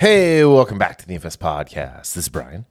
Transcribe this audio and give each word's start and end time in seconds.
Hey, 0.00 0.46
welcome 0.46 0.78
back 0.78 0.96
to 0.96 1.06
the 1.06 1.12
Infest 1.12 1.40
Podcast. 1.40 2.14
This 2.14 2.16
is 2.16 2.28
Brian. 2.30 2.64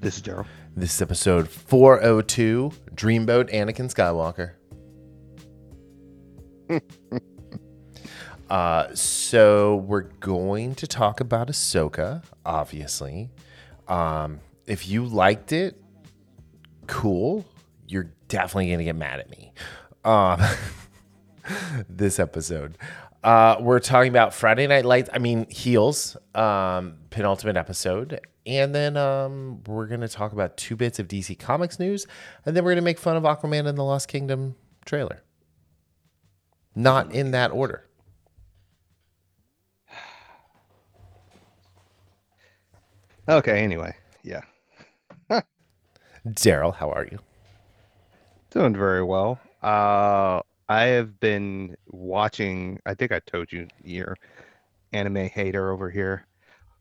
This 0.00 0.16
is 0.16 0.22
Darryl. 0.22 0.46
This 0.74 0.94
is 0.94 1.02
episode 1.02 1.50
402 1.50 2.72
Dreamboat 2.94 3.52
Anakin 3.52 3.92
Skywalker. 3.92 4.52
uh, 8.50 8.94
so, 8.94 9.76
we're 9.86 10.08
going 10.20 10.74
to 10.76 10.86
talk 10.86 11.20
about 11.20 11.48
Ahsoka, 11.48 12.24
obviously. 12.46 13.28
Um, 13.86 14.40
if 14.64 14.88
you 14.88 15.04
liked 15.04 15.52
it, 15.52 15.78
cool. 16.86 17.44
You're 17.86 18.10
definitely 18.28 18.68
going 18.68 18.78
to 18.78 18.84
get 18.84 18.96
mad 18.96 19.20
at 19.20 19.28
me. 19.28 19.52
Um, 20.06 20.40
this 21.90 22.18
episode. 22.18 22.78
Uh, 23.26 23.56
we're 23.58 23.80
talking 23.80 24.08
about 24.08 24.32
Friday 24.32 24.68
Night 24.68 24.84
Lights. 24.84 25.10
I 25.12 25.18
mean, 25.18 25.50
Heels, 25.50 26.16
um, 26.32 26.98
penultimate 27.10 27.56
episode, 27.56 28.20
and 28.46 28.72
then 28.72 28.96
um, 28.96 29.64
we're 29.64 29.88
gonna 29.88 30.06
talk 30.06 30.32
about 30.32 30.56
two 30.56 30.76
bits 30.76 31.00
of 31.00 31.08
DC 31.08 31.36
Comics 31.36 31.80
news, 31.80 32.06
and 32.44 32.56
then 32.56 32.62
we're 32.62 32.70
gonna 32.70 32.82
make 32.82 33.00
fun 33.00 33.16
of 33.16 33.24
Aquaman 33.24 33.66
and 33.66 33.76
the 33.76 33.82
Lost 33.82 34.06
Kingdom 34.06 34.54
trailer. 34.84 35.24
Not 36.76 37.10
in 37.10 37.32
that 37.32 37.50
order. 37.50 37.88
Okay, 43.28 43.58
anyway, 43.64 43.96
yeah. 44.22 44.42
Darryl, 46.28 46.72
how 46.72 46.90
are 46.92 47.08
you? 47.10 47.18
Doing 48.50 48.76
very 48.76 49.02
well. 49.02 49.40
Uh, 49.64 50.42
I 50.68 50.84
have 50.84 51.20
been 51.20 51.76
watching, 51.88 52.80
I 52.86 52.94
think 52.94 53.12
I 53.12 53.20
told 53.20 53.52
you, 53.52 53.68
your 53.84 54.16
anime 54.92 55.28
hater 55.28 55.70
over 55.70 55.90
here. 55.90 56.26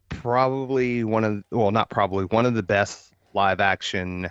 Probably 0.10 1.04
one 1.04 1.24
of, 1.24 1.44
well, 1.52 1.72
not 1.72 1.90
probably, 1.90 2.26
one 2.26 2.46
of 2.46 2.56
the 2.56 2.64
best 2.64 3.14
live 3.34 3.60
action 3.60 4.30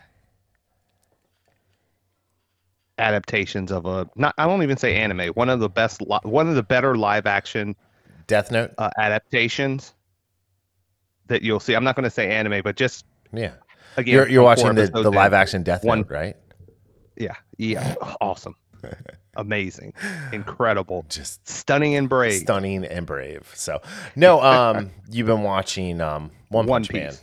adaptations 2.99 3.71
of 3.71 3.87
a, 3.87 4.09
not, 4.17 4.35
I 4.39 4.47
won't 4.47 4.63
even 4.63 4.77
say 4.77 4.97
anime, 4.97 5.29
one 5.35 5.49
of 5.49 5.61
the 5.61 5.69
best, 5.69 6.01
li- 6.03 6.19
one 6.23 6.49
of 6.49 6.55
the 6.55 6.63
better 6.63 6.97
live 6.97 7.27
action 7.27 7.77
Death 8.27 8.51
Note. 8.51 8.73
uh, 8.79 8.91
adaptations 8.99 9.95
that 11.27 11.43
you'll 11.43 11.61
see. 11.61 11.75
I'm 11.75 11.85
not 11.85 11.97
going 11.97 12.05
to 12.05 12.11
say 12.11 12.31
anime, 12.31 12.63
but 12.63 12.77
just, 12.77 13.05
Yeah, 13.33 13.55
again, 13.97 14.15
you're, 14.15 14.29
you're 14.29 14.43
watching 14.43 14.75
the, 14.75 14.89
the 14.89 15.11
live 15.11 15.33
action 15.33 15.63
Death 15.63 15.85
One- 15.85 16.01
Note, 16.01 16.11
right? 16.11 16.37
Yeah, 17.17 17.37
yeah, 17.59 17.95
awesome, 18.21 18.57
amazing, 19.37 19.93
incredible, 20.33 21.05
Just 21.09 21.47
stunning, 21.49 21.95
and 21.97 22.09
brave. 22.09 22.41
stunning 22.41 22.85
and 22.85 23.07
brave. 23.07 23.51
So, 23.55 23.81
no, 24.17 24.41
um, 24.43 24.91
you've 25.11 25.27
been 25.27 25.43
watching 25.43 26.01
um 26.01 26.31
One 26.49 26.67
One 26.67 26.83
Punch 26.83 26.93
Man. 26.93 27.11
Piece. 27.11 27.21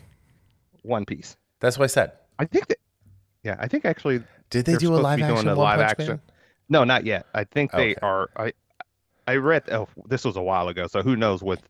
One 0.84 1.06
Piece. 1.06 1.38
That's 1.60 1.78
what 1.78 1.86
I 1.86 1.88
said. 1.88 2.12
I 2.40 2.46
think 2.46 2.68
that. 2.68 2.78
Yeah, 3.44 3.56
I 3.60 3.68
think 3.68 3.86
actually 3.86 4.24
Did 4.50 4.66
they 4.66 4.76
do 4.76 4.94
a 4.94 4.98
live 4.98 5.22
action 5.22 5.48
a 5.48 5.56
live 5.56 5.80
action. 5.80 6.08
Man? 6.08 6.22
No, 6.70 6.84
not 6.84 7.06
yet. 7.06 7.26
I 7.34 7.44
think 7.44 7.72
they 7.72 7.92
Okay. 7.92 7.96
are. 8.02 8.30
I 8.36 8.54
I 9.28 9.36
read. 9.36 9.64
Oh, 9.72 9.88
this 10.06 10.24
was 10.26 10.36
a 10.36 10.42
while 10.42 10.68
ago, 10.68 10.88
so 10.88 11.02
who 11.02 11.16
knows 11.16 11.42
with 11.44 11.62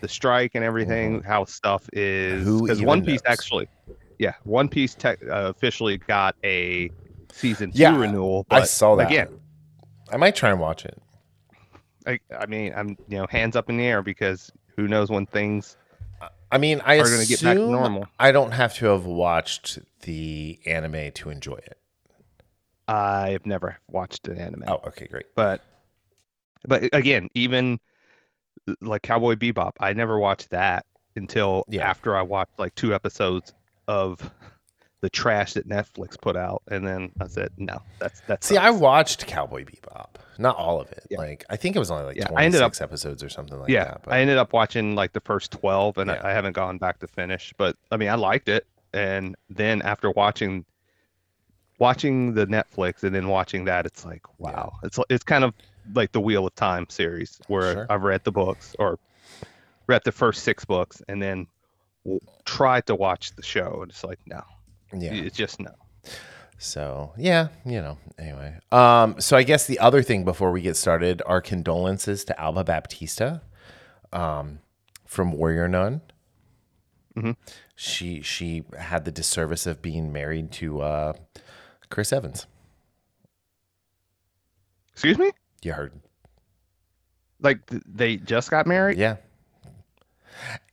the 0.00 0.08
strike 0.08 0.52
and 0.54 0.64
everything, 0.64 1.22
how 1.22 1.44
stuff 1.44 1.88
is. 1.92 2.46
Mm-hmm. 2.46 2.64
Because 2.64 2.82
One 2.82 3.04
Piece 3.04 3.22
knows? 3.24 3.32
actually, 3.32 3.68
yeah, 4.18 4.34
One 4.44 4.68
Piece 4.68 4.94
tech, 4.94 5.18
uh, 5.22 5.52
officially 5.54 5.98
got 5.98 6.36
a 6.44 6.90
season 7.36 7.70
two 7.72 7.78
Yeah, 7.80 7.96
renewal. 7.98 8.46
I 8.50 8.64
saw 8.64 8.96
that. 8.96 9.08
again. 9.08 9.28
I 10.10 10.16
might 10.16 10.36
try 10.36 10.50
and 10.50 10.60
watch 10.60 10.84
it. 10.84 10.98
I, 12.06 12.20
I 12.36 12.46
mean, 12.46 12.72
I'm 12.76 12.90
you 13.08 13.18
know 13.18 13.26
hands 13.28 13.56
up 13.56 13.68
in 13.68 13.76
the 13.76 13.84
air 13.84 14.02
because 14.02 14.52
who 14.76 14.86
knows 14.88 15.10
when 15.10 15.26
things 15.26 15.76
I 16.50 16.58
mean, 16.58 16.80
I 16.84 16.96
are 16.98 17.02
assume 17.02 17.16
going 17.16 17.26
to 17.26 17.28
get 17.28 17.42
back 17.42 17.56
to 17.56 17.70
normal. 17.70 18.06
I 18.20 18.30
don't 18.30 18.52
have 18.52 18.74
to 18.76 18.86
have 18.86 19.04
watched 19.04 19.80
the 20.02 20.58
anime 20.64 21.10
to 21.12 21.30
enjoy 21.30 21.56
it. 21.56 21.76
I've 22.88 23.44
never 23.46 23.78
watched 23.88 24.28
an 24.28 24.38
anime. 24.38 24.62
Oh, 24.68 24.80
okay, 24.86 25.08
great. 25.08 25.26
but 25.34 25.60
but 26.68 26.88
again 26.94 27.28
even 27.34 27.78
like 28.80 29.02
cowboy 29.02 29.34
bebop 29.36 29.72
i 29.78 29.92
never 29.92 30.18
watched 30.18 30.50
that 30.50 30.84
until 31.14 31.62
Yeah. 31.68 31.88
after 31.88 32.16
i 32.16 32.22
watched 32.22 32.58
like 32.58 32.74
two 32.74 32.92
episodes 32.94 33.52
of 33.86 34.28
the 35.02 35.10
trash 35.10 35.52
that 35.52 35.68
netflix 35.68 36.18
put 36.20 36.36
out 36.36 36.62
and 36.68 36.86
then 36.86 37.12
i 37.20 37.26
said 37.26 37.50
no 37.58 37.80
that's 37.98 38.20
that's 38.26 38.46
See, 38.46 38.56
I 38.56 38.70
watched 38.70 39.26
Cowboy 39.26 39.64
Bebop, 39.64 40.08
not 40.38 40.56
all 40.56 40.80
of 40.80 40.90
it. 40.92 41.04
Yeah. 41.10 41.18
Like, 41.18 41.44
I 41.50 41.56
think 41.56 41.76
it 41.76 41.78
was 41.78 41.90
only 41.90 42.04
like 42.04 42.16
Yeah, 42.16 42.28
I 42.34 42.44
ended 42.44 42.62
up- 42.62 42.72
episodes 42.80 43.22
or 43.22 43.28
something 43.28 43.58
like 43.60 43.68
yeah 43.68 43.84
that. 43.84 44.02
But 44.04 44.14
i 44.14 44.20
ended 44.20 44.38
up 44.38 44.52
watching 44.52 44.94
like 44.94 45.12
the 45.12 45.20
first 45.20 45.52
12 45.52 45.98
and 45.98 46.08
Yeah. 46.10 46.20
I, 46.22 46.30
I 46.30 46.32
haven't 46.32 46.54
gone 46.54 46.78
back 46.78 46.98
to 47.00 47.06
finish 47.06 47.52
but 47.58 47.76
i 47.90 47.96
mean 47.96 48.08
i 48.08 48.14
liked 48.14 48.48
it 48.48 48.66
and 48.94 49.36
then 49.50 49.82
after 49.82 50.10
watching 50.12 50.64
watching 51.78 52.32
the 52.34 52.46
netflix 52.46 53.02
and 53.02 53.14
then 53.14 53.28
watching 53.28 53.64
that 53.66 53.84
it's 53.86 54.04
like 54.04 54.22
wow 54.38 54.72
it's 54.82 54.98
it's 55.10 55.24
kind 55.24 55.44
of 55.44 55.52
like 55.94 56.10
the 56.12 56.20
wheel 56.20 56.46
of 56.46 56.54
time 56.54 56.86
series 56.88 57.38
where 57.48 57.72
Sure. 57.74 57.86
i've 57.90 58.02
read 58.02 58.24
the 58.24 58.32
books 58.32 58.74
or 58.78 58.98
read 59.86 60.02
the 60.04 60.12
first 60.12 60.42
six 60.42 60.64
books 60.64 61.02
and 61.08 61.20
then 61.22 61.46
w- 62.04 62.20
tried 62.44 62.86
to 62.86 62.94
watch 62.94 63.34
the 63.36 63.42
show 63.42 63.80
and 63.82 63.90
it's 63.90 64.02
like 64.04 64.18
no 64.26 64.42
yeah. 64.92 65.12
it's 65.12 65.36
just 65.36 65.60
no 65.60 65.70
So 66.58 67.12
yeah, 67.18 67.48
you 67.64 67.80
know. 67.82 67.98
Anyway, 68.18 68.58
um, 68.72 69.20
so 69.20 69.36
I 69.36 69.42
guess 69.42 69.66
the 69.66 69.78
other 69.78 70.02
thing 70.02 70.24
before 70.24 70.50
we 70.50 70.62
get 70.62 70.76
started, 70.76 71.20
our 71.26 71.40
condolences 71.42 72.24
to 72.24 72.40
Alba 72.40 72.64
Baptista, 72.64 73.42
um, 74.12 74.60
from 75.04 75.32
Warrior 75.32 75.68
Nun. 75.68 76.00
Mhm. 77.14 77.36
She 77.74 78.22
she 78.22 78.64
had 78.78 79.04
the 79.04 79.10
disservice 79.12 79.66
of 79.66 79.82
being 79.82 80.12
married 80.12 80.50
to 80.52 80.80
uh, 80.80 81.12
Chris 81.90 82.12
Evans. 82.12 82.46
excuse 84.92 85.18
me 85.18 85.30
You 85.62 85.72
heard? 85.74 85.92
like 87.40 87.66
th- 87.66 87.82
they 87.86 88.16
just 88.16 88.50
got 88.50 88.66
married 88.66 88.96
Yeah. 88.98 89.16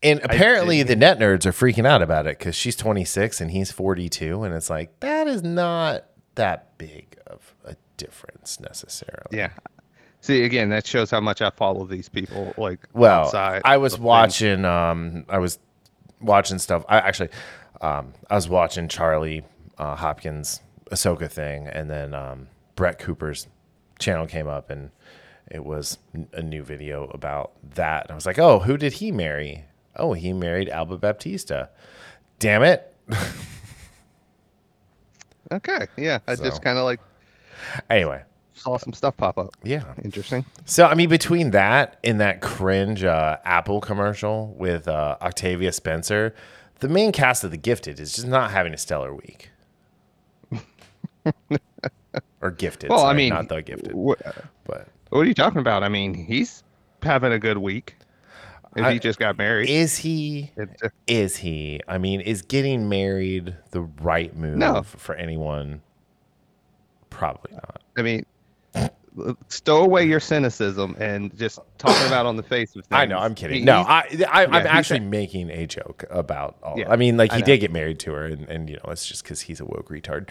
And 0.04 0.20
apparently 0.24 0.84
the 0.84 0.96
net 0.96 1.18
nerds 1.20 1.46
are 1.46 1.52
freaking 1.52 1.86
out 1.88 2.02
about 2.02 2.28
it 2.28 2.38
because 2.38 2.56
she's 2.56 2.76
26 2.76 3.40
and 3.42 3.50
he's 3.52 3.72
42, 3.72 4.44
and 4.44 4.54
it's 4.54 4.70
like 4.70 5.00
that 5.00 5.28
is 5.28 5.42
not 5.44 6.06
that 6.36 6.78
big 6.78 7.18
of 7.28 7.56
a 7.66 7.76
difference 7.98 8.60
necessarily. 8.60 9.22
yeah 9.32 9.52
see 10.20 10.44
again 10.44 10.70
that 10.70 10.86
shows 10.88 11.12
how 11.12 11.20
much 11.20 11.42
i 11.42 11.50
follow 11.52 11.86
these 11.86 12.08
people 12.10 12.54
like 12.58 12.80
Well, 12.94 13.26
outside 13.26 13.62
I 13.66 13.78
was 13.78 13.94
things. 13.94 14.04
watching. 14.04 14.66
Um, 14.66 15.26
I 15.30 15.38
was 15.38 15.60
watching 16.22 16.60
stuff. 16.60 16.84
I 16.90 16.98
actually, 17.00 17.30
um, 17.82 18.14
I 18.30 18.36
was 18.36 18.48
watching 18.50 18.88
Charlie 18.88 19.44
uh, 19.78 19.96
Hopkins 19.96 20.62
Ahsoka 20.92 21.30
thing, 21.30 21.68
and 21.68 21.90
then 21.90 22.14
um, 22.14 22.48
Brett 22.76 23.00
Cooper's 23.00 23.48
channel 24.00 24.26
came 24.26 24.48
up, 24.48 24.70
and 24.70 24.92
it 25.52 25.64
was 25.66 25.98
a 26.32 26.42
new 26.42 26.64
video 26.64 27.06
about 27.10 27.52
that. 27.76 28.04
And 28.06 28.12
I 28.12 28.16
was 28.16 28.26
like, 28.26 28.40
"Oh, 28.40 28.60
who 28.60 28.78
did 28.78 28.94
he 28.94 29.12
marry? 29.12 29.66
Oh, 29.96 30.14
he 30.14 30.34
married 30.34 30.70
Alba 30.70 30.98
Baptista. 30.98 31.70
Damn 32.40 32.64
it!" 32.64 32.94
okay 35.52 35.88
yeah 35.98 36.20
i 36.28 36.36
So. 36.36 36.44
just 36.46 36.62
kind 36.62 36.78
of 36.78 36.86
like 36.86 37.00
anyway, 37.90 38.24
saw 38.54 38.78
some 38.78 38.94
stuff 38.94 39.16
pop 39.18 39.38
up 39.38 39.50
yeah. 39.64 39.84
interesting 40.04 40.46
So 40.66 40.86
I 40.86 40.96
mean, 40.96 41.10
between 41.10 41.52
that 41.52 42.00
and 42.04 42.20
that 42.22 42.42
cringe 42.42 43.04
uh, 43.04 43.38
Apple 43.44 43.82
commercial 43.82 44.56
with 44.58 44.88
uh, 44.88 45.18
Octavia 45.22 45.72
Spencer, 45.72 46.34
the 46.80 46.88
main 46.90 47.12
cast 47.12 47.44
of 47.44 47.52
The 47.52 47.58
Gifted 47.58 48.00
is 48.00 48.14
just 48.14 48.28
not 48.28 48.52
having 48.52 48.74
a 48.74 48.78
stellar 48.78 49.14
week. 49.14 49.50
or 52.42 52.52
Gifted. 52.52 52.90
Well, 52.90 53.06
I 53.06 53.14
mean, 53.14 53.30
not 53.30 53.50
The 53.50 53.62
Gifted, 53.62 53.94
What, 53.94 54.20
but 54.66 54.88
what 55.10 55.20
are 55.20 55.26
you 55.26 55.34
talking 55.34 55.60
about? 55.60 55.84
I 55.84 55.90
mean, 55.90 56.14
he's 56.14 56.64
having 57.02 57.32
a 57.32 57.40
good 57.40 57.58
week. 57.58 57.96
If 58.76 58.84
I- 58.84 58.94
he 58.94 59.00
just 59.00 59.20
got 59.20 59.38
married, 59.38 59.70
is 59.70 59.98
he? 59.98 60.52
Uh, 60.60 60.90
Is 61.08 61.36
he? 61.38 61.80
I 61.88 61.98
mean, 61.98 62.22
is 62.22 62.42
getting 62.42 62.90
married 62.90 63.56
the 63.72 63.82
right 63.82 64.36
move 64.36 64.58
No. 64.58 64.82
for 64.84 65.16
anyone? 65.16 65.82
Probably 67.10 67.52
not. 67.54 67.82
I 67.98 68.02
mean, 68.02 68.26
stow 69.50 69.84
away 69.84 70.06
your 70.06 70.20
cynicism 70.20 70.96
and 71.00 71.36
just 71.38 71.60
talk 71.78 71.96
about 72.08 72.26
on 72.26 72.36
the 72.36 72.42
face 72.44 72.70
of 72.76 72.84
things. 72.86 72.88
I 72.92 73.06
know, 73.06 73.20
I'm 73.20 73.36
kidding. 73.36 73.60
He- 73.60 73.64
no, 73.66 73.82
I, 73.82 74.08
I, 74.28 74.46
I'm 74.46 74.54
yeah, 74.66 74.72
actually 74.72 74.98
a- 75.00 75.02
making 75.02 75.52
a 75.52 75.68
joke 75.68 76.06
about 76.10 76.58
all. 76.64 76.80
Yeah, 76.80 76.90
I 76.92 76.96
mean, 76.96 77.16
like 77.18 77.32
he 77.32 77.42
did 77.44 77.60
get 77.60 77.72
married 77.72 78.00
to 78.00 78.14
her, 78.14 78.26
and, 78.26 78.50
and 78.50 78.70
you 78.70 78.78
know, 78.78 78.92
it's 78.92 79.06
just 79.06 79.24
because 79.24 79.42
he's 79.42 79.60
a 79.60 79.66
woke 79.66 79.90
retard. 79.90 80.30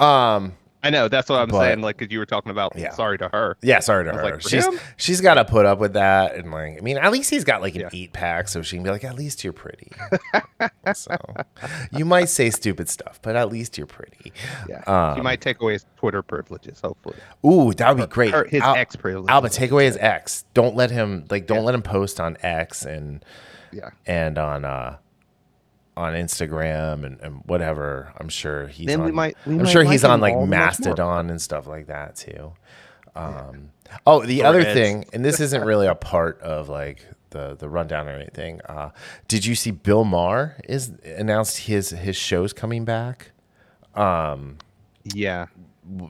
Um, 0.00 0.54
I 0.84 0.90
know 0.90 1.08
that's 1.08 1.28
what 1.28 1.40
I'm 1.40 1.48
But- 1.48 1.60
saying. 1.60 1.80
Like, 1.80 1.96
because 1.96 2.12
you 2.12 2.18
were 2.20 2.26
talking 2.26 2.50
about. 2.50 2.74
Yeah. 2.76 2.90
Sorry 2.92 3.18
to 3.18 3.28
her. 3.28 3.56
yeah, 3.62 3.80
sorry 3.80 4.04
to 4.04 4.12
her. 4.12 4.22
like, 4.22 4.42
she's 4.42 4.66
him? 4.66 4.78
she's 4.96 5.20
got 5.20 5.34
to 5.34 5.44
put 5.44 5.66
up 5.66 5.78
with 5.78 5.94
that, 5.94 6.34
and 6.36 6.50
like, 6.52 6.78
I 6.78 6.80
mean, 6.82 6.98
at 6.98 7.10
least 7.10 7.30
he's 7.30 7.42
got 7.44 7.60
like 7.62 7.74
an 7.74 7.80
Yeah. 7.82 7.88
eight 7.92 8.12
pack, 8.12 8.48
so 8.48 8.62
she 8.62 8.76
can 8.76 8.84
be 8.84 8.90
like, 8.90 9.02
at 9.04 9.16
least 9.16 9.42
you're 9.42 9.52
pretty. 9.52 9.90
so 10.94 11.16
you 11.92 12.04
might 12.04 12.28
say 12.28 12.50
stupid 12.50 12.88
stuff, 12.88 13.18
but 13.22 13.36
at 13.36 13.48
least 13.50 13.76
you're 13.78 13.86
pretty. 13.86 14.32
Yeah, 14.68 14.82
Um, 14.86 15.16
he 15.16 15.22
might 15.22 15.40
take 15.40 15.60
away 15.60 15.74
his 15.74 15.86
Twitter 15.96 16.22
privileges. 16.22 16.80
Hopefully, 16.82 17.16
Ooh, 17.44 17.72
that 17.74 17.96
would 17.96 18.08
be 18.08 18.12
great. 18.12 18.34
Or 18.34 18.44
his 18.44 18.62
Al- 18.62 18.76
ex 18.76 18.96
privileges. 18.96 19.30
Alba, 19.30 19.48
take 19.48 19.70
away 19.70 19.86
his 19.86 19.96
ex. 19.98 20.44
Don't 20.54 20.76
let 20.76 20.90
him 20.90 21.24
like. 21.30 21.46
Don't 21.46 21.64
let 21.64 21.74
him 21.74 21.82
post 21.82 22.20
on 22.20 22.36
X 22.42 22.84
and 22.84 23.24
Yeah. 23.72 23.90
and 24.06 24.38
on 24.38 24.64
uh 24.64 24.96
on 25.96 26.14
Instagram 26.14 27.04
and, 27.04 27.20
and 27.20 27.42
whatever. 27.46 28.12
I'm 28.18 28.28
sure 28.28 28.66
he's 28.66 28.86
Then 28.86 29.00
on, 29.00 29.06
we 29.06 29.12
might- 29.12 29.36
we 29.46 29.54
I'm 29.54 29.62
might 29.62 29.68
sure 29.70 29.84
like 29.84 29.92
he's 29.92 30.04
on 30.04 30.20
like 30.20 30.34
all 30.34 30.46
much 30.46 30.50
more. 30.58 30.66
Mastodon 30.66 31.30
and 31.30 31.40
stuff 31.40 31.66
like 31.66 31.86
that 31.86 32.16
too. 32.16 32.52
Um 33.16 33.70
oh 34.06 34.24
the 34.24 34.42
other 34.42 34.62
Threads. 34.62 34.78
thing, 34.80 35.04
and 35.12 35.24
this 35.24 35.38
isn't 35.40 35.64
really 35.66 35.86
a 35.86 35.94
part 35.94 36.40
of 36.40 36.68
like 36.68 37.06
the 37.30 37.54
the 37.56 37.68
rundown 37.68 38.08
or 38.08 38.12
anything. 38.12 38.60
Uh 38.68 38.90
did 39.28 39.44
you 39.46 39.54
see 39.54 39.70
Bill 39.70 40.02
Maher 40.04 40.56
is 40.68 40.92
announced 41.04 41.58
his 41.58 41.90
his 41.90 42.16
show's 42.16 42.52
coming 42.52 42.84
back 42.84 43.30
Yeah. 43.94 45.46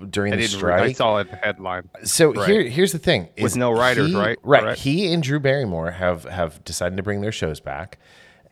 during 0.09 0.33
I 0.33 0.37
the 0.37 0.43
didn't. 0.47 0.63
Re- 0.63 0.73
I 0.73 0.77
strike? 0.93 0.97
saw 0.97 1.19
a 1.21 1.25
headline. 1.25 1.89
So 2.05 2.33
Right. 2.33 2.49
here, 2.49 2.63
here's 2.63 2.93
the 2.93 2.99
thing: 2.99 3.29
With 3.41 3.57
no 3.57 3.73
writers, 3.73 4.09
he- 4.11 4.17
right? 4.17 4.39
Right. 4.43 4.63
Correct. 4.63 4.79
He 4.81 5.13
and 5.13 5.23
Drew 5.23 5.41
Barrymore 5.41 5.91
have 5.93 6.25
have 6.25 6.63
decided 6.65 6.97
to 6.97 7.03
bring 7.03 7.21
their 7.21 7.33
shows 7.33 7.61
back, 7.61 7.99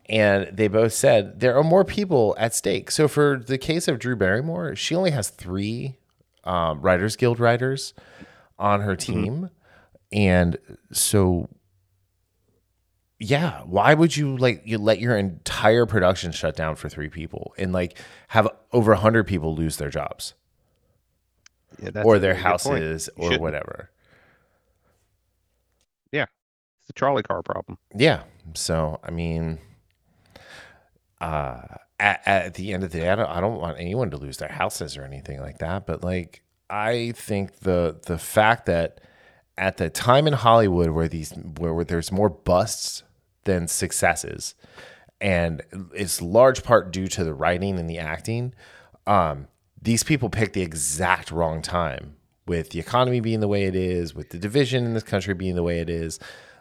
and 0.06 0.56
they 0.56 0.68
both 0.68 0.92
said 0.92 1.40
there 1.40 1.56
are 1.56 1.64
more 1.64 1.84
people 1.84 2.34
at 2.38 2.54
stake. 2.54 2.90
So 2.90 3.08
for 3.08 3.42
the 3.44 3.58
case 3.58 3.88
of 3.88 3.98
Drew 3.98 4.16
Barrymore, 4.16 4.74
she 4.76 4.94
only 4.94 5.10
has 5.12 5.28
three 5.30 5.96
um, 6.44 6.80
Writers 6.80 7.16
Guild 7.16 7.38
writers 7.40 7.94
on 8.58 8.80
her 8.82 8.96
Mm-hmm. 8.96 9.12
team, 9.24 9.50
and 10.12 10.58
so 10.92 11.48
yeah, 13.18 13.60
why 13.62 13.94
would 13.94 14.16
you 14.16 14.36
like 14.36 14.62
you 14.64 14.78
let 14.78 14.98
your 14.98 15.16
entire 15.16 15.86
production 15.86 16.32
shut 16.32 16.56
down 16.56 16.74
for 16.74 16.88
three 16.88 17.08
people 17.08 17.54
and 17.56 17.72
like 17.72 17.96
have 18.28 18.48
over 18.72 18.94
hundred 18.94 19.26
people 19.28 19.54
lose 19.54 19.76
their 19.76 19.90
jobs? 19.90 20.34
Yeah, 21.80 21.90
that's 21.90 22.04
or 22.06 22.18
their 22.18 22.34
very 22.34 22.42
good 22.42 22.60
point. 22.60 22.82
houses 22.82 23.10
or 23.16 23.24
shouldn't. 23.24 23.42
whatever. 23.42 23.90
Yeah. 26.10 26.26
It's 26.78 26.86
the 26.88 26.92
trolley 26.92 27.22
car 27.22 27.42
problem. 27.42 27.78
Yeah. 27.94 28.24
So 28.54 28.98
I 29.04 29.10
mean, 29.10 29.58
uh, 31.22 31.76
at, 32.00 32.20
at 32.26 32.54
the 32.54 32.72
end 32.72 32.82
of 32.84 32.90
the 32.90 33.00
day, 33.00 33.08
I 33.08 33.14
don't, 33.14 33.30
I 33.30 33.40
don't 33.40 33.60
want 33.60 33.78
anyone 33.78 34.10
to 34.10 34.16
lose 34.16 34.38
their 34.38 34.48
houses 34.48 34.96
or 34.96 35.04
anything 35.04 35.40
like 35.40 35.58
that. 35.58 35.86
But 35.86 36.02
like, 36.02 36.42
I 36.68 37.12
think 37.16 37.60
the 37.60 38.00
the 38.06 38.18
fact 38.18 38.66
that 38.66 39.00
at 39.56 39.76
the 39.76 39.90
time 39.90 40.26
in 40.26 40.32
Hollywood 40.32 40.90
where 40.90 41.08
these 41.08 41.32
where, 41.58 41.74
where 41.74 41.84
there's 41.84 42.10
more 42.10 42.30
busts 42.30 43.02
than 43.44 43.68
successes, 43.68 44.54
and 45.20 45.62
it's 45.94 46.20
large 46.20 46.64
part 46.64 46.92
due 46.92 47.06
to 47.08 47.24
the 47.24 47.34
writing 47.34 47.78
and 47.78 47.88
the 47.88 47.98
acting. 47.98 48.54
Um, 49.06 49.48
these 49.80 50.02
people 50.02 50.30
picked 50.30 50.54
the 50.54 50.62
exact 50.62 51.30
wrong 51.30 51.60
time 51.62 52.16
with 52.46 52.70
the 52.70 52.80
economy 52.80 53.20
being 53.20 53.40
the 53.40 53.48
way 53.48 53.64
it 53.64 53.76
is, 53.76 54.14
with 54.14 54.30
the 54.30 54.38
division 54.38 54.84
in 54.84 54.94
this 54.94 55.02
country 55.02 55.34
being 55.34 55.54
the 55.54 55.62
way 55.62 55.80
it 55.80 55.90
is. 55.90 56.18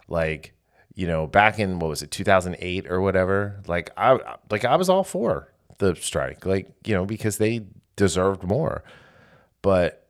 Like, 0.07 0.54
you 0.96 1.08
know, 1.08 1.28
back 1.28 1.60
in 1.60 1.80
what 1.80 1.90
was 1.90 2.02
it, 2.02 2.12
2008 2.12 2.88
or 2.90 3.02
whatever? 3.02 3.62
Like, 3.68 3.92
I 3.98 4.18
like 4.50 4.66
I 4.66 4.76
was 4.76 4.90
all 4.90 5.04
for 5.04 5.52
the 5.78 5.96
strike, 5.96 6.46
like 6.46 6.70
you 6.86 6.94
know, 6.94 7.06
because 7.06 7.38
they 7.38 7.62
deserved 7.96 8.44
more. 8.44 8.84
But 9.62 10.08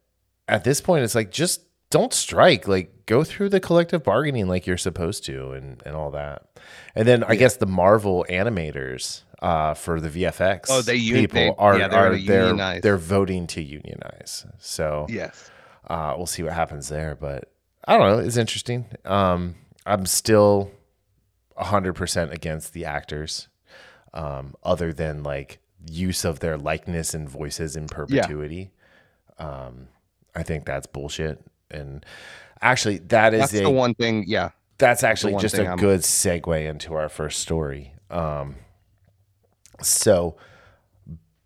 at 0.47 0.63
this 0.63 0.81
point, 0.81 1.03
it's 1.03 1.15
like 1.15 1.31
just 1.31 1.61
don't 1.89 2.13
strike. 2.13 2.67
Like, 2.67 3.05
go 3.05 3.23
through 3.23 3.49
the 3.49 3.59
collective 3.59 4.03
bargaining 4.03 4.47
like 4.47 4.65
you're 4.65 4.77
supposed 4.77 5.25
to, 5.25 5.51
and 5.51 5.81
and 5.85 5.95
all 5.95 6.11
that. 6.11 6.47
And 6.95 7.07
then 7.07 7.23
I 7.23 7.35
guess 7.35 7.57
the 7.57 7.65
Marvel 7.65 8.25
animators 8.29 9.21
uh, 9.41 9.73
for 9.73 9.99
the 9.99 10.09
VFX 10.09 10.67
Oh, 10.69 10.81
they 10.81 10.97
people 10.99 11.35
they- 11.35 11.53
are 11.57 11.77
yeah, 11.77 11.87
they're 11.87 12.13
are 12.13 12.17
they're, 12.17 12.81
they're 12.81 12.97
voting 12.97 13.47
to 13.47 13.61
unionize. 13.61 14.45
So 14.59 15.05
Yes. 15.09 15.49
uh, 15.89 16.13
we'll 16.17 16.27
see 16.27 16.43
what 16.43 16.53
happens 16.53 16.89
there. 16.89 17.15
But 17.15 17.51
I 17.87 17.97
don't 17.97 18.07
know. 18.17 18.23
It's 18.23 18.37
interesting. 18.37 18.85
Um, 19.05 19.55
I'm 19.85 20.05
still 20.05 20.71
100% 21.57 22.31
against 22.31 22.73
the 22.73 22.85
actors, 22.85 23.47
um, 24.13 24.55
other 24.63 24.93
than 24.93 25.23
like 25.23 25.59
use 25.89 26.25
of 26.25 26.39
their 26.39 26.57
likeness 26.57 27.13
and 27.13 27.27
voices 27.29 27.75
in 27.75 27.87
perpetuity. 27.87 28.71
Um, 29.39 29.87
I 30.35 30.43
think 30.43 30.65
that's 30.65 30.85
bullshit. 30.87 31.43
And 31.71 32.05
actually, 32.61 32.99
that 32.99 33.33
is 33.33 33.39
That's 33.41 33.53
a 33.55 33.63
the 33.63 33.69
one 33.69 33.95
thing. 33.95 34.25
Yeah. 34.27 34.51
that's 34.77 35.03
actually 35.03 35.35
just 35.37 35.55
a 35.57 35.65
I'm- 35.65 35.77
good 35.77 36.01
segue 36.01 36.67
into 36.69 36.93
our 36.93 37.09
first 37.09 37.39
story. 37.39 37.93
Um, 38.09 38.55
so, 39.81 40.35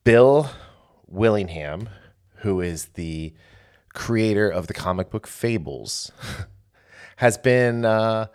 Bill 0.04 0.50
Willingham, 1.08 1.90
who 2.38 2.60
is 2.62 2.86
the 2.96 3.34
creator 3.94 4.50
of 4.50 4.68
the 4.68 4.74
comic 4.74 5.10
book 5.10 5.26
Fables, 5.28 6.12
has 7.18 7.38
been 7.38 7.86
uh, 7.86 8.28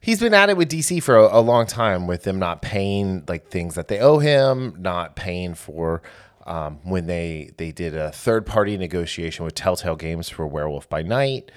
he's 0.00 0.20
been 0.20 0.34
at 0.34 0.50
it 0.50 0.56
with 0.56 0.70
DC 0.70 1.02
for 1.02 1.16
a, 1.16 1.38
a 1.38 1.40
long 1.40 1.66
time 1.66 2.06
with 2.06 2.22
them 2.22 2.38
not 2.38 2.62
paying 2.62 3.24
like 3.28 3.48
things 3.48 3.74
that 3.74 3.88
they 3.88 3.98
owe 3.98 4.18
him, 4.18 4.74
not 4.78 5.16
paying 5.16 5.54
for 5.54 6.02
um, 6.46 6.78
when 6.82 7.06
they 7.06 7.50
they 7.56 7.72
did 7.72 7.94
a 7.94 8.10
third 8.10 8.46
party 8.46 8.76
negotiation 8.76 9.44
with 9.44 9.54
Telltale 9.54 9.96
Games 9.96 10.28
for 10.28 10.46
Werewolf 10.46 10.88
by 10.88 11.02
Night, 11.02 11.50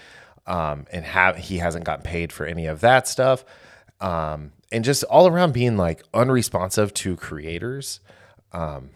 um, 0.47 0.85
and 0.91 1.05
have 1.05 1.37
he 1.37 1.57
hasn't 1.57 1.85
gotten 1.85 2.03
paid 2.03 2.33
for 2.33 2.45
any 2.45 2.65
of 2.65 2.81
that 2.81 3.07
stuff, 3.07 3.45
um, 3.99 4.51
and 4.71 4.83
just 4.83 5.03
all 5.05 5.27
around 5.27 5.53
being 5.53 5.77
like 5.77 6.03
unresponsive 6.13 6.93
to 6.95 7.15
creators. 7.15 7.99
Um, 8.51 8.89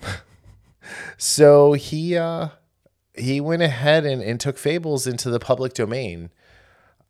so 1.18 1.74
he 1.74 2.18
uh, 2.18 2.50
he 3.14 3.40
went 3.40 3.62
ahead 3.62 4.06
and, 4.06 4.22
and 4.22 4.40
took 4.40 4.58
Fables 4.58 5.08
into 5.08 5.30
the 5.30 5.40
public 5.40 5.74
domain 5.74 6.32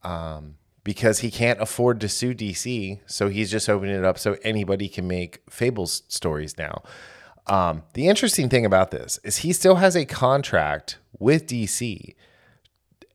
um, 0.05 0.55
because 0.85 1.19
he 1.19 1.31
can't 1.31 1.59
afford 1.59 1.99
to 1.99 2.07
sue 2.07 2.33
DC. 2.33 2.99
So 3.07 3.27
he's 3.27 3.51
just 3.51 3.67
opening 3.67 3.97
it 3.97 4.05
up 4.05 4.17
so 4.17 4.37
anybody 4.43 4.87
can 4.87 5.05
make 5.07 5.41
Fables 5.49 6.03
stories 6.07 6.57
now. 6.57 6.83
Um, 7.47 7.83
the 7.93 8.07
interesting 8.07 8.47
thing 8.47 8.65
about 8.65 8.91
this 8.91 9.19
is 9.23 9.37
he 9.37 9.51
still 9.51 9.75
has 9.75 9.95
a 9.95 10.05
contract 10.05 10.99
with 11.19 11.47
DC, 11.47 12.15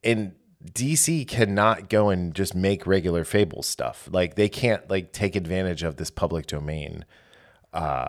and 0.04 0.34
DC 0.64 1.26
cannot 1.26 1.88
go 1.88 2.10
and 2.10 2.34
just 2.34 2.54
make 2.54 2.86
regular 2.86 3.24
Fables 3.24 3.66
stuff. 3.66 4.08
Like 4.12 4.34
they 4.34 4.48
can't 4.48 4.88
like 4.90 5.12
take 5.12 5.36
advantage 5.36 5.82
of 5.82 5.96
this 5.96 6.10
public 6.10 6.46
domain. 6.46 7.04
Uh, 7.72 8.06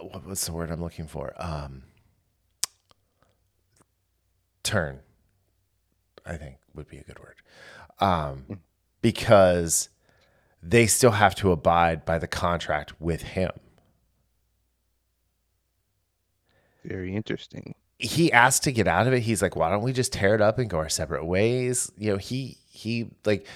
what, 0.00 0.26
what's 0.26 0.46
the 0.46 0.52
word 0.52 0.70
I'm 0.70 0.82
looking 0.82 1.06
for? 1.06 1.34
Um, 1.36 1.82
turn, 4.62 5.00
I 6.26 6.36
think 6.36 6.56
would 6.74 6.88
be 6.88 6.98
a 6.98 7.04
good 7.04 7.18
word. 7.18 7.36
Um, 8.00 8.60
because 9.02 9.88
they 10.62 10.86
still 10.86 11.12
have 11.12 11.34
to 11.36 11.52
abide 11.52 12.04
by 12.04 12.18
the 12.18 12.26
contract 12.26 13.00
with 13.00 13.22
him. 13.22 13.50
Very 16.84 17.14
interesting. 17.16 17.74
he 17.98 18.32
asked 18.32 18.64
to 18.64 18.72
get 18.72 18.86
out 18.88 19.06
of 19.06 19.12
it. 19.14 19.20
He's 19.20 19.40
like, 19.42 19.56
why 19.56 19.70
don't 19.70 19.82
we 19.82 19.92
just 19.92 20.12
tear 20.12 20.34
it 20.34 20.40
up 20.40 20.58
and 20.58 20.68
go 20.68 20.78
our 20.78 20.88
separate 20.88 21.24
ways? 21.24 21.90
You 21.96 22.12
know, 22.12 22.18
he 22.18 22.58
he 22.68 23.10
like 23.24 23.46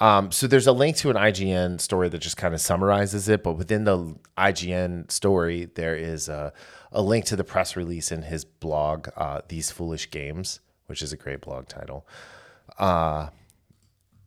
um 0.00 0.32
so 0.32 0.46
there's 0.46 0.66
a 0.66 0.72
link 0.72 0.96
to 0.98 1.10
an 1.10 1.16
IGN 1.16 1.80
story 1.80 2.08
that 2.08 2.18
just 2.18 2.36
kind 2.36 2.54
of 2.54 2.60
summarizes 2.60 3.28
it, 3.28 3.42
but 3.42 3.54
within 3.54 3.84
the 3.84 4.16
IGN 4.36 5.10
story 5.10 5.66
there 5.74 5.96
is 5.96 6.28
a 6.28 6.52
a 6.92 7.02
link 7.02 7.24
to 7.26 7.36
the 7.36 7.44
press 7.44 7.76
release 7.76 8.12
in 8.12 8.22
his 8.22 8.44
blog, 8.44 9.08
uh, 9.16 9.40
These 9.48 9.70
Foolish 9.72 10.10
Games, 10.10 10.60
which 10.86 11.02
is 11.02 11.12
a 11.12 11.16
great 11.16 11.40
blog 11.40 11.68
title. 11.68 12.06
Uh 12.78 13.28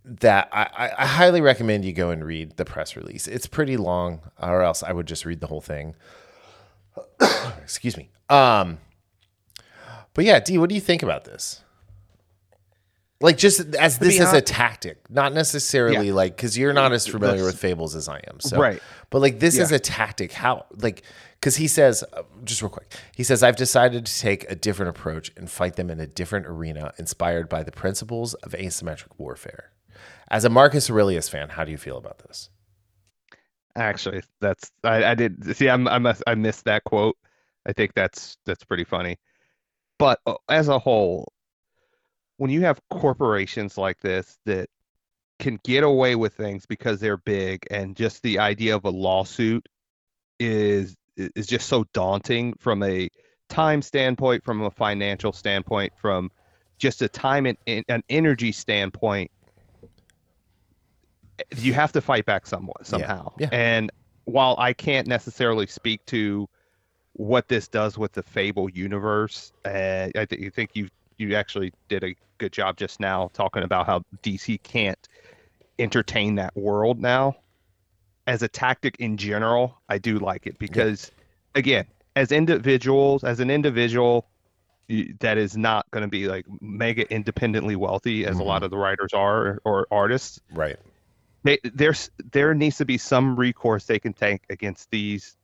that 0.10 0.48
I, 0.54 0.92
I- 0.98 1.06
highly 1.06 1.42
recommend 1.42 1.84
you 1.84 1.92
go 1.92 2.12
and 2.12 2.24
read 2.24 2.56
the 2.56 2.64
press 2.64 2.96
release. 2.96 3.28
It's 3.28 3.46
pretty 3.46 3.76
long, 3.76 4.22
or 4.42 4.62
else 4.62 4.82
I 4.82 4.94
would 4.94 5.06
just 5.06 5.26
read 5.26 5.42
the 5.42 5.48
whole 5.48 5.60
thing. 5.60 5.96
Excuse 7.62 7.98
me. 7.98 8.10
Um, 8.30 8.78
but 10.14 10.24
yeah, 10.26 10.40
D, 10.40 10.58
what 10.58 10.70
do 10.70 10.76
you 10.76 10.82
think 10.82 11.04
about 11.04 11.26
this? 11.26 11.62
Like, 13.20 13.38
just 13.38 13.76
as 13.76 13.98
this 13.98 14.20
is 14.20 14.32
a 14.32 14.42
tactic, 14.42 15.10
not 15.10 15.34
necessarily 15.34 16.08
Yeah. 16.08 16.14
like 16.14 16.36
because 16.38 16.58
you're 16.58 16.72
not 16.74 16.94
as 16.94 17.06
familiar 17.08 17.38
That's- 17.38 17.54
with 17.54 17.60
Fables 17.60 17.96
as 17.96 18.08
I 18.08 18.22
am, 18.28 18.40
so 18.40 18.58
Right. 18.60 18.82
But 19.10 19.20
like, 19.20 19.40
this 19.40 19.58
is 19.58 19.72
a 19.72 19.80
tactic. 19.80 20.32
How 20.32 20.66
like 20.80 21.02
because 21.40 21.58
he 21.58 21.68
says, 21.68 22.04
uh, 22.14 22.24
just 22.44 22.62
real 22.62 22.70
quick, 22.70 22.94
he 23.16 23.24
says, 23.24 23.44
I've 23.44 23.56
decided 23.56 24.06
to 24.06 24.20
take 24.20 24.50
a 24.50 24.56
different 24.56 24.90
approach 24.90 25.32
and 25.38 25.50
fight 25.50 25.76
them 25.76 25.90
in 25.90 26.00
a 26.00 26.08
different 26.08 26.48
arena, 26.48 26.94
inspired 26.98 27.48
by 27.48 27.64
the 27.64 27.72
principles 27.72 28.34
of 28.36 28.54
asymmetric 28.54 29.12
warfare. 29.18 29.72
As 30.30 30.46
a 30.46 30.50
Marcus 30.50 30.90
Aurelius 30.90 31.30
fan, 31.30 31.50
how 31.50 31.64
do 31.64 31.72
you 31.72 31.78
feel 31.78 31.98
about 31.98 32.20
this? 32.20 32.50
Actually, 33.76 34.24
that's 34.42 34.72
I, 34.84 35.06
I 35.06 35.16
did 35.16 35.56
see. 35.56 35.70
I'm, 35.70 35.88
I 35.88 36.00
must 36.00 36.24
I 36.26 36.34
missed 36.34 36.66
that 36.66 36.84
quote. 36.84 37.16
I 37.68 37.74
think 37.74 37.94
that's 37.94 38.38
that's 38.46 38.64
pretty 38.64 38.84
funny. 38.84 39.18
But 40.00 40.20
uh, 40.26 40.36
as 40.50 40.68
a 40.68 40.80
whole, 40.80 41.32
when 42.38 42.50
you 42.50 42.62
have 42.62 42.82
corporations 42.90 43.78
like 43.78 44.00
this 44.00 44.40
that 44.46 44.70
can 45.40 45.60
get 45.64 45.84
away 45.84 46.16
with 46.16 46.34
things 46.34 46.66
because 46.66 47.00
they're 47.00 47.18
big, 47.18 47.68
and 47.70 47.96
just 47.96 48.24
the 48.24 48.40
idea 48.40 48.76
of 48.76 48.86
a 48.86 48.90
lawsuit 48.90 49.68
is 50.40 50.96
is 51.18 51.48
just 51.48 51.68
so 51.68 51.86
daunting 51.94 52.54
from 52.60 52.84
a 52.84 53.10
time 53.50 53.82
standpoint, 53.82 54.44
from 54.44 54.62
a 54.62 54.72
financial 54.72 55.34
standpoint, 55.34 55.94
from 56.00 56.32
just 56.78 57.02
a 57.02 57.10
time 57.10 57.46
and, 57.46 57.58
and 57.68 57.84
an 57.90 58.04
energy 58.10 58.52
standpoint. 58.52 59.32
you 61.58 61.74
have 61.74 61.92
to 61.92 62.02
fight 62.02 62.26
back 62.26 62.46
somewhat 62.46 62.86
somehow. 62.86 63.32
yeah. 63.38 63.50
And 63.52 63.92
while 64.26 64.56
I 64.58 64.74
can't 64.74 65.08
necessarily 65.08 65.68
speak 65.68 66.06
to 66.08 66.48
what 67.14 67.48
this 67.48 67.68
does 67.68 67.98
with 67.98 68.12
the 68.12 68.24
Fable 68.24 68.70
universe, 68.70 69.52
uh, 69.66 70.10
I 70.16 70.26
th- 70.26 70.54
think 70.54 70.72
you 70.74 70.90
you 71.18 71.36
actually 71.36 71.74
did 71.88 72.04
a 72.04 72.16
good 72.38 72.52
job 72.52 72.78
just 72.78 73.00
now 73.00 73.30
talking 73.34 73.64
about 73.64 73.88
how 73.88 74.04
DC 74.22 74.62
can't 74.62 75.08
entertain 75.80 76.36
that 76.36 76.56
world 76.56 77.02
now. 77.02 77.36
As 78.28 78.44
a 78.44 78.48
tactic 78.48 78.98
in 79.00 79.18
general, 79.18 79.80
I 79.90 79.98
do 79.98 80.20
like 80.20 80.46
it 80.48 80.60
because, 80.60 81.12
again, 81.56 81.86
as 82.16 82.32
individuals, 82.32 83.24
as 83.24 83.40
an 83.40 83.50
individual 83.50 84.28
that 85.20 85.38
is 85.38 85.58
not 85.58 85.90
going 85.92 86.02
to 86.04 86.08
be 86.08 86.28
like 86.28 86.46
mega 86.62 87.10
independently 87.14 87.76
wealthy 87.76 88.26
as 88.26 88.38
a 88.40 88.44
lot 88.44 88.64
of 88.64 88.72
the 88.72 88.78
writers 88.78 89.14
are 89.14 89.60
or 89.66 89.86
artists, 89.92 90.40
Right. 90.54 90.78
they, 91.44 91.58
there's 91.74 92.10
there 92.32 92.54
needs 92.54 92.78
to 92.78 92.86
be 92.86 92.98
some 92.98 93.36
recourse 93.36 93.86
they 93.86 94.00
can 94.00 94.14
take 94.14 94.44
against 94.50 94.90
these 94.92 95.36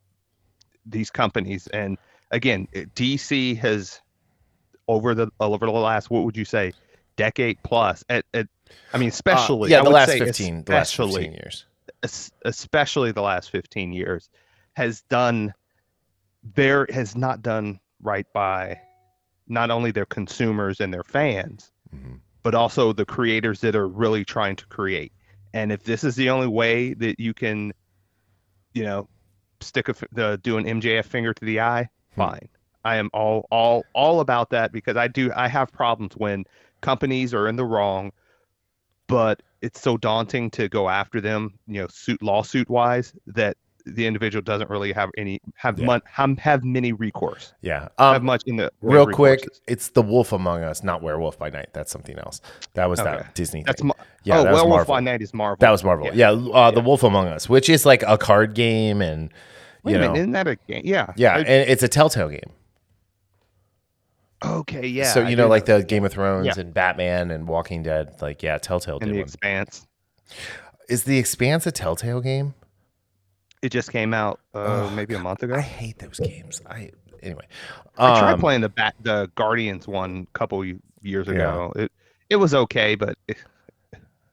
these 0.85 1.09
companies 1.09 1.67
and 1.67 1.97
again 2.31 2.67
dc 2.95 3.57
has 3.57 4.01
over 4.89 5.13
the 5.15 5.29
over 5.39 5.65
the 5.65 5.71
last 5.71 6.09
what 6.09 6.23
would 6.25 6.35
you 6.35 6.43
say 6.43 6.73
decade 7.15 7.57
plus 7.63 8.03
at, 8.09 8.25
at 8.33 8.47
i 8.93 8.97
mean 8.97 9.07
especially 9.09 9.73
Uh, 9.73 9.77
yeah, 9.77 9.83
the 9.83 9.89
last 9.89 10.09
say 10.09 10.19
15, 10.19 10.63
the 10.65 10.71
last 10.73 10.95
15 10.95 11.31
years. 11.31 11.65
Es- 12.03 12.31
especially 12.45 13.11
the 13.11 13.21
last 13.21 13.49
15 13.49 13.93
years 13.93 14.29
has 14.75 15.01
done 15.03 15.53
there 16.55 16.85
has 16.91 17.15
not 17.15 17.41
done 17.41 17.79
right 18.01 18.25
by 18.33 18.79
not 19.47 19.71
only 19.71 19.91
their 19.91 20.05
consumers 20.05 20.79
and 20.81 20.93
their 20.93 21.03
fans 21.03 21.71
Mhm. 21.95 22.19
but 22.41 22.53
also 22.55 22.91
the 22.93 23.05
creators 23.05 23.61
that 23.61 23.75
are 23.75 23.87
really 23.87 24.25
trying 24.25 24.55
to 24.57 24.65
create 24.67 25.13
and 25.53 25.71
if 25.71 25.83
this 25.83 26.03
is 26.03 26.15
the 26.15 26.29
only 26.29 26.47
way 26.47 26.93
that 26.95 27.19
you 27.19 27.33
can 27.33 27.71
you 28.73 28.83
know 28.83 29.07
stick 29.61 29.87
a 29.89 29.95
the 30.11 30.39
do 30.43 30.57
an 30.57 30.65
mjf 30.65 31.05
finger 31.05 31.33
to 31.33 31.45
the 31.45 31.59
eye 31.61 31.89
Hmm. 32.15 32.21
fine 32.21 32.49
i 32.83 32.95
am 32.97 33.09
all 33.13 33.47
all 33.51 33.83
all 33.93 34.19
about 34.19 34.49
that 34.49 34.71
because 34.73 34.97
i 34.97 35.07
do 35.07 35.31
i 35.35 35.47
have 35.47 35.71
problems 35.71 36.17
when 36.17 36.43
companies 36.81 37.33
are 37.33 37.47
in 37.47 37.55
the 37.55 37.63
wrong 37.65 38.11
but 39.07 39.41
it's 39.63 39.81
so 39.81 39.97
daunting 39.97 40.51
to 40.51 40.69
go 40.69 40.89
after 40.89 41.19
them, 41.21 41.53
you 41.67 41.81
know, 41.81 41.87
suit 41.87 42.21
lawsuit 42.21 42.69
wise 42.69 43.13
that 43.25 43.57
the 43.85 44.05
individual 44.07 44.41
doesn't 44.41 44.69
really 44.69 44.93
have 44.93 45.09
any 45.17 45.41
have 45.55 45.77
Yeah. 45.79 45.85
mon- 45.87 46.01
have, 46.05 46.37
have 46.37 46.63
many 46.63 46.93
recourse. 46.93 47.53
Yeah. 47.61 47.89
have 47.99 48.17
Um, 48.21 48.25
much 48.25 48.43
in 48.45 48.55
the 48.57 48.71
real 48.81 49.05
quick, 49.07 49.45
it's 49.67 49.89
The 49.89 50.01
Wolf 50.01 50.31
Among 50.31 50.63
Us, 50.63 50.83
not 50.83 51.01
Werewolf 51.01 51.37
by 51.37 51.49
Night. 51.49 51.67
That's 51.73 51.91
something 51.91 52.17
else. 52.19 52.39
That 52.75 52.87
was 52.89 52.99
Okay. 53.01 53.11
that 53.11 53.35
Disney 53.35 53.63
That's 53.65 53.81
thing. 53.81 53.87
Ma- 53.89 53.93
Yeah, 54.23 54.39
oh, 54.39 54.43
that 54.43 54.53
Werewolf 54.53 54.69
Marvel. 54.69 54.95
by 54.95 54.99
Night 55.01 55.21
is 55.21 55.33
Marvel. 55.33 55.57
That 55.59 55.71
was 55.71 55.83
Marvel. 55.83 56.09
Yeah, 56.13 56.31
uh, 56.31 56.71
The 56.71 56.79
Wolf 56.81 57.03
Among 57.03 57.27
Us, 57.27 57.49
which 57.49 57.69
is 57.69 57.85
like 57.85 58.03
a 58.07 58.17
card 58.17 58.53
game 58.53 59.01
and 59.01 59.29
Wait 59.83 59.91
you 59.93 59.97
a 59.97 60.01
know, 60.01 60.07
minute, 60.13 60.19
isn't 60.21 60.31
that 60.31 60.47
a 60.47 60.55
game? 60.67 60.81
Yeah. 60.85 61.07
yeah, 61.17 61.33
I- 61.35 61.39
and 61.39 61.69
it's 61.69 61.83
a 61.83 61.89
Telltale 61.89 62.29
game. 62.29 62.51
Okay. 64.45 64.87
Yeah. 64.87 65.11
so 65.11 65.23
I 65.23 65.29
you 65.29 65.35
know, 65.35 65.43
do 65.45 65.49
like 65.49 65.65
the 65.65 65.83
Game 65.83 66.05
of 66.05 66.11
Thrones 66.11 66.45
Yeah. 66.45 66.53
and 66.57 66.73
Batman 66.73 67.31
and 67.31 67.47
Walking 67.47 67.83
Dead, 67.83 68.15
like 68.21 68.43
yeah, 68.43 68.57
Telltale 68.57 68.97
in 68.99 69.07
did 69.07 69.15
the 69.15 69.19
one. 69.19 69.23
Expanse. 69.23 69.87
Is 70.89 71.03
the 71.03 71.17
Expanse 71.17 71.65
a 71.65 71.71
Telltale 71.71 72.21
game? 72.21 72.53
It 73.61 73.69
just 73.71 73.91
came 73.91 74.13
out 74.13 74.39
uh, 74.53 74.91
maybe 74.93 75.13
a 75.13 75.19
month 75.19 75.41
ago. 75.43 75.53
I 75.55 75.59
I, 75.59 75.61
hate 75.61 75.99
those 75.99 76.19
games. 76.19 76.61
I 76.69 76.91
anyway. 77.21 77.47
I 77.97 78.19
tried 78.19 78.33
Um, 78.33 78.39
playing 78.39 78.61
the 78.61 78.69
bat 78.69 78.95
the 79.01 79.31
Guardians 79.35 79.87
one 79.87 80.27
a 80.33 80.37
couple 80.37 80.63
years 81.01 81.27
ago. 81.29 81.71
It 81.75 81.91
it 82.29 82.35
was 82.37 82.53
okay, 82.53 82.95
but 82.95 83.17
it, 83.27 83.37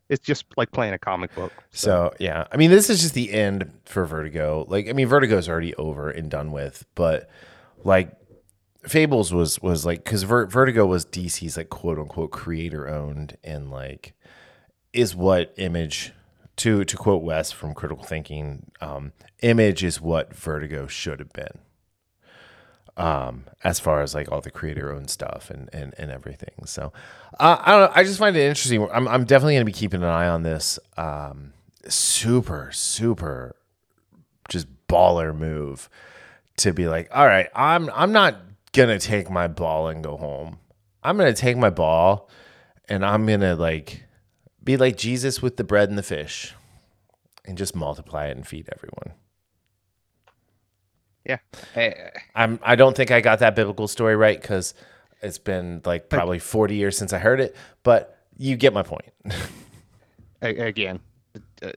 it's 0.09 0.25
just 0.25 0.45
like 0.57 0.73
playing 0.73 0.95
a 0.95 0.99
comic 0.99 1.33
book. 1.37 1.52
So 1.71 2.12
yeah, 2.19 2.47
I 2.50 2.57
mean, 2.57 2.71
this 2.71 2.90
is 2.90 3.00
just 3.02 3.14
the 3.14 3.33
end 3.33 3.71
for 3.85 4.05
Vertigo. 4.05 4.64
Like, 4.69 4.88
I 4.88 4.93
mean, 4.93 5.07
Vertigo's 5.07 5.49
already 5.49 5.75
over 5.76 6.11
and 6.11 6.29
done 6.29 6.50
with, 6.50 6.85
but 6.97 7.31
like, 7.85 8.12
Fables 8.82 9.32
was 9.32 9.60
was 9.60 9.84
like 9.84 10.04
because 10.04 10.22
Ver- 10.22 10.46
Vertigo 10.46 10.87
was 10.87 11.04
DC's 11.04 11.56
like 11.56 11.68
quote 11.68 11.99
unquote 11.99 12.30
creator 12.30 12.88
owned 12.88 13.37
and 13.44 13.70
like 13.70 14.14
is 14.92 15.14
what 15.14 15.52
Image 15.56 16.12
to 16.56 16.84
to 16.84 16.96
quote 16.96 17.22
Wes 17.22 17.50
from 17.52 17.75
Critical 17.75 18.04
Thinking, 18.04 18.70
um, 18.80 19.12
Image 19.42 19.82
is 19.82 20.00
what 20.00 20.34
Vertigo 20.34 20.87
should 20.87 21.18
have 21.18 21.32
been. 21.32 21.58
Um, 22.96 23.44
as 23.64 23.80
far 23.80 24.02
as 24.02 24.14
like 24.14 24.30
all 24.30 24.42
the 24.42 24.50
creator 24.50 24.92
owned 24.92 25.08
stuff 25.08 25.49
and, 25.49 25.70
and, 25.72 25.94
and 25.96 26.10
everything. 26.10 26.66
So, 26.66 26.92
uh, 27.38 27.56
I 27.58 27.70
don't 27.70 27.80
know. 27.80 27.92
I 27.94 28.04
just 28.04 28.18
find 28.18 28.37
it 28.37 28.40
interesting. 28.40 28.87
I'm, 28.92 29.08
I'm 29.08 29.25
definitely 29.25 29.54
going 29.54 29.62
to 29.62 29.72
be 29.72 29.72
keeping 29.72 30.02
an 30.02 30.08
eye 30.08 30.28
on 30.28 30.42
this. 30.42 30.78
Um, 30.99 31.54
super, 31.88 32.70
super 32.75 33.56
just 34.50 34.66
baller 34.87 35.34
move 35.34 35.88
to 36.58 36.75
be 36.75 36.88
like, 36.88 37.08
all 37.14 37.25
right, 37.25 37.49
I'm, 37.54 37.88
I'm 37.94 38.12
not 38.12 38.37
to 38.72 38.98
take 38.98 39.30
my 39.30 39.48
ball 39.48 39.88
and 39.88 40.02
go 40.02 40.16
home. 40.16 40.58
I'm 41.02 41.18
to 41.18 41.32
take 41.32 41.56
my 41.56 41.70
ball 41.70 42.28
and 42.88 43.04
I'm 43.04 43.26
to 43.26 43.56
like 43.56 44.04
be 44.62 44.76
like 44.76 44.96
Jesus 44.96 45.40
with 45.40 45.56
the 45.56 45.64
bread 45.64 45.88
and 45.88 45.96
the 45.96 46.02
fish 46.02 46.54
and 47.44 47.56
just 47.56 47.74
multiply 47.74 48.26
it 48.26 48.36
and 48.36 48.46
feed 48.46 48.68
everyone. 48.74 49.14
Yeah. 51.24 51.38
Eh, 51.74 51.92
I'm 52.34 52.58
I 52.62 52.76
don't 52.76 52.96
think 52.96 53.10
I 53.10 53.20
got 53.20 53.38
that 53.40 53.54
biblical 53.54 53.88
story 53.88 54.16
right 54.16 54.40
because 54.40 54.74
it's 55.22 55.38
been 55.38 55.82
like 55.84 56.08
probably 56.08 56.38
40 56.38 56.74
years 56.74 56.96
since 56.96 57.12
I 57.12 57.18
heard 57.18 57.40
it, 57.40 57.54
but 57.82 58.18
you 58.36 58.56
get 58.56 58.72
my 58.72 58.82
point. 58.82 59.12
again, 60.42 60.98
uh, 61.62 61.72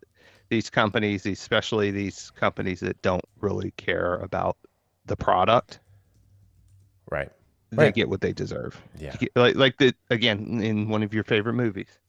these 0.49 0.69
companies, 0.69 1.25
especially 1.25 1.91
these 1.91 2.31
companies 2.31 2.79
that 2.79 3.01
don't 3.01 3.25
really 3.41 3.71
care 3.71 4.15
about 4.17 4.57
the 5.05 5.17
product, 5.17 5.79
right. 7.11 7.31
they 7.71 7.85
Right. 7.85 7.95
get 7.95 8.09
what 8.09 8.21
they 8.21 8.33
deserve. 8.33 8.79
Yeah. 8.99 9.15
Get- 9.15 9.35
like 9.35 9.55
like 9.55 9.77
the 9.77 9.93
again 10.09 10.61
in 10.61 10.89
one 10.89 11.03
of 11.03 11.13
your 11.13 11.23
favorite 11.23 11.53
movies, 11.53 11.99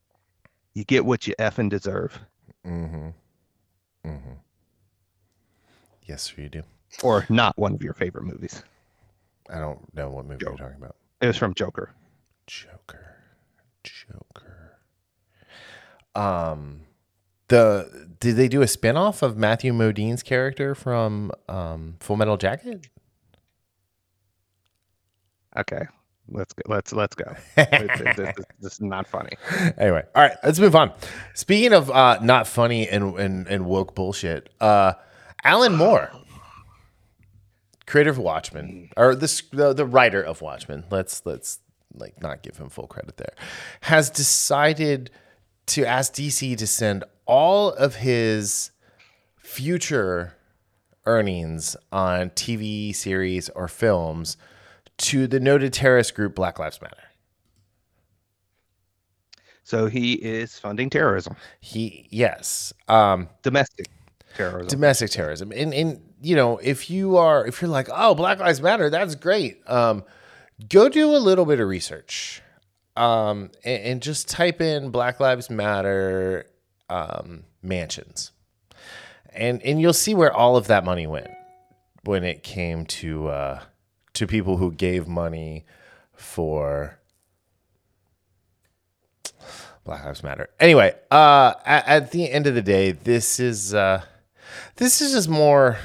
you 0.74 0.84
get 0.84 1.04
what 1.04 1.26
you 1.26 1.34
effing 1.38 1.70
deserve, 1.70 2.18
Mm-hmm. 2.66 3.08
Mm-hmm. 4.06 4.32
Yes, 6.02 6.32
you 6.36 6.48
do. 6.48 6.62
or 7.02 7.24
not 7.28 7.56
one 7.58 7.74
of 7.74 7.82
your 7.82 7.94
favorite 7.94 8.24
movies. 8.24 8.62
I 9.50 9.58
don't 9.58 9.92
know 9.94 10.10
what 10.10 10.24
movie 10.26 10.44
you're 10.46 10.56
talking 10.56 10.76
about. 10.76 10.96
It 11.20 11.26
was 11.26 11.36
from 11.36 11.54
Joker. 11.54 11.90
Joker. 12.46 13.16
Joker. 13.82 14.78
Um 16.14 16.82
the 17.48 18.08
did 18.20 18.36
they 18.36 18.48
do 18.48 18.62
a 18.62 18.66
spin-off 18.68 19.22
of 19.22 19.36
Matthew 19.36 19.72
Modine's 19.72 20.22
character 20.22 20.74
from 20.74 21.30
um 21.48 21.96
Full 22.00 22.16
Metal 22.16 22.36
Jacket? 22.36 22.86
Okay, 25.56 25.82
let's 26.28 26.52
go. 26.52 26.62
Let's 26.66 26.92
let's 26.92 27.14
go. 27.14 27.34
It's- 27.56 28.00
it's- 28.00 28.16
this, 28.16 28.46
this 28.60 28.72
is 28.74 28.80
not 28.80 29.06
funny. 29.06 29.32
anyway, 29.78 30.02
all 30.14 30.22
right, 30.22 30.36
let's 30.42 30.58
move 30.58 30.74
on. 30.74 30.92
Speaking 31.34 31.72
of 31.72 31.90
uh, 31.90 32.18
not 32.22 32.46
funny 32.46 32.88
and, 32.88 33.18
and 33.18 33.46
and 33.46 33.66
woke 33.66 33.94
bullshit, 33.94 34.50
uh, 34.60 34.94
Alan 35.44 35.76
Moore, 35.76 36.10
creator 37.86 38.10
of 38.10 38.18
Watchmen, 38.18 38.90
or 38.96 39.14
this 39.14 39.42
the, 39.52 39.72
the 39.72 39.86
writer 39.86 40.22
of 40.22 40.40
Watchmen. 40.42 40.84
Let's 40.90 41.22
let's 41.24 41.58
like 41.94 42.20
not 42.20 42.42
give 42.42 42.56
him 42.56 42.68
full 42.68 42.86
credit 42.86 43.16
there. 43.16 43.34
Has 43.82 44.10
decided 44.10 45.10
to 45.66 45.84
ask 45.86 46.14
DC 46.14 46.56
to 46.58 46.66
send 46.66 47.04
all 47.26 47.70
of 47.70 47.96
his 47.96 48.70
future 49.38 50.34
earnings 51.06 51.76
on 51.92 52.30
TV 52.30 52.94
series 52.94 53.48
or 53.50 53.68
films 53.68 54.36
to 54.98 55.26
the 55.26 55.40
noted 55.40 55.72
terrorist 55.72 56.14
group 56.14 56.34
Black 56.34 56.58
Lives 56.58 56.80
Matter. 56.80 56.96
So 59.62 59.86
he 59.86 60.14
is 60.14 60.58
funding 60.58 60.90
terrorism, 60.90 61.36
He 61.60 62.06
yes. 62.10 62.72
Um 62.88 63.28
domestic 63.42 63.88
terrorism. 64.36 64.68
domestic 64.68 65.10
terrorism. 65.10 65.52
And 65.52 65.72
and 65.72 66.00
you 66.20 66.36
know, 66.36 66.58
if 66.58 66.90
you 66.90 67.16
are 67.16 67.46
if 67.46 67.60
you're 67.62 67.70
like, 67.70 67.88
"Oh, 67.92 68.14
Black 68.14 68.38
Lives 68.38 68.60
Matter, 68.60 68.90
that's 68.90 69.14
great." 69.14 69.58
Um 69.68 70.04
go 70.68 70.88
do 70.88 71.16
a 71.16 71.18
little 71.18 71.46
bit 71.46 71.60
of 71.60 71.68
research. 71.68 72.42
Um 72.96 73.50
and, 73.64 73.82
and 73.84 74.02
just 74.02 74.28
type 74.28 74.60
in 74.60 74.90
Black 74.90 75.18
Lives 75.20 75.48
Matter 75.50 76.46
um 76.90 77.44
mansions. 77.62 78.32
And 79.32 79.62
and 79.62 79.80
you'll 79.80 79.92
see 79.94 80.14
where 80.14 80.32
all 80.32 80.56
of 80.56 80.66
that 80.66 80.84
money 80.84 81.06
went 81.06 81.28
when 82.04 82.22
it 82.22 82.42
came 82.42 82.84
to 82.86 83.28
uh 83.28 83.60
to 84.14 84.26
people 84.26 84.56
who 84.56 84.72
gave 84.72 85.06
money 85.06 85.64
for 86.14 86.98
Black 89.84 90.04
Lives 90.04 90.22
Matter. 90.22 90.48
Anyway, 90.58 90.94
uh, 91.10 91.54
at, 91.64 91.86
at 91.86 92.10
the 92.10 92.30
end 92.30 92.46
of 92.46 92.54
the 92.54 92.62
day, 92.62 92.92
this 92.92 93.38
is 93.38 93.74
uh, 93.74 94.02
this 94.76 95.00
is 95.02 95.12
just 95.12 95.28
more 95.28 95.78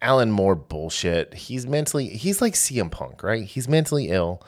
Alan 0.00 0.30
Moore 0.30 0.54
bullshit. 0.54 1.34
He's 1.34 1.66
mentally 1.66 2.08
he's 2.08 2.40
like 2.40 2.54
CM 2.54 2.90
Punk, 2.90 3.22
right? 3.22 3.44
He's 3.44 3.68
mentally 3.68 4.08
ill. 4.08 4.42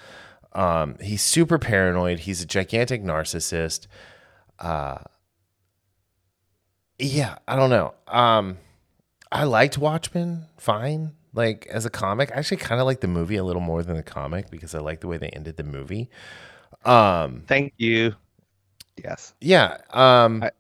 Um, 0.53 0.97
he's 1.01 1.23
super 1.23 1.59
paranoid. 1.59 2.21
He's 2.21 2.41
a 2.41 2.47
gigantic 2.47 3.03
narcissist. 3.03 3.87
Uh, 4.59 4.99
yeah, 6.99 7.37
I 7.47 7.57
don't 7.57 7.71
know. 7.71 7.95
Um, 8.07 8.59
I 9.33 9.45
liked 9.45 9.77
Watchmen 9.77 10.47
fine. 10.57 11.13
Like 11.35 11.67
as 11.67 11.85
a 11.85 11.91
comic, 11.91 12.31
I 12.33 12.37
actually 12.39 12.59
kind 12.59 12.81
of 12.81 12.87
like 12.87 13.01
the 13.01 13.09
movie 13.09 13.37
a 13.37 13.45
little 13.45 13.61
more 13.63 13.83
than 13.83 13.97
the 13.97 14.03
comic 14.03 14.51
because 14.51 14.75
I 14.75 14.79
like 14.79 15.01
the 15.01 15.09
way 15.09 15.17
they 15.19 15.29
ended 15.31 15.57
the 15.57 15.65
movie. 15.65 16.09
Um, 16.85 17.43
Thank 17.47 17.75
you. 17.77 18.15
Yes. 19.03 19.35
yeah. 19.41 19.79
Um, 19.91 20.43
I- 20.45 20.51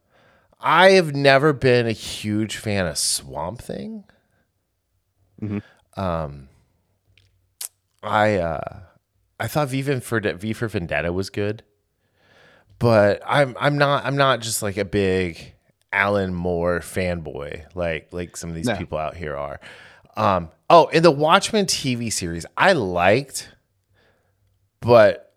I 0.67 0.91
have 0.93 1.15
never 1.15 1.53
been 1.53 1.87
a 1.87 1.93
huge 1.93 2.57
fan 2.57 2.87
of 2.87 2.97
Swamp 2.97 3.61
Thing. 3.61 4.05
Mhm. 5.43 5.63
Um, 5.97 6.49
I 8.03 8.37
uh, 8.37 8.81
I 9.39 9.47
thought 9.47 9.69
V 9.69 9.83
for 10.01 10.21
V 10.21 10.53
for 10.55 10.69
Vendetta 10.69 11.13
was 11.13 11.29
good, 11.29 11.63
but 12.79 13.21
I'm 13.27 13.55
I'm 13.61 13.77
not 13.77 14.07
I'm 14.07 14.17
not 14.17 14.41
just 14.41 14.63
like 14.63 14.77
a 14.79 14.85
big 14.87 15.53
Alan 15.93 16.35
Moore 16.35 16.81
fanboy 16.81 17.65
like 17.75 18.09
like 18.13 18.37
some 18.37 18.49
of 18.51 18.57
these 18.57 18.67
No. 18.67 18.77
people 18.77 18.97
out 18.99 19.17
here 19.17 19.37
are. 19.37 19.61
Um, 20.17 20.51
oh, 20.71 20.87
in 20.89 21.03
the 21.03 21.11
Watchmen 21.11 21.67
TV 21.67 22.13
series, 22.13 22.47
I 22.57 22.73
liked, 22.73 23.49
but 24.81 25.35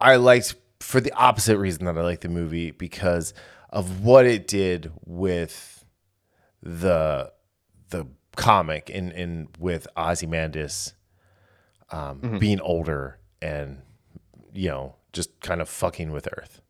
I 0.00 0.16
liked 0.16 0.54
for 0.80 1.00
the 1.00 1.12
opposite 1.12 1.58
reason 1.58 1.84
that 1.86 1.96
I 1.98 2.02
liked 2.02 2.22
the 2.22 2.28
movie 2.28 2.70
because 2.70 3.34
of 3.70 4.02
what 4.04 4.26
it 4.26 4.46
did 4.46 4.92
with 5.04 5.84
the 6.62 7.32
the 7.90 8.06
comic 8.36 8.90
and 8.92 9.12
and 9.12 9.48
with 9.58 9.86
Ozymandias 9.96 10.94
um, 11.90 12.20
Mhm. 12.20 12.40
being 12.40 12.60
older 12.60 13.18
and 13.42 13.82
you 14.52 14.68
know 14.70 14.96
just 15.12 15.38
kind 15.40 15.60
of 15.60 15.68
fucking 15.68 16.10
with 16.12 16.26
Earth. 16.36 16.60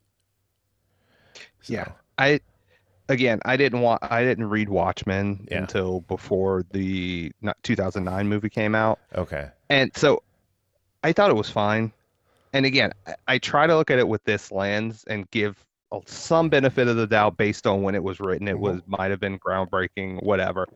So, 1.61 1.73
Yeah. 1.73 1.91
I 2.17 2.39
again, 3.09 3.39
I 3.45 3.57
didn't 3.57 3.81
want 3.81 4.01
I 4.03 4.23
didn't 4.23 4.49
read 4.49 4.69
Watchmen 4.69 5.47
Yeah. 5.49 5.59
until 5.59 6.01
before 6.01 6.65
the 6.71 7.31
2009 7.63 8.27
movie 8.27 8.49
came 8.49 8.75
out. 8.75 8.99
Okay. 9.15 9.49
And 9.69 9.91
so 9.95 10.23
I 11.03 11.13
thought 11.13 11.29
it 11.29 11.35
was 11.35 11.49
fine. 11.49 11.91
And 12.53 12.65
again, 12.65 12.93
I, 13.05 13.15
I 13.27 13.37
try 13.37 13.67
to 13.67 13.75
look 13.75 13.91
at 13.91 13.99
it 13.99 14.07
with 14.07 14.23
this 14.23 14.51
lens 14.51 15.03
and 15.07 15.29
give 15.31 15.63
some 16.05 16.49
benefit 16.49 16.87
of 16.87 16.97
the 16.97 17.07
doubt 17.07 17.37
based 17.37 17.67
on 17.67 17.81
when 17.81 17.95
it 17.95 18.03
was 18.03 18.19
written. 18.19 18.47
It 18.47 18.53
mm-hmm. 18.53 18.61
was 18.61 18.81
might 18.87 19.11
have 19.11 19.19
been 19.19 19.39
groundbreaking, 19.39 20.23
whatever. 20.23 20.67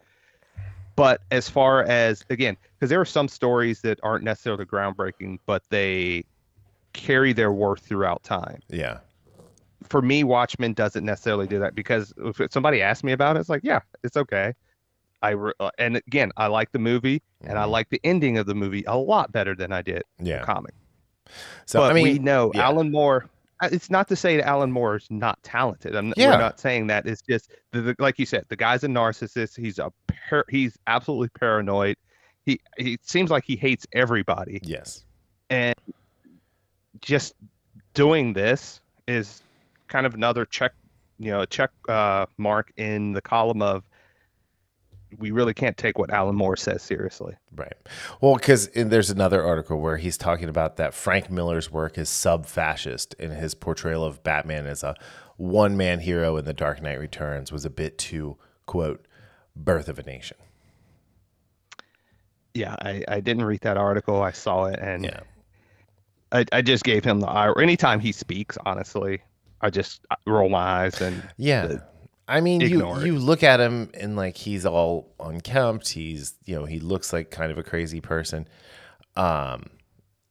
But 0.95 1.21
as 1.31 1.49
far 1.49 1.83
as 1.83 2.25
again, 2.29 2.57
because 2.77 2.89
there 2.89 2.99
are 2.99 3.05
some 3.05 3.27
stories 3.27 3.81
that 3.81 3.99
aren't 4.03 4.23
necessarily 4.23 4.65
groundbreaking, 4.65 5.39
but 5.45 5.63
they 5.69 6.25
carry 6.93 7.33
their 7.33 7.51
worth 7.51 7.81
throughout 7.81 8.23
time. 8.23 8.59
Yeah. 8.69 8.99
For 9.83 10.01
me, 10.01 10.23
Watchmen 10.23 10.73
doesn't 10.73 11.05
necessarily 11.05 11.47
do 11.47 11.59
that 11.59 11.73
because 11.75 12.13
if 12.17 12.41
somebody 12.51 12.81
asks 12.81 13.03
me 13.03 13.11
about 13.13 13.37
it, 13.37 13.39
it's 13.39 13.49
like, 13.49 13.61
yeah, 13.63 13.79
it's 14.03 14.17
okay. 14.17 14.53
I 15.21 15.31
re- 15.31 15.53
uh, 15.59 15.69
and 15.77 15.97
again, 15.97 16.31
I 16.37 16.47
like 16.47 16.71
the 16.71 16.79
movie 16.79 17.21
and 17.41 17.57
I 17.57 17.65
Mhm. 17.65 17.71
like 17.71 17.89
the 17.89 17.99
ending 18.03 18.37
of 18.37 18.45
the 18.45 18.55
movie 18.55 18.83
a 18.87 18.97
lot 18.97 19.31
better 19.31 19.55
than 19.55 19.71
I 19.71 19.81
did 19.81 20.03
Yeah. 20.19 20.39
the 20.39 20.45
comic. 20.45 20.73
So 21.65 21.79
but 21.79 21.91
I 21.91 21.93
mean, 21.93 22.03
we 22.03 22.19
know 22.19 22.51
yeah. 22.53 22.63
Alan 22.65 22.91
Moore. 22.91 23.27
uh, 23.61 23.69
It's 23.71 23.89
not 23.89 24.07
to 24.09 24.15
say 24.15 24.37
that 24.37 24.47
Alan 24.47 24.71
Moore 24.71 24.95
is 24.95 25.07
not 25.09 25.41
talented. 25.43 25.95
I'm, 25.95 26.13
Yeah. 26.15 26.31
We're 26.31 26.37
not 26.39 26.59
saying 26.59 26.87
that. 26.87 27.05
It's 27.05 27.21
just 27.21 27.51
the, 27.71 27.81
the, 27.81 27.95
like 27.99 28.17
you 28.17 28.25
said, 28.25 28.45
the 28.49 28.55
guy's 28.55 28.83
a 28.83 28.87
narcissist. 28.87 29.57
He's 29.57 29.77
a 29.79 29.91
par- 30.29 30.45
he's 30.49 30.77
absolutely 30.87 31.29
paranoid. 31.29 31.97
He 32.45 32.59
he 32.77 32.97
seems 33.03 33.29
like 33.29 33.43
he 33.45 33.55
hates 33.57 33.85
everybody, 33.93 34.59
yes. 34.63 35.03
and 35.49 35.75
just 37.01 37.35
doing 37.93 38.33
this 38.33 38.81
is 39.07 39.41
kind 39.89 40.05
of 40.05 40.13
another 40.13 40.45
check, 40.45 40.73
you 41.17 41.31
know, 41.31 41.41
a 41.41 41.47
check 41.47 41.71
uh, 41.89 42.25
mark 42.37 42.71
in 42.77 43.11
the 43.11 43.21
column 43.21 43.61
of 43.61 43.83
we 45.17 45.31
really 45.31 45.55
can't 45.55 45.75
take 45.75 45.97
what 45.97 46.11
Alan 46.11 46.35
Moore 46.35 46.55
says 46.55 46.83
seriously. 46.83 47.33
Right. 47.55 47.73
Well, 48.21 48.35
because 48.35 48.69
there's 48.69 49.09
another 49.09 49.43
article 49.43 49.79
where 49.81 49.97
he's 49.97 50.17
talking 50.17 50.47
about 50.49 50.77
that 50.77 50.93
Frank 50.93 51.31
Miller's 51.31 51.71
work 51.71 51.97
is 51.97 52.09
sub 52.09 52.45
fascist 52.45 53.15
and 53.19 53.33
his 53.33 53.55
portrayal 53.55 54.03
of 54.05 54.23
Batman 54.23 54.67
as 54.67 54.83
a 54.83 54.95
one 55.35 55.75
man 55.75 55.99
hero 56.01 56.37
in 56.37 56.45
The 56.45 56.53
Dark 56.53 56.81
Knight 56.81 56.99
Returns 56.99 57.51
was 57.51 57.65
a 57.65 57.69
bit 57.71 57.97
too, 57.97 58.37
quote, 58.67 59.07
birth 59.55 59.89
of 59.89 59.97
a 59.97 60.03
nation. 60.03 60.37
Yeah, 62.53 62.75
I, 62.79 63.03
I 63.07 63.19
didn't 63.19 63.45
read 63.45 63.61
that 63.61 63.77
article. 63.77 64.21
I 64.21 64.31
saw 64.31 64.65
it, 64.65 64.79
and 64.79 65.05
Yeah. 65.05 65.21
I, 66.31 66.45
I 66.51 66.61
just 66.61 66.83
gave 66.83 67.03
him 67.03 67.19
the 67.19 67.27
eye. 67.27 67.51
Anytime 67.59 67.99
he 67.99 68.11
speaks, 68.11 68.57
honestly, 68.65 69.21
I 69.61 69.69
just 69.69 70.01
roll 70.25 70.49
my 70.49 70.83
eyes 70.85 71.01
and 71.01 71.27
Yeah. 71.37 71.65
the- 71.67 71.83
I 72.27 72.41
mean, 72.41 72.61
you, 72.61 72.99
you 73.03 73.17
look 73.17 73.41
at 73.41 73.59
him 73.59 73.89
and 73.95 74.15
like 74.15 74.37
he's 74.37 74.63
all 74.65 75.15
unkempt. 75.19 75.89
He's, 75.89 76.35
you 76.45 76.55
know, 76.55 76.65
he 76.65 76.79
looks 76.79 77.11
like 77.11 77.31
kind 77.31 77.51
of 77.51 77.57
a 77.57 77.63
crazy 77.63 78.01
person. 78.01 78.47
Um, 79.15 79.71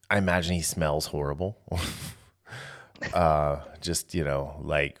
I 0.09 0.17
imagine 0.17 0.53
he 0.55 0.61
smells 0.61 1.07
horrible. 1.07 1.57
uh, 3.13 3.57
just, 3.81 4.13
you 4.13 4.23
know, 4.23 4.55
like 4.61 4.97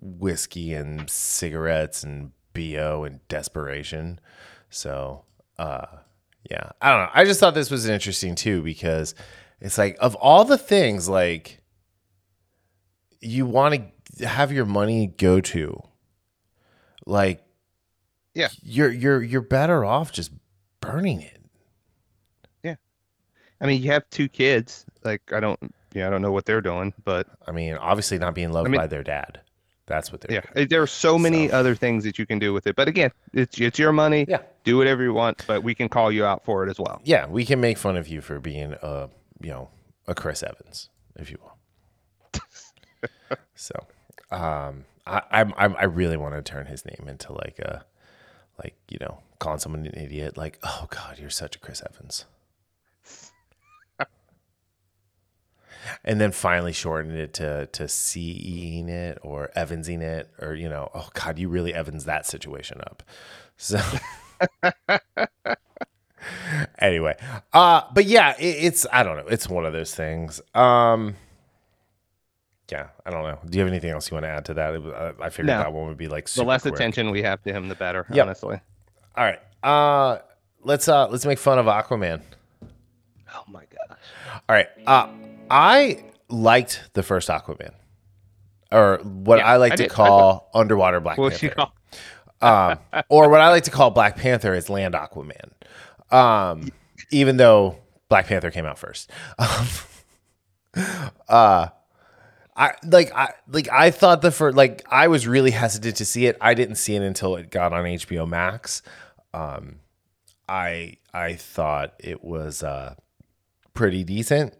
whiskey 0.00 0.74
and 0.74 1.08
cigarettes 1.08 2.02
and 2.02 2.32
BO 2.54 3.04
and 3.04 3.26
desperation. 3.28 4.20
So, 4.70 5.24
uh, 5.58 5.86
yeah, 6.50 6.70
I 6.80 6.90
don't 6.90 7.00
know. 7.04 7.10
I 7.14 7.24
just 7.24 7.40
thought 7.40 7.54
this 7.54 7.70
was 7.70 7.88
interesting 7.88 8.34
too 8.34 8.62
because 8.62 9.14
it's 9.60 9.78
like 9.78 9.96
of 10.00 10.14
all 10.16 10.44
the 10.44 10.58
things 10.58 11.08
like 11.08 11.59
you 13.20 13.46
want 13.46 13.82
to 14.18 14.26
have 14.28 14.52
your 14.52 14.64
money 14.64 15.08
go 15.18 15.40
to, 15.40 15.80
like, 17.06 17.42
Yeah. 18.34 18.48
you're 18.62 18.90
you're 18.92 19.22
you're 19.22 19.40
better 19.40 19.84
off 19.84 20.12
just 20.12 20.30
burning 20.80 21.20
it. 21.20 21.40
Yeah, 22.62 22.76
I 23.60 23.66
mean, 23.66 23.82
you 23.82 23.90
have 23.90 24.08
two 24.10 24.28
kids. 24.28 24.86
Like 25.04 25.32
I 25.32 25.40
don't, 25.40 25.58
yeah, 25.94 26.06
I 26.06 26.10
don't 26.10 26.22
know 26.22 26.32
what 26.32 26.44
they're 26.46 26.60
doing, 26.60 26.92
but 27.04 27.26
I 27.46 27.52
mean, 27.52 27.74
obviously 27.74 28.18
not 28.18 28.34
being 28.34 28.52
loved 28.52 28.68
I 28.68 28.70
mean- 28.70 28.80
by 28.80 28.86
their 28.86 29.02
dad. 29.02 29.40
That's 29.86 30.12
what 30.12 30.20
they're 30.20 30.32
yeah, 30.36 30.42
doing. 30.54 30.68
there 30.68 30.82
are 30.82 30.86
so 30.86 31.18
many 31.18 31.48
So- 31.48 31.56
other 31.56 31.74
things 31.74 32.04
that 32.04 32.16
you 32.16 32.24
can 32.24 32.38
do 32.38 32.52
with 32.52 32.68
it. 32.68 32.76
But 32.76 32.86
again, 32.86 33.10
it's 33.32 33.58
it's 33.60 33.76
your 33.76 33.90
money. 33.92 34.24
Yeah. 34.28 34.42
Do 34.62 34.76
whatever 34.76 35.02
you 35.02 35.12
want, 35.12 35.44
but 35.48 35.64
we 35.64 35.74
can 35.74 35.88
call 35.88 36.12
you 36.12 36.24
out 36.24 36.44
for 36.44 36.64
it 36.64 36.70
as 36.70 36.78
well. 36.78 37.00
Yeah, 37.02 37.26
we 37.26 37.44
can 37.44 37.60
make 37.60 37.76
fun 37.76 37.96
of 37.96 38.06
you 38.06 38.20
for 38.20 38.38
being 38.38 38.74
a 38.82 39.08
you 39.40 39.50
know 39.50 39.68
a 40.06 40.14
Chris 40.14 40.44
Evans, 40.44 40.90
if 41.16 41.28
you 41.30 41.38
will. 41.42 41.56
So, 43.54 43.74
um, 44.30 44.84
I 45.06 45.22
I'm, 45.30 45.52
I'm 45.56 45.76
I 45.76 45.84
really 45.84 46.16
want 46.16 46.34
to 46.34 46.42
turn 46.42 46.66
his 46.66 46.84
name 46.84 47.06
into 47.08 47.32
like 47.32 47.58
a 47.58 47.84
like 48.62 48.74
you 48.88 48.98
know 49.00 49.18
calling 49.38 49.58
someone 49.58 49.86
an 49.86 49.94
idiot. 49.94 50.36
Like, 50.36 50.58
oh 50.62 50.86
God, 50.90 51.18
you're 51.18 51.30
such 51.30 51.56
a 51.56 51.58
Chris 51.58 51.82
Evans. 51.88 52.24
And 56.04 56.20
then 56.20 56.30
finally 56.30 56.72
shorten 56.72 57.16
it 57.16 57.34
to 57.34 57.66
to 57.72 57.88
seeing 57.88 58.88
it 58.88 59.18
or 59.22 59.50
Evansing 59.56 60.02
it 60.02 60.30
or 60.38 60.54
you 60.54 60.68
know 60.68 60.90
oh 60.94 61.08
God 61.14 61.38
you 61.38 61.48
really 61.48 61.74
Evans 61.74 62.04
that 62.04 62.26
situation 62.26 62.80
up, 62.82 63.02
so 63.56 63.80
anyway 66.78 67.16
uh 67.52 67.82
but 67.94 68.04
yeah 68.04 68.34
it, 68.38 68.64
it's 68.64 68.86
i 68.92 69.02
don't 69.02 69.16
know 69.16 69.26
it's 69.26 69.48
one 69.48 69.64
of 69.64 69.72
those 69.72 69.94
things 69.94 70.40
um 70.54 71.14
yeah 72.70 72.88
i 73.06 73.10
don't 73.10 73.22
know 73.22 73.38
do 73.48 73.58
you 73.58 73.62
have 73.64 73.70
anything 73.70 73.90
else 73.90 74.10
you 74.10 74.14
want 74.14 74.24
to 74.24 74.28
add 74.28 74.44
to 74.44 74.54
that 74.54 74.74
uh, 74.74 75.12
i 75.20 75.28
figured 75.28 75.48
No. 75.48 75.58
that 75.58 75.72
one 75.72 75.88
would 75.88 75.96
be 75.96 76.08
like 76.08 76.28
The 76.28 76.44
less 76.44 76.62
quick. 76.62 76.74
attention 76.74 77.10
we 77.10 77.22
have 77.22 77.42
to 77.42 77.52
him, 77.52 77.68
the 77.68 77.74
better. 77.74 78.06
Yep. 78.10 78.26
Honestly. 78.26 78.60
all 79.16 79.24
right 79.24 79.40
uh 79.62 80.18
let's 80.62 80.88
uh 80.88 81.08
let's 81.08 81.26
make 81.26 81.38
fun 81.38 81.58
of 81.58 81.66
aquaman 81.66 82.22
Oh 83.34 83.44
my 83.48 83.62
gosh. 83.64 83.98
all 84.48 84.54
right 84.56 84.68
uh 84.86 85.08
i 85.50 86.04
liked 86.28 86.90
the 86.94 87.02
first 87.02 87.28
aquaman 87.28 87.72
or 88.72 88.98
what 89.02 89.38
Yeah, 89.38 89.46
i 89.46 89.56
like 89.56 89.72
I 89.72 89.76
to 89.76 89.82
did. 89.84 89.90
Call 89.92 90.50
underwater 90.54 91.00
black 91.00 91.16
panther 91.16 91.54
um, 92.42 92.78
or 93.10 93.28
what 93.28 93.42
I 93.42 93.50
like 93.50 93.64
to 93.64 93.70
call 93.70 93.90
Black 93.90 94.16
Panther 94.16 94.54
is 94.54 94.70
Land 94.70 94.94
Aquaman. 94.94 95.50
Um, 96.10 96.70
even 97.10 97.36
though 97.36 97.76
Black 98.08 98.28
Panther 98.28 98.50
came 98.50 98.64
out 98.64 98.78
first. 98.78 99.10
Um, 100.76 101.06
uh, 101.28 101.66
I 102.60 102.74
like 102.84 103.10
I 103.14 103.32
like 103.48 103.70
I 103.72 103.90
thought 103.90 104.20
the 104.20 104.30
first 104.30 104.54
like 104.54 104.82
I 104.90 105.08
was 105.08 105.26
really 105.26 105.50
hesitant 105.50 105.96
to 105.96 106.04
see 106.04 106.26
it. 106.26 106.36
I 106.42 106.52
didn't 106.52 106.74
see 106.74 106.94
it 106.94 107.00
until 107.00 107.36
it 107.36 107.50
got 107.50 107.72
on 107.72 107.84
HBO 107.84 108.28
Max. 108.28 108.82
Um, 109.32 109.76
I 110.46 110.98
I 111.14 111.36
thought 111.36 111.94
it 111.98 112.22
was 112.22 112.62
uh 112.62 112.96
pretty 113.72 114.04
decent. 114.04 114.52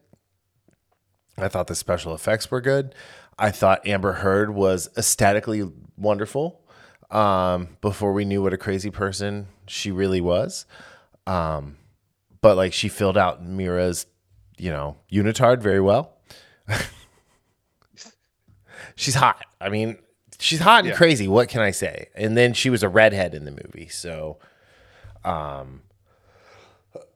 I 1.37 1.49
thought 1.49 1.67
the 1.67 1.75
special 1.75 2.15
effects 2.15 2.51
were 2.51 2.63
good. 2.63 2.95
I 3.39 3.51
thought 3.51 3.87
Amber 3.87 4.13
Heard 4.13 4.55
was 4.55 4.89
aesthetically 4.97 5.71
wonderful. 5.99 6.63
Um, 7.11 7.77
before 7.83 8.15
we 8.15 8.25
knew 8.25 8.41
what 8.43 8.55
a 8.55 8.59
crazy 8.59 8.91
person 8.91 9.49
she 9.67 9.91
really 9.91 10.23
was. 10.23 10.65
Um, 11.27 11.77
but 12.41 12.57
like 12.57 12.73
she 12.73 12.89
filled 12.89 13.19
out 13.19 13.45
Mera's, 13.45 14.07
you 14.57 14.71
know, 14.71 14.97
unitard 15.13 15.61
very 15.61 15.81
well. 15.81 16.17
She's 19.01 19.15
hot. 19.15 19.47
I 19.63 19.71
mean, 19.71 19.97
she's 20.39 20.61
hot 20.61 20.81
and 20.81 20.89
Yeah. 20.89 20.95
crazy. 20.95 21.27
What 21.27 21.49
can 21.49 21.63
I 21.63 21.71
say? 21.71 22.09
And 22.15 22.37
then 22.37 22.53
she 22.53 22.69
was 22.69 22.83
a 22.83 22.89
redhead 22.89 23.35
in 23.35 23.47
the 23.47 23.51
movie, 23.51 23.89
so, 23.89 24.37
um, 25.25 25.81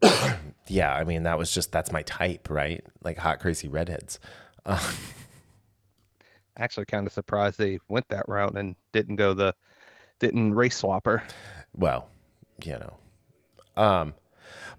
yeah. 0.67 0.95
I 0.95 1.05
mean, 1.05 1.25
that 1.25 1.37
was 1.37 1.53
just 1.53 1.73
that's 1.73 1.93
my 1.93 2.01
type, 2.03 2.49
right? 2.49 2.83
Like 3.03 3.19
hot, 3.19 3.39
crazy 3.41 3.69
redheads. 3.69 4.19
Actually, 6.57 6.87
kind 6.87 7.07
of 7.07 7.13
surprised 7.13 7.59
they 7.59 7.81
went 7.89 8.09
that 8.09 8.29
route 8.29 8.57
and 8.57 8.77
didn't 8.93 9.17
go 9.17 9.35
the 9.35 9.55
didn't 10.21 10.55
race 10.55 10.77
swap 10.77 11.05
her. 11.07 11.23
Well, 11.77 12.09
you 12.65 12.79
know, 12.79 12.97
um, 13.83 14.15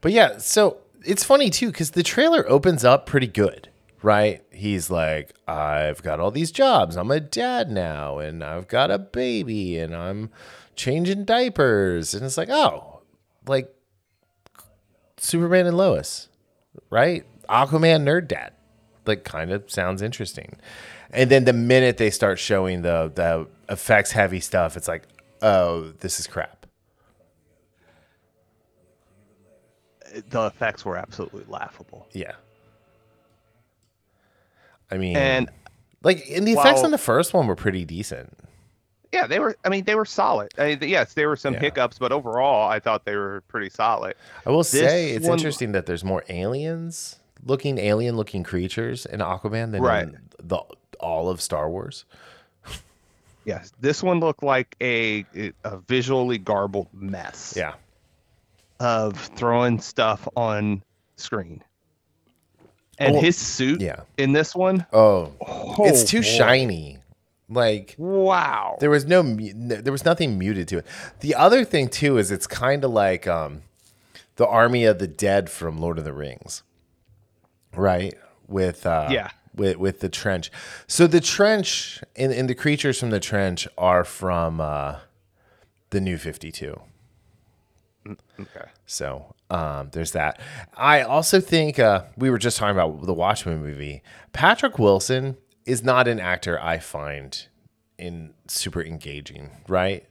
but 0.01 0.11
yeah. 0.11 0.37
So 0.37 0.77
it's 1.03 1.23
funny 1.23 1.49
too 1.49 1.67
because 1.67 1.91
the 1.91 2.01
trailer 2.03 2.49
opens 2.49 2.85
up 2.85 3.05
pretty 3.05 3.27
good, 3.27 3.69
right? 4.01 4.41
He's 4.55 4.89
like, 4.89 5.33
I've 5.47 6.01
got 6.01 6.19
all 6.19 6.31
these 6.31 6.51
jobs. 6.51 6.95
I'm 6.95 7.11
a 7.11 7.19
dad 7.19 7.69
now, 7.69 8.19
and 8.19 8.43
I've 8.43 8.67
got 8.67 8.89
a 8.89 8.97
baby, 8.97 9.77
and 9.77 9.95
I'm 9.95 10.29
changing 10.75 11.25
diapers, 11.25 12.13
and 12.13 12.23
it's 12.23 12.37
like, 12.37 12.49
oh, 12.49 13.01
like 13.47 13.73
Superman 15.17 15.65
and 15.67 15.77
Lois, 15.77 16.29
right? 16.89 17.25
Aquaman 17.49 18.03
nerd 18.03 18.27
dad. 18.27 18.53
Like 19.05 19.23
kind 19.23 19.51
of 19.51 19.69
sounds 19.69 20.01
interesting. 20.01 20.57
And 21.11 21.29
then 21.29 21.45
the 21.45 21.53
minute 21.53 21.97
they 21.97 22.09
start 22.09 22.39
showing 22.39 22.81
the 22.81 23.11
the 23.13 23.47
effects 23.71 24.11
heavy 24.11 24.39
stuff, 24.39 24.75
it's 24.75 24.87
like, 24.87 25.03
oh, 25.41 25.91
this 25.99 26.19
is 26.19 26.27
crap. 26.27 26.65
The 30.29 30.45
effects 30.47 30.85
were 30.85 30.97
absolutely 30.97 31.43
laughable. 31.47 32.07
Yeah. 32.13 32.33
I 34.91 34.97
mean, 34.97 35.17
And 35.17 35.49
like, 36.03 36.25
and 36.29 36.47
the 36.47 36.53
effects 36.53 36.77
while- 36.77 36.85
on 36.85 36.91
the 36.91 36.97
first 36.97 37.33
one 37.33 37.47
were 37.47 37.55
pretty 37.55 37.85
decent. 37.85 38.37
yeah, 39.11 39.27
they 39.27 39.39
were. 39.39 39.55
I 39.65 39.69
mean, 39.69 39.83
they 39.85 39.95
were 39.95 40.05
solid. 40.05 40.51
I 40.57 40.77
yes, 40.81 41.13
there 41.13 41.27
were 41.29 41.35
some 41.37 41.53
Yeah. 41.55 41.61
hiccups, 41.61 41.97
but 41.97 42.11
overall, 42.11 42.69
I 42.69 42.79
thought 42.79 43.05
they 43.05 43.15
were 43.15 43.41
pretty 43.47 43.69
solid. 43.69 44.15
I 44.45 44.49
will 44.49 44.63
say 44.63 45.11
it's 45.11 45.27
one- 45.27 45.37
interesting 45.39 45.71
that 45.71 45.85
there's 45.85 46.03
more 46.03 46.23
aliens 46.29 47.19
looking, 47.43 47.77
alien 47.77 48.15
looking 48.17 48.43
creatures 48.43 49.05
in 49.05 49.19
Aquaman 49.21 49.71
than 49.71 49.81
Right. 49.81 50.03
in 50.03 50.17
the 50.43 50.59
all 50.99 51.29
of 51.29 51.41
Star 51.41 51.69
Wars. 51.69 52.05
Yes, 53.45 53.71
this 53.79 54.01
one 54.01 54.19
looked 54.19 54.41
like 54.43 54.75
a 54.81 55.23
a 55.63 55.77
visually 55.87 56.37
garbled 56.37 56.87
mess. 56.93 57.53
Yeah. 57.55 57.73
of 58.81 59.17
throwing 59.17 59.79
stuff 59.79 60.27
on 60.35 60.83
screen. 61.15 61.63
And 62.97 63.15
his 63.17 63.37
suit 63.37 63.81
Yeah. 63.81 64.01
in 64.17 64.31
this 64.31 64.55
one, 64.55 64.85
Oh, 64.93 65.33
oh, 65.41 65.75
it's 65.85 66.03
too 66.03 66.19
boy. 66.19 66.23
shiny. 66.27 66.99
Like 67.49 67.95
Wow. 67.97 68.77
there 68.79 68.89
was 68.89 69.05
no, 69.05 69.21
no 69.21 69.75
there 69.81 69.91
was 69.91 70.03
nothing 70.05 70.39
muted 70.39 70.67
to 70.69 70.79
it. 70.79 70.85
The 71.19 71.35
other 71.35 71.63
thing 71.63 71.89
too 71.89 72.17
is 72.17 72.31
it's 72.31 72.47
kind 72.47 72.83
of 72.83 72.91
like 72.91 73.27
um 73.27 73.61
the 74.37 74.47
Army 74.47 74.83
of 74.85 74.97
the 74.99 75.07
Dead 75.07 75.49
from 75.49 75.77
Lord 75.79 75.97
of 75.99 76.05
the 76.05 76.13
Rings. 76.13 76.63
Right? 77.75 78.15
With 78.47 78.85
uh 78.85 79.09
Yeah. 79.11 79.29
with 79.53 79.77
with 79.77 79.99
the 79.99 80.09
trench. 80.09 80.51
So 80.87 81.05
the 81.05 81.21
trench 81.21 82.01
and, 82.15 82.31
and 82.31 82.49
the 82.49 82.55
creatures 82.55 82.99
from 82.99 83.09
the 83.11 83.19
trench 83.19 83.67
are 83.77 84.03
from 84.03 84.59
uh 84.61 84.99
the 85.91 86.01
new 86.01 86.17
52. 86.17 86.79
Okay. 88.39 88.69
So 88.85 89.34
um, 89.49 89.89
there's 89.91 90.11
that. 90.11 90.39
I 90.75 91.01
also 91.01 91.39
think 91.39 91.79
uh, 91.79 92.03
we 92.17 92.29
were 92.29 92.37
just 92.37 92.57
talking 92.57 92.75
about 92.75 93.05
the 93.05 93.13
Watchmen 93.13 93.61
movie. 93.61 94.01
Patrick 94.33 94.79
Wilson 94.79 95.37
is 95.65 95.83
not 95.83 96.07
an 96.07 96.19
actor 96.19 96.59
I 96.59 96.79
find 96.79 97.47
in 97.97 98.33
super 98.47 98.83
engaging, 98.83 99.51
right? 99.67 100.05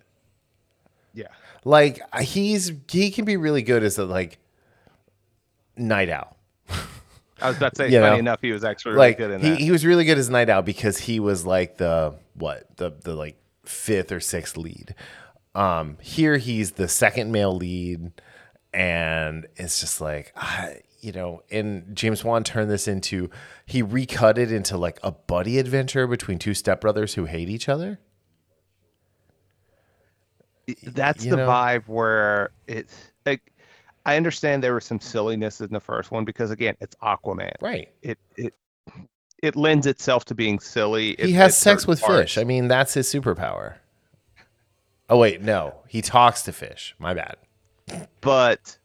Yeah. 1.12 1.28
Like 1.64 2.00
he's 2.20 2.72
he 2.90 3.10
can 3.10 3.24
be 3.24 3.36
really 3.36 3.62
good 3.62 3.82
as 3.82 3.98
a 3.98 4.04
like 4.04 4.38
Nite 5.76 6.10
Owl. 6.10 6.36
I 7.40 7.48
was 7.48 7.56
about 7.56 7.74
to 7.74 7.76
say, 7.76 7.88
You 7.92 8.00
funny 8.00 8.12
know, 8.12 8.18
enough, 8.18 8.40
he 8.40 8.52
was 8.52 8.64
actually 8.64 8.92
really 8.92 9.08
like 9.08 9.18
good 9.18 9.30
in 9.32 9.40
he, 9.40 9.50
that. 9.50 9.58
he 9.58 9.70
was 9.70 9.84
really 9.84 10.04
good 10.04 10.18
as 10.18 10.30
Nite 10.30 10.48
Owl 10.48 10.62
because 10.62 10.98
he 10.98 11.20
was 11.20 11.44
like 11.44 11.78
the 11.78 12.14
what 12.34 12.76
the 12.76 12.90
the 13.02 13.14
like 13.14 13.36
fifth 13.64 14.12
or 14.12 14.20
sixth 14.20 14.56
lead. 14.56 14.94
Um, 15.54 15.98
here 16.00 16.36
he's 16.36 16.72
the 16.72 16.88
second 16.88 17.30
male 17.30 17.54
lead, 17.54 18.12
and 18.74 19.46
it's 19.56 19.80
just 19.80 20.00
like 20.00 20.32
I, 20.36 20.80
you 21.00 21.12
know. 21.12 21.42
And 21.50 21.94
James 21.96 22.24
Wan 22.24 22.44
turned 22.44 22.70
this 22.70 22.88
into 22.88 23.30
he 23.64 23.82
recut 23.82 24.36
it 24.36 24.50
into 24.52 24.76
like 24.76 24.98
a 25.02 25.12
buddy 25.12 25.58
adventure 25.58 26.06
between 26.06 26.38
two 26.38 26.50
stepbrothers 26.50 27.14
who 27.14 27.24
hate 27.24 27.48
each 27.48 27.68
other. 27.68 28.00
That's 30.82 31.24
you 31.24 31.30
the 31.30 31.36
know? 31.38 31.48
vibe 31.48 31.86
where 31.86 32.50
it's 32.66 33.12
like 33.24 33.52
I 34.06 34.16
understand 34.16 34.62
there 34.62 34.74
was 34.74 34.84
some 34.84 35.00
silliness 35.00 35.60
in 35.60 35.70
the 35.72 35.80
first 35.80 36.10
one 36.10 36.24
because 36.24 36.50
again, 36.50 36.74
it's 36.80 36.96
Aquaman. 36.96 37.52
Right. 37.60 37.88
It 38.02 38.18
it 38.36 38.54
it 39.42 39.56
lends 39.56 39.86
itself 39.86 40.24
to 40.26 40.34
being 40.34 40.58
silly. 40.58 41.16
He 41.18 41.34
at- 41.34 41.36
has 41.36 41.56
sex 41.56 41.86
with 41.86 42.00
parts. 42.00 42.32
fish. 42.34 42.38
I 42.38 42.44
mean, 42.44 42.66
that's 42.68 42.94
his 42.94 43.06
superpower. 43.12 43.76
Oh 45.08 45.18
wait, 45.18 45.42
no, 45.42 45.74
he 45.86 46.00
talks 46.00 46.42
to 46.42 46.52
fish. 46.52 46.94
My 46.98 47.12
bad. 47.14 47.36
But 48.20 48.76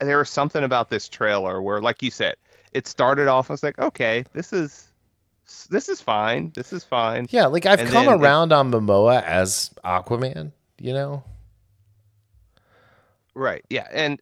there 0.00 0.18
was 0.18 0.30
something 0.30 0.64
about 0.64 0.90
this 0.90 1.08
trailer 1.08 1.60
where, 1.62 1.80
like 1.80 2.02
you 2.02 2.10
said, 2.10 2.34
it 2.72 2.86
started 2.86 3.28
off. 3.28 3.50
I 3.50 3.54
was 3.54 3.62
like, 3.62 3.78
okay, 3.78 4.24
this 4.32 4.52
is 4.52 4.88
this 5.68 5.88
is 5.88 6.00
fine. 6.00 6.52
This 6.54 6.72
is 6.72 6.84
fine. 6.84 7.26
Yeah, 7.30 7.46
like 7.46 7.66
I've 7.66 7.80
And 7.80 7.88
come 7.90 8.06
then 8.06 8.14
it- 8.14 8.22
around 8.22 8.52
on 8.52 8.70
Momoa 8.70 9.22
as 9.22 9.70
Aquaman. 9.84 10.52
You 10.78 10.92
know. 10.94 11.24
Right. 13.34 13.64
Yeah. 13.70 13.86
And 13.92 14.20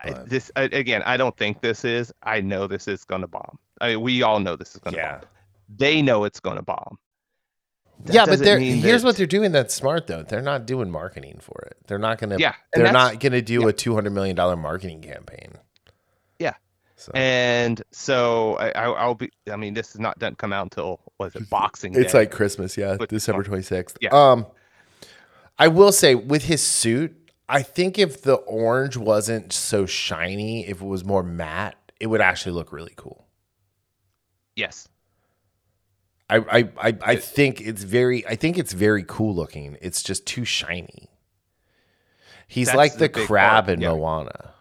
I, 0.00 0.10
this 0.26 0.50
I, 0.56 0.62
again, 0.62 1.02
I 1.04 1.16
don't 1.16 1.36
think 1.36 1.60
this 1.60 1.84
is. 1.84 2.12
I 2.22 2.40
know 2.40 2.66
this 2.66 2.86
is 2.88 3.04
going 3.04 3.20
to 3.22 3.26
bomb. 3.26 3.58
I 3.80 3.90
mean, 3.90 4.00
we 4.00 4.22
all 4.22 4.38
know 4.40 4.56
this 4.56 4.74
is 4.74 4.80
going 4.80 4.94
to 4.94 5.00
Yeah. 5.00 5.18
bomb. 5.18 5.26
They 5.76 6.00
know 6.02 6.24
it's 6.24 6.40
going 6.40 6.56
to 6.56 6.62
bomb. 6.62 6.98
That 8.04 8.14
yeah, 8.14 8.26
but 8.26 8.38
they're 8.38 8.58
here's 8.58 9.02
that- 9.02 9.06
what 9.06 9.16
they're 9.16 9.26
doing 9.26 9.52
that's 9.52 9.74
smart 9.74 10.06
though. 10.06 10.22
They're 10.22 10.40
not 10.42 10.66
doing 10.66 10.90
marketing 10.90 11.38
for 11.40 11.60
it. 11.70 11.76
They're 11.86 11.98
not 11.98 12.18
gonna 12.18 12.36
Yeah, 12.38 12.54
they're 12.72 12.92
not 12.92 13.18
gonna 13.20 13.42
do 13.42 13.66
a 13.68 13.72
two 13.72 13.94
hundred 13.94 14.12
million 14.12 14.36
dollar 14.36 14.56
marketing 14.56 15.02
campaign. 15.02 15.54
Yeah. 16.38 16.54
So 16.96 17.12
And 17.14 17.82
so 17.90 18.54
I, 18.56 18.70
I- 18.70 18.90
I'll 18.92 19.14
be. 19.14 19.30
I 19.50 19.56
mean, 19.56 19.74
this 19.74 19.90
is 19.94 20.00
not 20.00 20.18
doesn't 20.18 20.38
come 20.38 20.52
out 20.52 20.62
until 20.62 21.00
was 21.18 21.34
it 21.36 21.48
Boxing 21.50 21.92
Day? 21.92 22.00
it's 22.00 22.14
like 22.14 22.30
Christmas, 22.30 22.76
yeah, 22.76 22.96
But- 22.98 23.08
December 23.08 23.42
twenty 23.42 23.62
sixth. 23.62 23.96
Yeah. 24.00 24.10
Um 24.10 24.46
I 25.58 25.66
will 25.68 25.90
say 25.92 26.14
with 26.14 26.44
his 26.44 26.62
suit, 26.62 27.16
I 27.48 27.62
think 27.62 27.98
if 27.98 28.22
the 28.22 28.34
orange 28.34 28.96
wasn't 28.96 29.52
so 29.52 29.86
shiny, 29.86 30.68
if 30.68 30.80
it 30.80 30.84
was 30.86 31.04
more 31.04 31.24
matte, 31.24 31.74
it 31.98 32.06
would 32.06 32.20
actually 32.20 32.52
look 32.52 32.72
really 32.72 32.92
cool. 32.96 33.26
yes. 34.54 34.88
I 36.30 36.36
I 36.36 36.58
I, 36.80 36.98
I 37.02 37.16
think 37.16 37.60
it's 37.60 37.82
very 37.84 38.26
I 38.26 38.34
think 38.36 38.58
it's 38.58 38.72
very 38.72 39.04
cool 39.06 39.34
looking. 39.34 39.76
It's 39.80 40.02
just 40.02 40.26
too 40.26 40.44
shiny. 40.44 41.08
He's 42.46 42.66
That's 42.68 42.76
like 42.76 42.92
the 42.94 43.08
the 43.08 43.26
crab 43.26 43.64
part, 43.66 43.74
in 43.74 43.80
yeah. 43.82 43.90
Moana. 43.92 44.54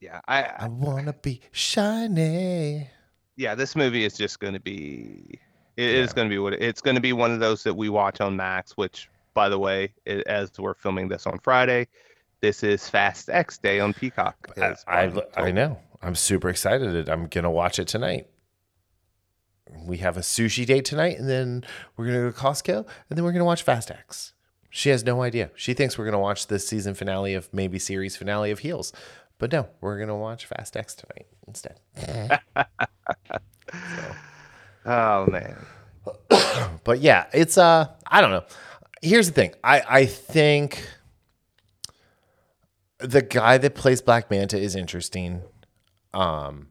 Yeah. 0.00 0.20
I, 0.26 0.42
I 0.42 0.54
I 0.60 0.68
wanna 0.68 1.12
be 1.14 1.40
shiny. 1.52 2.88
yeah. 3.36 3.54
This 3.54 3.74
movie 3.76 4.04
is 4.04 4.16
just 4.16 4.40
going 4.40 4.54
to 4.54 4.60
be. 4.60 5.40
It 5.76 5.90
is 5.90 6.12
going 6.14 6.26
to 6.28 6.32
be 6.32 6.38
what 6.38 6.54
it's 6.54 6.80
going 6.80 6.94
to 6.94 7.02
be. 7.02 7.12
One 7.12 7.30
of 7.32 7.38
those 7.40 7.62
that 7.64 7.74
we 7.74 7.88
watch 7.90 8.20
on 8.22 8.34
Max. 8.36 8.72
Which, 8.78 9.10
by 9.34 9.48
the 9.50 9.58
way, 9.58 9.92
i- 10.06 10.22
as 10.26 10.50
we're 10.58 10.72
filming 10.74 11.08
this 11.08 11.26
on 11.26 11.38
Friday, 11.40 11.86
this 12.40 12.62
is 12.62 12.88
Fast 12.88 13.28
X 13.28 13.58
Day 13.58 13.78
on 13.80 13.92
Peacock. 13.92 14.36
I, 14.86 15.12
I 15.36 15.50
know. 15.50 15.78
I'm 16.02 16.14
super 16.14 16.48
excited. 16.48 17.08
I'm 17.10 17.26
gonna 17.26 17.50
watch 17.50 17.78
it 17.78 17.88
tonight. 17.88 18.26
We 19.84 19.98
have 19.98 20.16
a 20.16 20.20
sushi 20.20 20.64
date 20.66 20.84
tonight, 20.84 21.18
and 21.18 21.28
then 21.28 21.64
we're 21.96 22.06
gonna 22.06 22.18
go 22.18 22.30
to 22.30 22.36
Costco, 22.38 22.86
and 23.08 23.16
then 23.16 23.24
we're 23.24 23.32
gonna 23.32 23.44
watch 23.44 23.62
Fast 23.62 23.90
X. 23.90 24.32
She 24.70 24.90
has 24.90 25.04
no 25.04 25.22
idea. 25.22 25.50
She 25.54 25.74
thinks 25.74 25.96
we're 25.98 26.04
gonna 26.04 26.18
watch 26.18 26.46
the 26.46 26.58
season 26.58 26.94
finale 26.94 27.34
of 27.34 27.52
maybe 27.52 27.78
series 27.78 28.16
finale 28.16 28.50
of 28.50 28.60
Heels, 28.60 28.92
but 29.38 29.50
no, 29.52 29.68
we're 29.80 29.98
gonna 29.98 30.16
watch 30.16 30.46
Fast 30.46 30.76
X 30.76 30.94
tonight 30.94 31.26
instead. 31.46 31.80
Oh 34.86 35.26
man. 35.26 35.66
but 36.84 37.00
yeah, 37.00 37.26
it's 37.32 37.58
uh, 37.58 37.88
I 38.06 38.20
don't 38.20 38.30
know. 38.30 38.44
Here's 39.02 39.26
the 39.26 39.32
thing. 39.32 39.52
I 39.64 39.82
I 39.88 40.06
think 40.06 40.88
the 42.98 43.20
guy 43.20 43.58
that 43.58 43.74
plays 43.74 44.00
Black 44.00 44.30
Manta 44.30 44.58
is 44.58 44.76
interesting. 44.76 45.42
Um, 46.14 46.68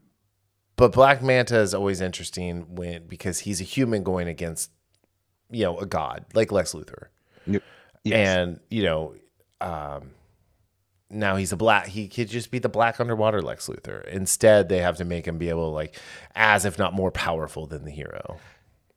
but 0.76 0.92
Black 0.92 1.22
Manta 1.22 1.60
is 1.60 1.74
always 1.74 2.02
interesting 2.02 2.76
when 2.76 3.08
because 3.08 3.40
he's 3.40 3.62
a 3.62 3.64
human 3.64 4.04
going 4.04 4.28
against, 4.28 4.72
you 5.50 5.64
know, 5.64 5.78
a 5.80 5.86
god 5.86 6.26
like 6.34 6.52
Lex 6.52 6.74
Luthor, 6.74 7.08
Yes. 8.04 8.28
and 8.28 8.60
you 8.70 8.84
know, 8.84 9.16
um, 9.62 10.12
now 11.10 11.36
he's 11.36 11.52
a 11.52 11.58
black. 11.58 11.88
He 11.88 12.08
could 12.08 12.30
just 12.30 12.52
be 12.52 12.60
the 12.60 12.70
black 12.70 13.00
underwater 13.00 13.42
Lex 13.42 13.68
Luthor. 13.68 14.06
Instead, 14.08 14.70
they 14.70 14.80
have 14.80 14.98
to 14.98 15.06
make 15.06 15.26
him 15.28 15.38
be 15.38 15.50
able 15.50 15.70
to 15.70 15.74
like, 15.74 15.96
as 16.36 16.66
if 16.66 16.78
not 16.78 16.94
more 16.94 17.12
powerful 17.12 17.68
than 17.68 17.86
the 17.86 17.92
hero. 17.92 18.38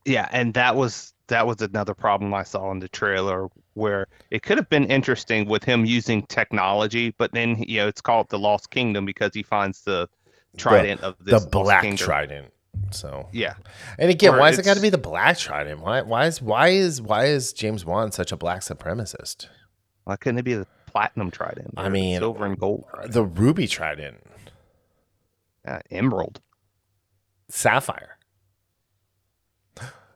Yeah, 0.04 0.28
and 0.32 0.54
that 0.54 0.74
was 0.76 1.12
that 1.28 1.46
was 1.46 1.60
another 1.60 1.94
problem 1.94 2.32
I 2.32 2.42
saw 2.42 2.70
in 2.72 2.78
the 2.78 2.88
trailer 2.88 3.48
where 3.74 4.06
it 4.30 4.42
could 4.42 4.56
have 4.58 4.68
been 4.70 4.86
interesting 4.86 5.46
with 5.46 5.62
him 5.62 5.84
using 5.84 6.22
technology, 6.26 7.14
but 7.18 7.32
then 7.32 7.62
you 7.68 7.78
know 7.78 7.88
it's 7.88 8.00
called 8.00 8.28
the 8.30 8.38
Lost 8.38 8.70
Kingdom 8.70 9.04
because 9.04 9.32
he 9.34 9.42
finds 9.42 9.82
the 9.82 10.08
trident 10.58 11.00
the, 11.00 11.08
of 11.08 11.16
this 11.20 11.42
the 11.42 11.50
black 11.50 11.96
trident. 11.96 12.52
So 12.90 13.28
yeah, 13.32 13.54
and 13.98 14.10
again, 14.10 14.36
why 14.36 14.48
has 14.48 14.58
it 14.58 14.64
got 14.64 14.76
to 14.76 14.82
be 14.82 14.90
the 14.90 14.98
black 14.98 15.38
trident? 15.38 15.80
Why 15.80 16.02
why 16.02 16.26
is 16.26 16.40
why 16.40 16.68
is 16.68 17.02
why 17.02 17.26
is 17.26 17.52
James 17.52 17.84
Wan 17.84 18.12
such 18.12 18.32
a 18.32 18.36
black 18.36 18.60
supremacist? 18.60 19.48
Why 20.04 20.16
couldn't 20.16 20.38
it 20.38 20.44
be 20.44 20.54
the 20.54 20.66
platinum 20.86 21.30
trident? 21.30 21.74
I 21.76 21.88
mean, 21.88 22.18
silver 22.18 22.46
and 22.46 22.58
gold. 22.58 22.84
Trident? 22.90 23.12
The 23.12 23.24
ruby 23.24 23.66
trident, 23.66 24.22
uh, 25.66 25.80
emerald, 25.90 26.40
sapphire. 27.48 28.18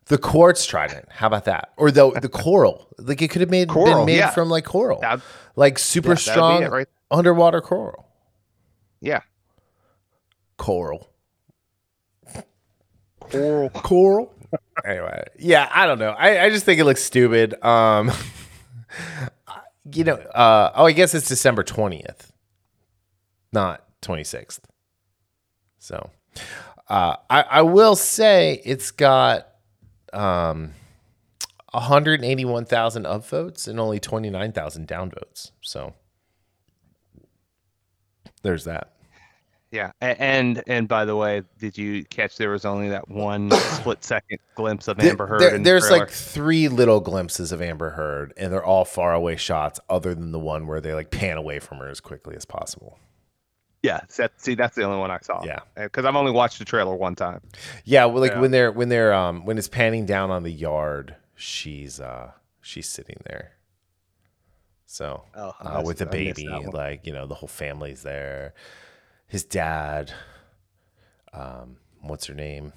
The 0.07 0.18
quartz 0.18 0.66
trident. 0.66 1.07
How 1.11 1.26
about 1.26 1.44
that? 1.46 1.72
Or 1.76 1.90
the 1.90 2.11
the 2.11 2.28
coral. 2.28 2.88
Like 2.98 3.22
it 3.22 3.28
could 3.28 3.40
have 3.40 3.50
made 3.50 3.68
coral, 3.68 3.98
been 3.98 4.07
made 4.07 4.16
yeah. 4.18 4.31
from 4.31 4.50
like 4.50 4.64
coral. 4.64 5.00
That'd, 5.00 5.22
like 5.57 5.78
super 5.78 6.11
yeah, 6.11 6.14
strong 6.14 6.64
right. 6.66 6.88
underwater 7.11 7.61
coral. 7.61 8.09
Yeah. 9.00 9.20
Coral. 10.62 11.11
Coral. 13.18 13.68
Coral. 13.70 14.33
anyway, 14.85 15.25
yeah, 15.37 15.68
I 15.75 15.87
don't 15.87 15.98
know. 15.98 16.11
I, 16.11 16.44
I 16.44 16.51
just 16.51 16.64
think 16.64 16.79
it 16.79 16.85
looks 16.85 17.03
stupid. 17.03 17.61
Um 17.64 18.12
you 19.92 20.05
know, 20.05 20.14
uh 20.14 20.70
oh 20.77 20.85
I 20.85 20.92
guess 20.92 21.14
it's 21.16 21.27
December 21.27 21.64
twentieth. 21.64 22.33
Not 23.53 23.85
twenty 24.01 24.22
sixth. 24.22 24.64
So 25.81 26.11
uh 26.88 27.16
I, 27.29 27.42
I 27.42 27.62
will 27.62 27.96
say 27.96 28.62
it's 28.64 28.92
got 28.92 29.48
um, 30.12 30.75
181,000 31.72 33.05
upvotes 33.05 33.66
and 33.66 33.81
only 33.81 33.98
29,000 33.98 34.87
downvotes. 34.87 35.51
So 35.62 35.94
there's 38.42 38.64
that. 38.64 38.91
Yeah, 39.72 39.92
and 40.02 40.62
and 40.66 40.87
by 40.87 41.06
the 41.06 41.16
way, 41.16 41.42
did 41.58 41.78
you 41.78 42.04
catch 42.04 42.37
there 42.37 42.50
was 42.50 42.66
only 42.66 42.90
that 42.90 43.08
one 43.08 43.50
split 43.72 44.04
second 44.04 44.38
glimpse 44.54 44.87
of 44.87 45.00
Amber 45.00 45.26
Heard? 45.26 45.40
There, 45.40 45.58
there's 45.58 45.88
the 45.88 45.96
like 45.96 46.11
three 46.11 46.68
little 46.68 47.00
glimpses 47.00 47.52
of 47.52 47.62
Amber 47.62 47.88
Heard, 47.88 48.35
and 48.37 48.52
they're 48.52 48.64
all 48.64 48.85
far 48.85 49.14
away 49.14 49.37
shots, 49.37 49.80
other 49.88 50.14
than 50.14 50.30
the 50.30 50.38
one 50.38 50.66
where 50.66 50.82
they 50.82 50.92
like 50.92 51.11
pan 51.11 51.38
away 51.38 51.58
from 51.58 51.78
her 51.78 51.88
as 51.88 52.00
quickly 52.00 52.37
as 52.37 52.44
possible. 52.44 52.98
Yeah, 53.82 54.00
see, 54.37 54.54
that's 54.54 54.76
the 54.76 54.85
only 54.85 54.98
one 54.98 55.11
I 55.11 55.18
saw. 55.22 55.42
Yeah, 55.42 55.61
because 55.74 56.04
I've 56.04 56.16
only 56.16 56.32
watched 56.32 56.58
the 56.58 56.66
trailer 56.66 56.94
one 56.94 57.14
time. 57.14 57.40
Yeah, 57.87 58.04
well, 58.04 58.20
like 58.20 58.32
yeah. 58.32 58.40
when 58.40 58.50
they're 58.50 58.72
when 58.72 58.90
they're 58.90 59.14
um 59.14 59.46
when 59.46 59.56
it's 59.56 59.68
panning 59.68 60.04
down 60.04 60.30
on 60.30 60.42
the 60.42 60.52
yard, 60.52 61.16
she's 61.35 61.98
uh 61.98 62.32
she's 62.61 62.90
sitting 62.90 63.22
there. 63.24 63.52
So 64.85 65.24
oh, 65.35 65.54
uh, 65.61 65.82
with 65.82 65.96
the 65.96 66.06
baby, 66.06 66.46
like 66.46 67.06
you 67.06 67.14
know, 67.14 67.26
the 67.26 67.35
whole 67.35 67.48
family's 67.48 68.02
there. 68.02 68.52
His 69.26 69.44
dad, 69.44 70.12
um, 71.32 71.76
what's 72.00 72.26
her 72.26 72.35
name? 72.35 72.72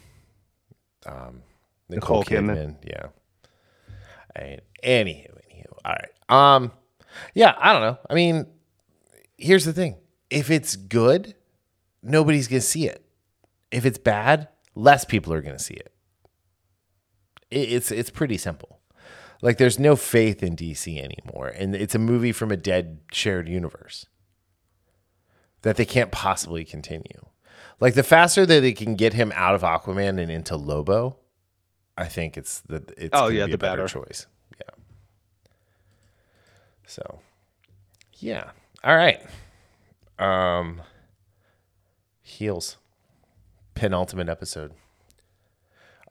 Um, 1.05 1.43
Nicole, 1.89 2.19
Nicole 2.19 2.23
Kidman. 2.23 2.55
Kidman. 2.55 2.75
Yeah. 2.83 3.07
And 4.35 4.61
anywho, 4.83 5.31
anywho, 5.51 5.77
all 5.83 5.93
right. 5.93 6.55
Um, 6.55 6.71
yeah, 7.33 7.55
I 7.57 7.73
don't 7.73 7.81
know. 7.81 7.97
I 8.09 8.13
mean, 8.13 8.47
here's 9.37 9.65
the 9.65 9.73
thing 9.73 9.97
if 10.29 10.49
it's 10.49 10.75
good, 10.75 11.35
nobody's 12.01 12.47
going 12.47 12.61
to 12.61 12.67
see 12.67 12.87
it. 12.87 13.05
If 13.71 13.85
it's 13.85 13.97
bad, 13.97 14.47
less 14.73 15.05
people 15.05 15.33
are 15.33 15.41
going 15.41 15.57
to 15.57 15.63
see 15.63 15.75
it. 15.75 15.91
It's 17.51 17.91
it's 17.91 18.09
pretty 18.09 18.37
simple. 18.37 18.79
Like 19.41 19.57
there's 19.57 19.77
no 19.77 19.95
faith 19.95 20.41
in 20.41 20.55
DC 20.55 20.97
anymore, 20.97 21.47
and 21.47 21.75
it's 21.75 21.95
a 21.95 21.99
movie 21.99 22.31
from 22.31 22.51
a 22.51 22.57
dead 22.57 22.99
shared 23.11 23.47
universe 23.47 24.07
that 25.65 25.77
they 25.77 25.85
can't 25.85 26.11
possibly 26.11 26.63
continue. 26.63 27.25
Like 27.79 27.95
the 27.95 28.03
faster 28.03 28.45
that 28.45 28.59
they 28.59 28.71
can 28.71 28.93
get 28.93 29.13
him 29.13 29.33
out 29.35 29.55
of 29.55 29.63
Aquaman 29.63 30.21
and 30.21 30.29
into 30.29 30.55
Lobo, 30.55 31.17
I 31.97 32.05
think 32.05 32.37
it's 32.37 32.59
the 32.61 32.83
it's 32.95 33.09
oh 33.13 33.29
yeah 33.29 33.47
the 33.47 33.57
better, 33.57 33.81
better 33.83 33.87
choice. 33.87 34.27
Yeah. 34.59 34.75
So, 36.85 37.19
yeah. 38.13 38.51
All 38.83 38.95
right. 38.95 39.19
Um, 40.19 40.83
Heels, 42.21 42.77
penultimate 43.73 44.29
episode. 44.29 44.71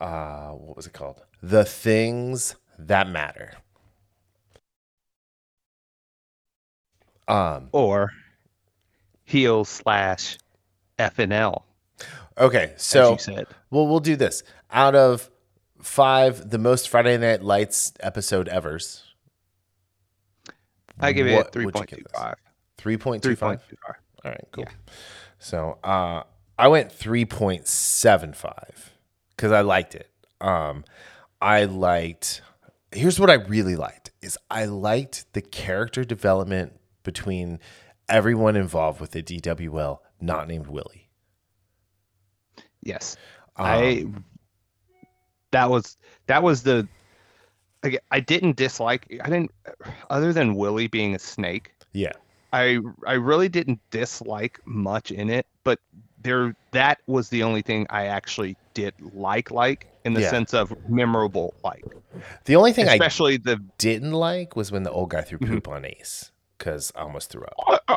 Uh, 0.00 0.48
what 0.50 0.76
was 0.76 0.88
it 0.88 0.92
called? 0.92 1.22
The 1.40 1.64
things 1.64 2.56
that 2.76 3.08
matter. 3.08 3.52
Um, 7.28 7.68
or 7.70 8.10
heel 9.24 9.64
slash 9.64 10.38
FNL. 10.98 11.62
Okay, 12.36 12.74
so 12.76 13.16
well, 13.70 13.86
we'll 13.86 14.00
do 14.00 14.16
this. 14.16 14.42
Out 14.70 14.94
of 14.94 15.30
five, 15.80 16.50
the 16.50 16.58
most 16.58 16.88
Friday 16.88 17.16
Night 17.16 17.42
Lights 17.42 17.92
episode 18.00 18.48
ever's. 18.48 19.04
I 20.98 21.12
give 21.12 21.26
it 21.26 21.52
three 21.52 21.70
point 21.70 21.90
two 21.90 22.02
five. 22.14 22.36
3.25? 22.84 23.60
All 24.24 24.30
right, 24.30 24.44
cool. 24.52 24.64
Yeah. 24.64 24.92
So 25.38 25.78
uh, 25.82 26.22
I 26.58 26.68
went 26.68 26.90
3.75 26.90 28.90
because 29.30 29.52
I 29.52 29.62
liked 29.62 29.94
it. 29.94 30.10
Um, 30.40 30.84
I 31.40 31.64
liked, 31.64 32.42
here's 32.92 33.18
what 33.18 33.30
I 33.30 33.34
really 33.34 33.76
liked 33.76 34.10
is 34.22 34.38
I 34.50 34.66
liked 34.66 35.32
the 35.32 35.40
character 35.40 36.04
development 36.04 36.74
between 37.02 37.58
everyone 38.08 38.56
involved 38.56 39.00
with 39.00 39.12
the 39.12 39.22
DWL, 39.22 39.98
not 40.20 40.48
named 40.48 40.66
Willie. 40.66 41.08
Yes. 42.82 43.16
Um, 43.56 43.66
I, 43.66 44.06
that 45.52 45.70
was, 45.70 45.96
that 46.26 46.42
was 46.42 46.62
the, 46.62 46.88
I 48.10 48.20
didn't 48.20 48.56
dislike, 48.56 49.20
I 49.22 49.28
didn't, 49.28 49.50
other 50.08 50.32
than 50.32 50.54
Willie 50.54 50.88
being 50.88 51.14
a 51.14 51.18
snake. 51.18 51.74
Yeah 51.92 52.12
I 52.54 52.78
I 53.04 53.14
really 53.14 53.48
didn't 53.48 53.80
dislike 53.90 54.60
much 54.64 55.10
in 55.10 55.28
it, 55.28 55.44
but 55.64 55.80
there 56.22 56.54
that 56.70 57.00
was 57.08 57.28
the 57.28 57.42
only 57.42 57.62
thing 57.62 57.84
I 57.90 58.06
actually 58.06 58.56
did 58.74 58.94
like 59.12 59.50
like 59.50 59.88
in 60.04 60.14
the 60.14 60.20
yeah. 60.20 60.30
sense 60.30 60.54
of 60.54 60.72
memorable 60.88 61.54
like. 61.64 61.84
The 62.44 62.54
only 62.54 62.72
thing 62.72 62.88
I 62.88 62.92
especially 62.92 63.34
I 63.34 63.38
the 63.38 63.64
didn't 63.78 64.12
like 64.12 64.54
was 64.54 64.70
when 64.70 64.84
the 64.84 64.92
old 64.92 65.10
guy 65.10 65.22
threw 65.22 65.38
mm-hmm. 65.38 65.52
poop 65.52 65.64
mm-hmm. 65.64 65.72
on 65.74 65.84
Ace 65.84 66.30
because 66.58 66.92
I 66.94 67.00
almost 67.00 67.30
threw 67.30 67.44
up. 67.44 67.82
Uh, 67.88 67.96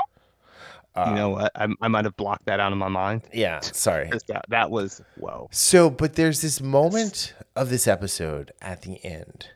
uh, 0.95 1.09
you 1.09 1.15
know 1.15 1.29
what? 1.29 1.51
I, 1.55 1.67
I 1.81 1.87
might 1.87 2.05
have 2.05 2.17
blocked 2.17 2.45
that 2.45 2.59
out 2.59 2.71
of 2.71 2.77
my 2.77 2.87
mind. 2.87 3.23
Yeah, 3.33 3.59
sorry. 3.61 4.09
That, 4.27 4.45
that 4.49 4.71
was 4.71 5.01
whoa. 5.17 5.47
So, 5.51 5.89
but 5.89 6.15
there's 6.15 6.41
this 6.41 6.59
moment 6.59 7.35
of 7.55 7.69
this 7.69 7.87
episode 7.87 8.51
at 8.61 8.81
the 8.81 9.03
end 9.05 9.49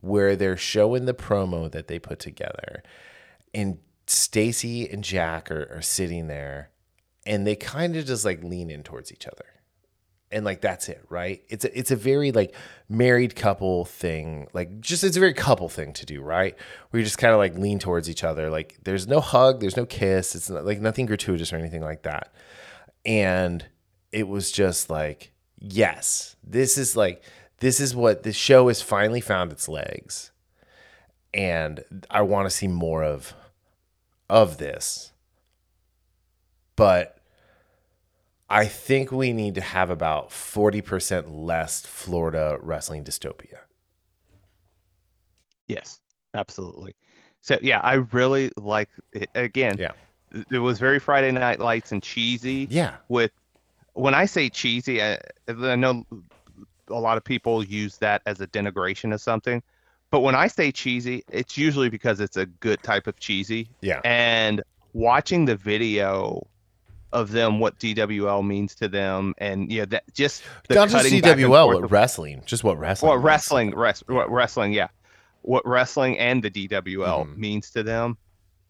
where 0.00 0.36
they're 0.36 0.56
showing 0.56 1.06
the 1.06 1.14
promo 1.14 1.70
that 1.70 1.88
they 1.88 1.98
put 1.98 2.18
together, 2.20 2.82
and 3.52 3.78
Staci 4.06 4.92
and 4.92 5.02
Jack 5.02 5.50
are, 5.50 5.68
are 5.74 5.82
sitting 5.82 6.26
there 6.26 6.70
and 7.26 7.46
they 7.46 7.56
kind 7.56 7.96
of 7.96 8.06
just 8.06 8.24
like 8.24 8.42
lean 8.42 8.70
in 8.70 8.82
towards 8.82 9.12
each 9.12 9.26
other. 9.26 9.46
And 10.34 10.44
like 10.44 10.60
that's 10.60 10.88
it, 10.88 11.00
right? 11.08 11.42
It's 11.48 11.64
a, 11.64 11.78
it's 11.78 11.92
a 11.92 11.96
very 11.96 12.32
like 12.32 12.54
married 12.88 13.36
couple 13.36 13.84
thing. 13.84 14.48
Like 14.52 14.80
just 14.80 15.04
it's 15.04 15.16
a 15.16 15.20
very 15.20 15.32
couple 15.32 15.68
thing 15.68 15.92
to 15.92 16.04
do, 16.04 16.20
right? 16.20 16.56
Where 16.90 16.98
you 16.98 17.04
just 17.04 17.18
kind 17.18 17.32
of 17.32 17.38
like 17.38 17.56
lean 17.56 17.78
towards 17.78 18.10
each 18.10 18.24
other. 18.24 18.50
Like 18.50 18.76
there's 18.82 19.06
no 19.06 19.20
hug, 19.20 19.60
there's 19.60 19.76
no 19.76 19.86
kiss. 19.86 20.34
It's 20.34 20.50
not, 20.50 20.64
like 20.64 20.80
nothing 20.80 21.06
gratuitous 21.06 21.52
or 21.52 21.56
anything 21.56 21.82
like 21.82 22.02
that. 22.02 22.34
And 23.06 23.64
it 24.10 24.26
was 24.26 24.50
just 24.50 24.90
like, 24.90 25.32
yes, 25.60 26.34
this 26.42 26.76
is 26.76 26.96
like 26.96 27.22
this 27.60 27.78
is 27.78 27.94
what 27.94 28.24
the 28.24 28.32
show 28.32 28.66
has 28.68 28.82
finally 28.82 29.20
found 29.20 29.52
its 29.52 29.68
legs. 29.68 30.32
And 31.32 31.84
I 32.10 32.22
want 32.22 32.46
to 32.46 32.50
see 32.50 32.66
more 32.66 33.04
of 33.04 33.34
of 34.28 34.58
this. 34.58 35.12
But 36.74 37.18
I 38.54 38.66
think 38.66 39.10
we 39.10 39.32
need 39.32 39.56
to 39.56 39.60
have 39.60 39.90
about 39.90 40.30
40% 40.30 41.24
less 41.28 41.84
Florida 41.84 42.56
wrestling 42.62 43.02
dystopia. 43.02 43.58
Yes, 45.66 45.98
absolutely. 46.34 46.94
So 47.40 47.58
yeah, 47.60 47.80
I 47.80 47.94
really 48.12 48.52
like 48.56 48.90
it. 49.12 49.28
Again, 49.34 49.76
yeah. 49.76 49.90
It 50.52 50.60
was 50.60 50.78
very 50.78 51.00
Friday 51.00 51.32
Night 51.32 51.58
Lights 51.58 51.90
and 51.90 52.00
cheesy. 52.00 52.68
Yeah. 52.70 52.94
With 53.08 53.32
when 53.94 54.14
I 54.14 54.24
say 54.24 54.48
cheesy, 54.48 55.02
I, 55.02 55.18
I 55.48 55.74
know 55.74 56.06
a 56.88 57.00
lot 57.00 57.16
of 57.16 57.24
people 57.24 57.64
use 57.64 57.98
that 57.98 58.22
as 58.24 58.40
a 58.40 58.46
denigration 58.46 59.12
of 59.12 59.20
something. 59.20 59.64
But 60.12 60.20
when 60.20 60.36
I 60.36 60.46
say 60.46 60.70
cheesy, 60.70 61.24
it's 61.28 61.58
usually 61.58 61.88
because 61.88 62.20
it's 62.20 62.36
a 62.36 62.46
good 62.46 62.80
type 62.84 63.08
of 63.08 63.18
cheesy. 63.18 63.68
Yeah. 63.80 64.00
And 64.04 64.62
watching 64.92 65.44
the 65.44 65.56
video 65.56 66.46
of 67.14 67.30
them, 67.30 67.60
what 67.60 67.78
DWL 67.78 68.44
means 68.46 68.74
to 68.76 68.88
them, 68.88 69.34
and 69.38 69.70
yeah, 69.70 69.84
that 69.86 70.04
just 70.12 70.42
the 70.68 70.74
Not 70.74 70.90
just 70.90 71.06
DWL, 71.06 71.66
what 71.68 71.90
wrestling, 71.90 72.42
just 72.44 72.62
what 72.64 72.78
wrestling. 72.78 73.08
what 73.08 73.22
wrestling, 73.22 73.74
res, 73.74 74.02
what 74.06 74.30
wrestling, 74.30 74.72
yeah, 74.72 74.88
what 75.42 75.66
wrestling 75.66 76.18
and 76.18 76.42
the 76.42 76.50
DWL 76.50 77.24
Mhm. 77.26 77.36
means 77.36 77.70
to 77.70 77.82
them. 77.82 78.18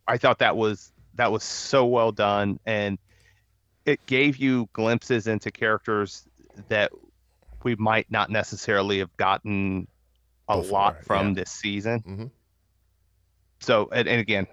I 0.06 0.18
thought 0.18 0.38
that 0.38 0.56
was 0.56 0.92
that 1.14 1.30
was 1.32 1.42
so 1.44 1.86
well 1.86 2.12
done, 2.12 2.58
and 2.66 2.98
it 3.86 4.04
gave 4.06 4.36
you 4.36 4.68
glimpses 4.72 5.26
into 5.26 5.50
characters 5.50 6.26
that 6.68 6.90
we 7.62 7.74
might 7.76 8.10
not 8.10 8.30
necessarily 8.30 8.98
have 8.98 9.16
gotten 9.16 9.86
a 10.48 10.58
Before, 10.58 10.72
lot 10.72 11.04
from 11.04 11.28
yeah. 11.28 11.34
this 11.34 11.50
season. 11.50 12.02
Mhm. 12.06 12.30
So, 13.60 13.88
and, 13.92 14.06
and 14.08 14.20
again, 14.20 14.46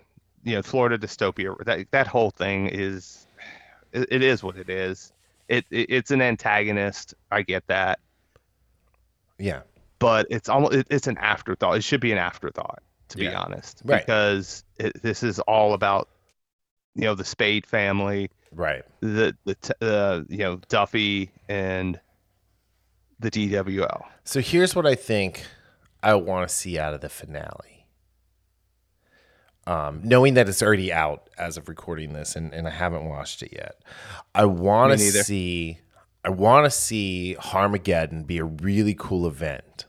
you 0.44 0.56
know, 0.56 0.62
Florida 0.62 0.98
dystopia, 0.98 1.56
that 1.66 1.88
that 1.92 2.08
whole 2.08 2.32
thing 2.32 2.68
is, 2.68 3.28
it, 3.94 4.08
it 4.12 4.22
is 4.24 4.44
what 4.44 4.58
it 4.58 4.70
is. 4.70 5.12
It, 5.48 5.66
it 5.72 5.88
it's 5.90 6.12
an 6.12 6.22
antagonist. 6.22 7.14
I 7.32 7.42
get 7.42 7.68
that 7.68 8.00
Yeah. 9.38 9.62
but 10.00 10.28
it's 10.30 10.50
almost 10.50 10.74
it, 10.74 10.88
it's 10.90 11.08
an 11.08 11.18
afterthought. 11.18 11.78
It 11.78 11.84
should 11.84 12.02
be 12.02 12.12
an 12.12 12.18
afterthought, 12.18 12.82
to 13.10 13.18
be 13.18 13.28
honest, 13.28 13.82
Right. 13.84 14.02
because 14.06 14.64
it, 14.78 15.02
this 15.02 15.24
is 15.24 15.40
all 15.42 15.74
about 15.74 16.08
you 16.96 17.04
know 17.04 17.16
the 17.16 17.26
Spade 17.26 17.66
family, 17.66 18.30
Right. 18.54 18.84
the 19.02 19.36
the 19.46 19.56
t- 19.56 19.74
uh, 19.82 20.22
you 20.30 20.40
know 20.40 20.60
Duffy 20.70 21.32
and 21.50 22.00
the 23.20 23.30
DWL. 23.32 24.04
So 24.24 24.40
here's 24.42 24.76
what 24.76 24.86
I 24.88 24.96
think 24.96 25.44
I 26.02 26.16
want 26.16 26.48
to 26.50 26.56
see 26.56 26.80
out 26.80 26.94
of 26.94 27.02
the 27.02 27.10
finale. 27.10 27.81
Um, 29.68 30.02
knowing 30.04 30.34
that 30.34 30.50
it's 30.50 30.64
already 30.64 30.92
out 30.92 31.30
as 31.38 31.56
of 31.56 31.70
recording 31.70 32.14
this, 32.14 32.36
and, 32.36 32.54
and 32.54 32.68
I 32.68 32.72
haven't 32.72 33.06
watched 33.06 33.44
it 33.44 33.54
yet, 33.54 33.82
I 34.34 34.46
want 34.46 34.94
to 34.94 35.24
see. 35.24 35.80
I 36.24 36.30
want 36.30 36.66
to 36.66 36.72
see 36.72 37.36
Harmageddon 37.40 38.28
be 38.28 38.38
a 38.38 38.44
really 38.44 38.96
cool 38.98 39.28
event, 39.28 39.86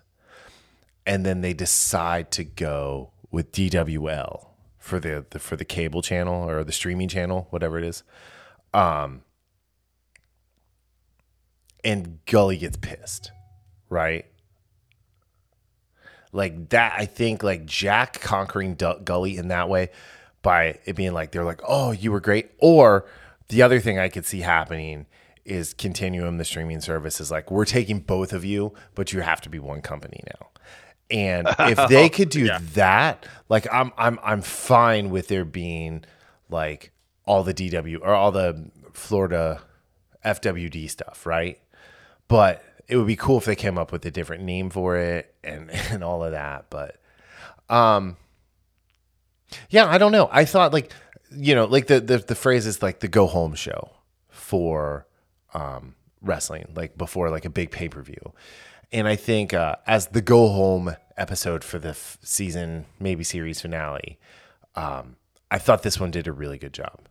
and 1.07 1.27
then 1.27 1.41
they 1.43 1.53
decide 1.53 2.31
to 2.33 2.45
go 2.45 3.11
with 3.31 3.53
DWL 3.53 4.47
for 4.79 4.99
the, 4.99 5.25
the 5.31 5.39
for 5.39 5.57
the 5.57 5.65
cable 5.65 6.03
channel 6.03 6.49
or 6.49 6.65
the 6.65 6.73
streaming 6.73 7.09
channel, 7.09 7.47
whatever 7.51 7.79
it 7.79 7.85
is. 7.85 8.03
Um, 8.75 9.23
and 11.85 12.25
Gully 12.27 12.57
gets 12.57 12.77
pissed, 12.77 13.31
right? 13.89 14.27
Like 16.33 16.71
that, 16.71 16.95
I 16.97 17.05
think 17.05 17.43
like 17.43 17.67
Jack 17.67 18.21
conquering 18.21 18.75
Du- 18.75 19.01
Gully 19.05 19.37
in 19.37 19.49
that 19.49 19.69
way 19.69 19.91
by 20.41 20.79
it 20.87 20.97
being 20.97 21.13
like 21.13 21.31
they're 21.31 21.45
like, 21.45 21.61
"Oh, 21.67 21.93
you 21.93 22.11
were 22.11 22.21
great," 22.21 22.51
or 22.59 23.07
the 23.49 23.63
other 23.63 23.81
thing 23.81 23.99
I 23.99 24.09
could 24.09 24.25
see 24.25 24.41
happening 24.41 25.07
is 25.45 25.75
Continuum, 25.75 26.39
the 26.39 26.45
streaming 26.45 26.81
service, 26.81 27.21
is 27.21 27.31
like, 27.31 27.51
"We're 27.51 27.65
taking 27.67 28.01
both 28.01 28.33
of 28.33 28.45
you, 28.45 28.73
but 28.95 29.13
you 29.13 29.21
have 29.21 29.41
to 29.43 29.51
be 29.51 29.59
one 29.59 29.83
company 29.83 30.23
now." 30.27 30.49
And 31.11 31.49
if 31.59 31.79
they 31.89 32.09
could 32.09 32.31
do 32.31 32.49
that, 32.75 33.27
like 33.49 33.67
I'm 33.71 33.93
I'm 33.99 34.19
I'm 34.23 34.41
fine 34.41 35.11
with 35.11 35.29
there 35.29 35.45
being 35.45 36.05
like 36.49 36.93
all 37.27 37.45
the 37.45 37.55
DW 37.55 37.99
or 38.03 38.15
all 38.15 38.33
the 38.33 38.71
Florida 38.93 39.61
FWD 40.25 40.89
stuff, 40.89 41.27
right? 41.27 41.61
But 42.29 42.65
it 42.89 42.97
would 42.97 43.07
be 43.07 43.17
cool 43.17 43.39
if 43.39 43.45
they 43.45 43.57
came 43.57 43.79
up 43.79 43.93
with 43.93 44.05
a 44.07 44.11
different 44.11 44.45
name 44.45 44.71
for 44.71 44.97
it 44.97 45.35
and 45.43 45.71
and 45.91 46.05
all 46.05 46.25
of 46.25 46.33
that. 46.33 46.67
But 46.71 47.01
um 47.69 48.17
yeah, 49.71 49.87
I 49.87 49.99
don't 49.99 50.13
know. 50.13 50.29
I 50.33 50.45
thought 50.45 50.73
like 50.73 50.93
you 51.31 51.55
know, 51.55 51.65
like 51.65 51.87
the 51.87 52.01
the, 52.01 52.19
the 52.19 52.35
phrase 52.35 52.67
is 52.67 52.83
like 52.83 53.01
the 53.01 53.09
go 53.09 53.27
home 53.27 53.55
show 53.55 53.91
for 54.29 55.07
um 55.55 55.95
wrestling, 56.21 56.73
like 56.75 56.97
before 56.97 57.31
like 57.31 57.45
a 57.45 57.51
big 57.51 57.71
pay-per-view. 57.71 58.33
And 58.93 59.09
I 59.09 59.17
think 59.17 59.55
uh, 59.55 59.77
as 59.87 60.09
the 60.09 60.21
go 60.21 60.49
home 60.49 60.95
episode 61.17 61.65
for 61.65 61.79
the 61.79 61.91
f- 61.91 62.19
season, 62.23 62.85
maybe 63.01 63.25
series 63.25 63.61
finale, 63.61 64.19
um, 64.77 65.17
I 65.51 65.59
thought 65.59 65.83
this 65.83 65.99
one 65.99 66.11
did 66.11 66.27
a 66.29 66.33
really 66.33 66.59
good 66.59 66.75
job. 66.75 67.09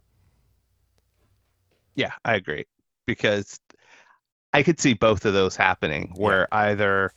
Yeah, 1.96 2.14
I 2.24 2.36
agree 2.36 2.66
because 3.06 3.60
I 4.54 4.64
could 4.64 4.80
see 4.80 4.94
both 4.94 5.26
of 5.26 5.34
those 5.34 5.56
happening 5.56 6.12
where 6.16 6.48
either 6.54 7.12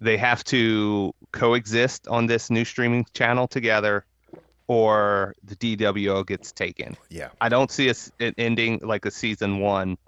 they 0.00 0.16
have 0.16 0.44
to 0.44 1.12
coexist 1.32 2.06
on 2.08 2.26
this 2.26 2.48
new 2.50 2.64
streaming 2.64 3.06
channel 3.12 3.48
together 3.48 4.04
or 4.66 5.34
the 5.42 5.56
DWO 5.56 6.24
gets 6.26 6.52
taken. 6.52 6.96
Yeah. 7.08 7.30
I 7.40 7.48
don't 7.48 7.70
see 7.70 7.90
us 7.90 8.10
it 8.20 8.34
ending 8.38 8.78
like 8.82 9.04
a 9.04 9.10
season 9.10 9.58
one 9.58 9.98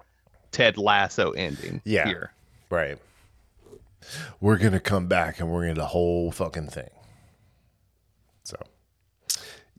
Ted 0.51 0.77
Lasso 0.77 1.31
ending 1.31 1.81
Yeah. 1.83 2.05
here. 2.07 2.31
Right. 2.69 2.97
We're 4.39 4.57
gonna 4.57 4.79
come 4.79 5.07
back 5.07 5.39
and 5.39 5.49
we're 5.51 5.63
gonna 5.63 5.73
the 5.75 5.87
whole 5.87 6.31
fucking 6.31 6.69
thing. 6.69 6.89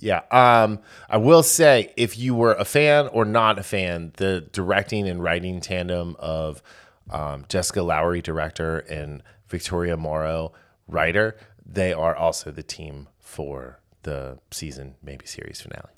Yeah. 0.05 0.21
Um 0.31 0.81
I 1.09 1.17
will 1.17 1.43
say 1.43 1.93
if 1.97 2.19
you 2.19 2.35
were 2.35 2.53
a 2.53 2.65
fan 2.67 3.09
or 3.09 3.25
not 3.25 3.59
a 3.59 3.63
fan, 3.63 4.13
the 4.19 4.43
directing 4.53 5.09
and 5.09 5.23
writing 5.23 5.61
tandem 5.61 6.15
of 6.19 6.63
um, 7.11 7.45
Jessica 7.49 7.83
Lowery, 7.83 8.23
director, 8.23 8.79
and 8.81 9.23
Victoria 9.49 9.97
Morrow, 9.97 10.53
writer, 10.89 11.37
they 11.65 11.93
are 11.93 12.15
also 12.15 12.51
the 12.51 12.63
team 12.63 13.09
for 13.19 13.79
the 14.05 14.39
season, 14.51 14.95
maybe 15.03 15.27
series 15.27 15.61
finale. 15.61 15.93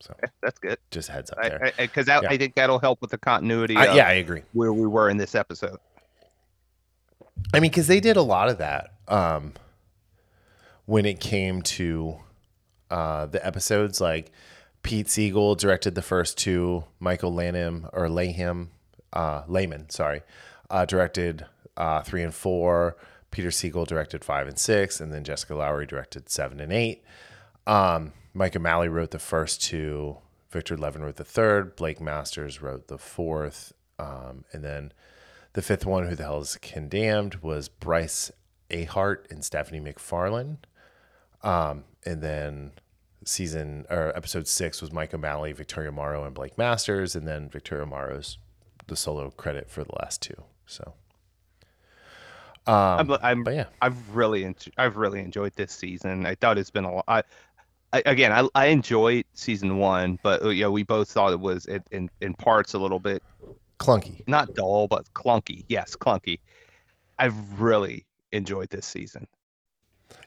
So 0.00 0.14
That's 0.42 0.58
good. 0.58 0.78
just 0.90 1.08
heads 1.10 1.30
up 1.30 1.38
there. 1.42 1.72
because 1.76 2.08
I, 2.08 2.20
Yeah. 2.22 2.28
I 2.30 2.38
think 2.38 2.54
that'll 2.54 2.78
help 2.78 3.00
with 3.02 3.10
the 3.10 3.18
continuity 3.18 3.76
I, 3.76 3.86
of 3.86 3.96
yeah, 3.96 4.06
I 4.08 4.12
agree. 4.12 4.42
where 4.52 4.72
we 4.72 4.86
were 4.86 5.10
in 5.10 5.16
this 5.16 5.34
episode. 5.34 5.78
I 7.52 7.60
mean, 7.60 7.70
because 7.70 7.86
they 7.86 8.00
did 8.00 8.16
a 8.16 8.22
lot 8.22 8.48
of 8.48 8.58
that 8.58 8.92
um, 9.08 9.52
when 10.86 11.04
it 11.04 11.20
came 11.20 11.62
to 11.62 12.18
uh, 12.90 13.26
the 13.26 13.44
episodes. 13.46 14.00
Like 14.00 14.32
Pete 14.82 15.06
Segal 15.06 15.56
directed 15.56 15.94
the 15.94 16.02
first 16.02 16.38
two. 16.38 16.84
Michael 16.98 17.32
Lanham 17.32 17.88
or 17.92 18.08
Layham, 18.08 18.68
uh, 19.12 19.42
Layman, 19.46 19.90
sorry, 19.90 20.22
uh, 20.68 20.84
directed 20.84 21.46
uh, 21.76 22.02
three 22.02 22.22
and 22.22 22.34
four. 22.34 22.96
Peter 23.30 23.50
Segal 23.50 23.86
directed 23.86 24.24
five 24.24 24.48
and 24.48 24.58
six, 24.58 25.00
and 25.00 25.12
then 25.12 25.22
Jessica 25.22 25.54
Lowery 25.54 25.86
directed 25.86 26.28
seven 26.28 26.60
and 26.60 26.72
eight. 26.72 27.04
Um, 27.66 28.12
Mike 28.34 28.56
O'Malley 28.56 28.88
wrote 28.88 29.12
the 29.12 29.18
first 29.18 29.62
two. 29.62 30.18
Victor 30.50 30.76
Levin 30.76 31.02
wrote 31.02 31.16
the 31.16 31.24
third. 31.24 31.76
Blake 31.76 32.00
Masters 32.00 32.60
wrote 32.60 32.88
the 32.88 32.98
fourth, 32.98 33.72
um, 34.00 34.44
and 34.52 34.64
then 34.64 34.92
the 35.52 35.62
fifth 35.62 35.86
one, 35.86 36.08
who 36.08 36.16
the 36.16 36.24
hell 36.24 36.40
is 36.40 36.56
condemned, 36.56 37.36
was 37.36 37.68
Bryce 37.68 38.32
Ahart 38.70 39.30
and 39.30 39.44
Stephanie 39.44 39.80
McFarlane. 39.80 40.56
Um, 41.42 41.84
and 42.04 42.22
then 42.22 42.72
season 43.24 43.86
or 43.90 44.16
episode 44.16 44.48
six 44.48 44.80
was 44.80 44.92
Mike 44.92 45.14
O'Malley, 45.14 45.52
Victoria 45.52 45.92
Morrow, 45.92 46.24
and 46.24 46.34
Blake 46.34 46.56
Masters, 46.56 47.14
and 47.14 47.26
then 47.26 47.48
Victoria 47.48 47.86
Morrow's 47.86 48.38
the 48.86 48.96
solo 48.96 49.30
credit 49.30 49.70
for 49.70 49.84
the 49.84 49.92
last 50.00 50.22
two. 50.22 50.34
So, 50.66 50.94
um, 52.66 52.74
I'm, 52.74 53.10
I'm 53.22 53.44
but 53.44 53.54
yeah, 53.54 53.66
I've 53.82 54.14
really 54.14 54.44
en- 54.44 54.54
I've 54.78 54.96
really 54.96 55.20
enjoyed 55.20 55.52
this 55.54 55.72
season. 55.72 56.26
I 56.26 56.34
thought 56.34 56.58
it's 56.58 56.70
been 56.70 56.84
a 56.84 56.94
lot. 56.94 57.04
I, 57.08 57.22
I, 57.92 58.02
again, 58.06 58.32
I, 58.32 58.48
I 58.54 58.66
enjoyed 58.66 59.24
season 59.34 59.78
one, 59.78 60.18
but 60.22 60.42
uh, 60.42 60.48
you 60.50 60.62
know, 60.62 60.70
we 60.70 60.82
both 60.82 61.10
thought 61.10 61.32
it 61.32 61.40
was 61.40 61.66
in, 61.66 61.82
in, 61.90 62.10
in 62.20 62.34
parts 62.34 62.74
a 62.74 62.78
little 62.78 63.00
bit 63.00 63.22
clunky. 63.78 64.26
not 64.28 64.54
dull, 64.54 64.86
but 64.86 65.12
clunky. 65.14 65.64
Yes, 65.68 65.96
clunky. 65.96 66.38
I've 67.18 67.60
really 67.60 68.06
enjoyed 68.32 68.70
this 68.70 68.86
season. 68.86 69.26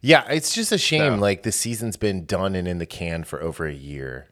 Yeah, 0.01 0.25
it's 0.29 0.53
just 0.53 0.71
a 0.71 0.77
shame. 0.77 1.15
So- 1.15 1.21
Like 1.21 1.43
the 1.43 1.51
season's 1.51 1.97
been 1.97 2.25
done 2.25 2.55
and 2.55 2.67
in 2.67 2.77
the 2.79 2.85
can 2.85 3.23
for 3.23 3.41
over 3.41 3.65
a 3.65 3.73
year, 3.73 4.27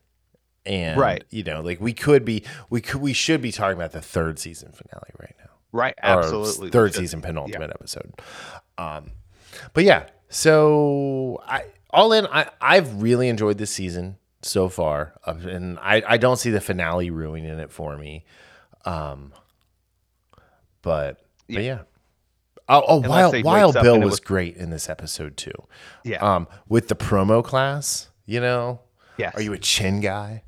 and 0.65 0.99
Right. 0.99 1.23
you 1.29 1.43
know, 1.43 1.61
like 1.61 1.79
we 1.81 1.93
could 1.93 2.25
be, 2.25 2.43
we 2.69 2.81
could, 2.81 3.01
we 3.01 3.13
should 3.13 3.41
be 3.41 3.51
talking 3.51 3.77
about 3.77 3.91
the 3.93 4.01
third 4.01 4.37
season 4.39 4.71
finale 4.73 5.11
right 5.19 5.35
now. 5.39 5.49
Right, 5.71 5.95
absolutely. 6.03 6.65
we 6.67 6.71
third 6.71 6.93
season 6.93 7.21
penultimate 7.21 7.69
episode. 7.69 8.13
Um, 8.77 9.11
but 9.73 9.85
yeah, 9.85 10.07
so 10.29 11.41
I 11.47 11.63
all 11.91 12.11
in, 12.13 12.25
I 12.27 12.49
I've 12.59 13.01
really 13.01 13.29
enjoyed 13.29 13.57
this 13.57 13.71
season 13.71 14.17
so 14.41 14.67
far, 14.69 15.13
and 15.25 15.77
I 15.79 16.03
I 16.05 16.17
don't 16.17 16.37
see 16.37 16.49
the 16.49 16.59
finale 16.61 17.09
ruining 17.09 17.57
it 17.59 17.71
for 17.71 17.97
me. 17.97 18.25
Um, 18.85 19.31
but 20.81 21.17
but 21.49 21.63
yeah. 21.63 21.79
Oh, 22.71 22.83
oh 22.87 22.97
Wild, 23.07 23.43
Wild 23.43 23.73
Bill 23.75 23.99
was 23.99 24.11
was- 24.11 24.19
great 24.19 24.55
in 24.57 24.69
this 24.69 24.89
episode 24.89 25.37
too. 25.37 25.51
Yeah. 26.03 26.17
Um, 26.23 26.47
with 26.69 26.87
the 26.87 26.95
promo 26.95 27.43
class, 27.43 28.09
you 28.25 28.39
know, 28.39 28.79
Yes. 29.17 29.35
are 29.35 29.41
you 29.41 29.53
a 29.53 29.57
chin 29.57 29.99
guy? 30.01 30.43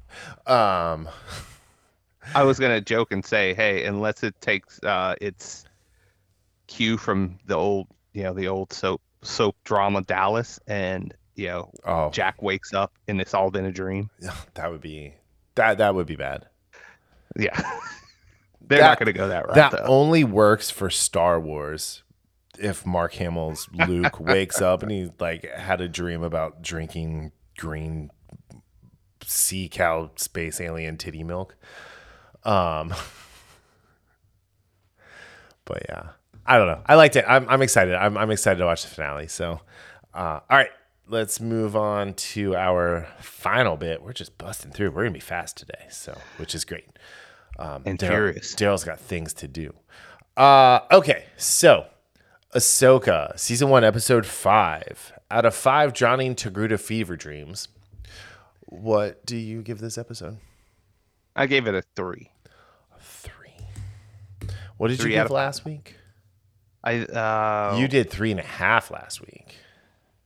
Um, 0.47 1.09
I 2.35 2.43
was 2.43 2.59
gonna 2.59 2.81
joke 2.81 3.11
and 3.11 3.23
say, 3.25 3.53
hey, 3.53 3.85
unless 3.85 4.23
it 4.23 4.39
takes 4.41 4.81
uh, 4.83 5.15
its 5.21 5.65
cue 6.67 6.97
from 6.97 7.37
the 7.45 7.55
old, 7.55 7.87
you 8.13 8.23
know, 8.23 8.33
the 8.33 8.47
old 8.47 8.71
soap 8.73 9.01
soap 9.21 9.55
drama 9.63 10.01
Dallas, 10.03 10.59
and 10.67 11.13
you 11.35 11.47
know 11.47 11.71
Oh, 11.85 12.09
Jack 12.11 12.41
wakes 12.41 12.73
up 12.73 12.93
and 13.07 13.19
it's 13.19 13.33
all 13.33 13.51
been 13.51 13.65
a 13.65 13.71
dream. 13.71 14.09
that 14.53 14.71
would 14.71 14.81
be 14.81 15.13
that 15.55 15.77
that 15.79 15.93
would 15.95 16.07
be 16.07 16.15
bad. 16.15 16.47
Yeah, 17.37 17.57
they're 18.61 18.79
That- 18.79 18.87
not 18.87 18.99
going 18.99 19.07
to 19.07 19.13
go 19.13 19.27
that 19.27 19.45
route 19.47 19.55
that 19.55 19.71
though. 19.71 19.83
only 19.85 20.23
works 20.23 20.69
for 20.69 20.89
Star 20.89 21.39
Wars. 21.39 22.03
If 22.59 22.85
Mark 22.85 23.13
Hamill's 23.13 23.67
Luke 23.87 24.19
wakes 24.19 24.61
up 24.61 24.83
and 24.83 24.91
he 24.91 25.09
like 25.19 25.43
had 25.51 25.81
a 25.81 25.87
dream 25.87 26.21
about 26.23 26.61
drinking 26.61 27.31
green 27.57 28.11
sea 29.23 29.69
cow 29.69 30.11
space 30.17 30.59
alien 30.61 30.97
titty 30.97 31.23
milk. 31.23 31.55
Um 32.43 32.93
But 35.65 35.83
yeah. 35.89 36.09
I 36.45 36.57
don't 36.57 36.67
know. 36.67 36.81
I 36.85 36.95
liked 36.95 37.15
it. 37.15 37.25
I'm 37.27 37.47
I'm 37.47 37.61
excited. 37.61 37.95
I'm 37.95 38.17
I'm 38.17 38.29
excited 38.31 38.59
to 38.59 38.65
watch 38.65 38.83
the 38.83 38.89
finale. 38.89 39.27
So 39.27 39.61
uh 40.13 40.39
all 40.49 40.57
right, 40.57 40.69
let's 41.07 41.39
move 41.39 41.75
on 41.75 42.13
to 42.15 42.55
our 42.55 43.07
final 43.19 43.77
bit. 43.77 44.03
We're 44.03 44.13
just 44.13 44.37
busting 44.37 44.71
through. 44.71 44.91
We're 44.91 45.03
gonna 45.03 45.11
be 45.13 45.19
fast 45.21 45.57
today, 45.57 45.85
so 45.89 46.17
which 46.37 46.53
is 46.53 46.65
great. 46.65 46.87
Um, 47.57 47.83
And 47.85 47.97
Darryl- 47.99 48.07
furious. 48.09 48.55
Darryl's 48.55 48.83
got 48.83 48.99
things 48.99 49.31
to 49.35 49.47
do. 49.47 49.73
Uh, 50.35 50.79
okay, 50.91 51.25
so 51.37 51.85
Ahsoka, 52.55 53.37
season 53.39 53.69
one, 53.69 53.83
episode 53.83 54.25
five. 54.25 55.11
Out 55.31 55.45
of 55.45 55.55
five 55.55 55.93
drowning 55.93 56.35
Togruta 56.35 56.79
fever 56.79 57.15
dreams, 57.15 57.67
what 58.65 59.25
do 59.25 59.35
you 59.35 59.61
give 59.63 59.79
this 59.79 59.97
episode? 59.97 60.37
I 61.35 61.47
gave 61.47 61.65
it 61.67 61.73
a 61.73 61.81
three. 61.95 62.29
Three. 62.99 63.55
What 64.77 64.89
did 64.89 64.99
Three 64.99 65.11
you 65.15 65.17
give 65.21 65.31
last 65.31 65.65
week? 65.65 65.95
I 66.83 66.99
uh, 67.05 67.77
You 67.79 67.87
did 67.87 68.09
three 68.11 68.29
and 68.31 68.39
a 68.39 68.43
half 68.43 68.91
last 68.91 69.21
week. 69.21 69.55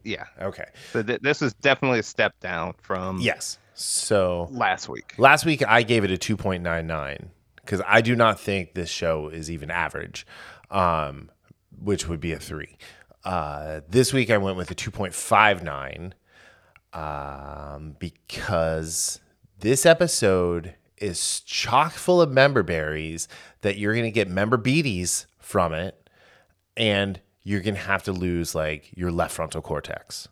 yeah. 0.04 0.26
Okay. 0.42 0.66
So 0.92 1.04
th- 1.04 1.22
this 1.22 1.42
is 1.42 1.54
definitely 1.56 2.00
a 2.00 2.04
step 2.04 2.38
down 2.42 2.74
from 2.82 3.20
Yes. 3.22 3.58
So 3.74 4.50
last 4.52 4.90
week. 4.90 5.14
last 5.18 5.46
week 5.46 5.64
I 5.66 5.84
gave 5.84 6.04
it 6.04 6.12
a 6.12 6.18
2.99 6.18 7.28
because 7.58 7.82
I 7.88 8.02
do 8.02 8.16
not 8.16 8.40
think 8.40 8.74
this 8.74 8.90
show 8.90 9.30
is 9.30 9.50
even 9.52 9.70
average, 9.70 10.26
um, 10.72 11.30
which 11.82 12.08
would 12.08 12.20
be 12.20 12.34
a 12.34 12.40
three. 12.40 12.78
Uh, 13.24 13.82
this 13.90 14.14
week 14.14 14.30
I 14.30 14.38
went 14.38 14.58
with 14.58 14.72
a 14.72 14.76
2.59 14.76 16.14
um, 16.94 17.96
because 18.00 19.20
this 19.60 19.86
episode 19.86 20.76
is 20.98 21.42
chock 21.42 21.94
full 21.94 22.22
of 22.22 22.32
member 22.32 22.64
berries 22.64 23.28
that 23.62 23.78
you're 23.78 23.94
going 23.94 24.06
to 24.06 24.12
get 24.12 24.30
member 24.30 24.58
beaties 24.58 25.28
from 25.40 25.74
it, 25.74 26.10
and 26.76 27.22
you're 27.44 27.62
going 27.62 27.76
to 27.76 27.82
have 27.82 28.04
to 28.04 28.12
lose 28.12 28.56
like 28.56 28.92
your 28.96 29.12
left 29.12 29.36
frontal 29.36 29.62
cortex. 29.62 30.28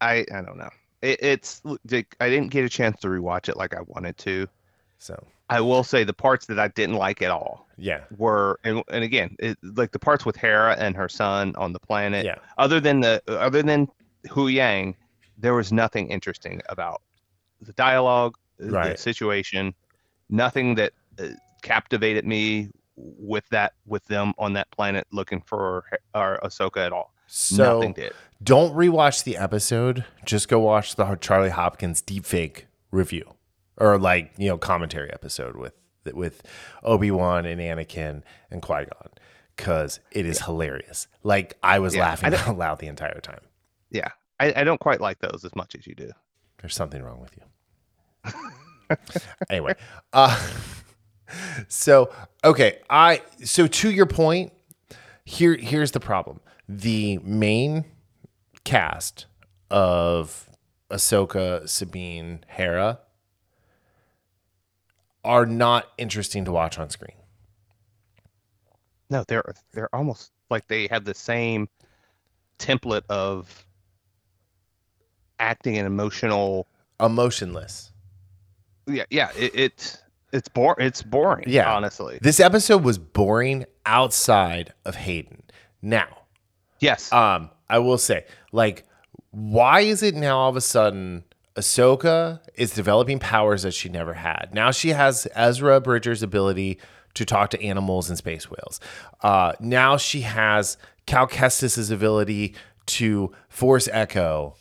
I 0.00 0.26
I 0.32 0.42
don't 0.42 0.58
know. 0.58 0.70
It, 1.02 1.22
it's 1.22 1.62
I 2.20 2.28
didn't 2.28 2.48
get 2.48 2.64
a 2.64 2.68
chance 2.68 3.00
to 3.00 3.08
rewatch 3.08 3.48
it 3.48 3.56
like 3.56 3.74
I 3.74 3.80
wanted 3.86 4.18
to. 4.18 4.48
So 4.98 5.26
I 5.48 5.60
will 5.60 5.84
say 5.84 6.04
the 6.04 6.12
parts 6.12 6.46
that 6.46 6.58
I 6.58 6.68
didn't 6.68 6.96
like 6.96 7.22
at 7.22 7.30
all 7.30 7.66
yeah, 7.78 8.00
were 8.16 8.58
and 8.64 8.82
and 8.90 9.04
again 9.04 9.36
it, 9.38 9.58
like 9.62 9.92
the 9.92 9.98
parts 9.98 10.24
with 10.24 10.36
Hera 10.36 10.76
and 10.78 10.96
her 10.96 11.08
son 11.08 11.54
on 11.56 11.72
the 11.72 11.78
planet. 11.78 12.24
yeah. 12.24 12.36
Other 12.58 12.80
than 12.80 13.00
the 13.00 13.22
other 13.28 13.62
than 13.62 13.88
Huyang, 14.26 14.94
there 15.38 15.54
was 15.54 15.72
nothing 15.72 16.08
interesting 16.08 16.62
about 16.68 17.02
the 17.60 17.72
dialogue, 17.74 18.36
the 18.58 18.96
situation. 18.96 19.74
Nothing 20.28 20.74
that 20.74 20.92
uh, 21.20 21.28
captivated 21.62 22.26
me 22.26 22.70
with 22.96 23.48
that 23.50 23.74
with 23.86 24.04
them 24.06 24.32
on 24.38 24.54
that 24.54 24.70
planet 24.70 25.06
looking 25.12 25.40
for 25.40 25.84
our 26.14 26.40
Ahsoka 26.42 26.84
at 26.84 26.92
all. 26.92 27.12
So 27.28 27.74
nothing 27.74 27.92
did. 27.92 28.12
Don't 28.42 28.74
rewatch 28.74 29.24
the 29.24 29.36
episode. 29.36 30.04
Just 30.24 30.48
go 30.48 30.58
watch 30.58 30.96
the 30.96 31.16
Charlie 31.16 31.50
Hopkins 31.50 32.02
deepfake 32.02 32.62
review 32.90 33.35
or 33.76 33.98
like, 33.98 34.32
you 34.36 34.48
know, 34.48 34.58
commentary 34.58 35.12
episode 35.12 35.56
with 35.56 35.74
with 36.12 36.42
Obi-Wan 36.84 37.46
and 37.46 37.60
Anakin 37.60 38.22
and 38.50 38.62
Qui-Gon 38.62 39.10
cuz 39.56 39.98
it 40.12 40.24
is 40.26 40.42
hilarious. 40.42 41.08
Like 41.22 41.56
I 41.62 41.78
was 41.80 41.94
Yeah, 41.94 42.02
I 42.02 42.08
laughing 42.10 42.30
don't- 42.30 42.48
out 42.48 42.58
loud 42.58 42.78
the 42.78 42.86
entire 42.86 43.20
time. 43.20 43.40
Yeah, 43.90 44.08
I, 44.38 44.52
I 44.60 44.64
don't 44.64 44.78
quite 44.80 45.00
like 45.00 45.18
those 45.20 45.44
as 45.44 45.54
much 45.56 45.74
as 45.74 45.86
you 45.86 45.94
do. 45.94 46.10
There's 46.60 46.74
something 46.74 47.02
wrong 47.02 47.20
with 47.20 47.36
you. 47.36 48.96
anyway, 49.50 49.74
uh 50.12 50.36
so 51.68 52.10
okay, 52.44 52.78
I 52.88 53.22
so 53.44 53.66
to 53.66 53.90
your 53.90 54.06
point, 54.06 54.52
here 55.24 55.56
here's 55.56 55.90
the 55.90 56.00
problem. 56.00 56.40
The 56.68 57.18
main 57.18 57.84
cast 58.64 59.26
of 59.70 60.48
Ahsoka, 60.90 61.68
Sabine, 61.68 62.44
Hera 62.48 63.00
are 65.26 65.44
not 65.44 65.92
interesting 65.98 66.44
to 66.46 66.52
watch 66.52 66.78
on 66.78 66.88
screen. 66.88 67.16
No, 69.10 69.24
they're 69.28 69.44
they're 69.72 69.94
almost 69.94 70.32
like 70.50 70.66
they 70.68 70.86
have 70.88 71.04
the 71.04 71.14
same 71.14 71.68
template 72.58 73.02
of 73.10 73.66
acting 75.38 75.76
and 75.76 75.86
emotional. 75.86 76.66
Emotionless. 76.98 77.92
Yeah, 78.86 79.04
yeah. 79.10 79.30
It, 79.36 79.52
it's 79.54 79.98
it's 80.32 80.48
bore 80.48 80.76
it's 80.80 81.02
boring. 81.02 81.44
Yeah. 81.46 81.72
honestly. 81.72 82.18
This 82.22 82.40
episode 82.40 82.82
was 82.82 82.98
boring 82.98 83.66
outside 83.84 84.72
of 84.84 84.94
Hayden. 84.94 85.42
Now, 85.82 86.08
Yes. 86.80 87.12
Um, 87.12 87.50
I 87.68 87.78
will 87.78 87.98
say, 87.98 88.24
like, 88.52 88.84
why 89.30 89.80
is 89.80 90.02
it 90.02 90.14
now 90.14 90.38
all 90.38 90.50
of 90.50 90.56
a 90.56 90.60
sudden 90.60 91.24
Ahsoka 91.56 92.40
is 92.54 92.70
developing 92.72 93.18
powers 93.18 93.62
that 93.62 93.72
she 93.72 93.88
never 93.88 94.14
had? 94.14 94.50
Now 94.52 94.70
she 94.70 94.90
has 94.90 95.26
Ezra 95.34 95.80
Bridger's 95.80 96.22
ability 96.22 96.78
to 97.14 97.24
talk 97.24 97.50
to 97.50 97.62
animals 97.62 98.08
and 98.08 98.18
space 98.18 98.50
whales. 98.50 98.78
Uh, 99.22 99.52
now 99.58 99.96
she 99.96 100.20
has 100.20 100.76
Cal 101.06 101.26
Kestis's 101.26 101.90
ability 101.90 102.54
to 102.86 103.32
force 103.48 103.88
echo 103.90 104.54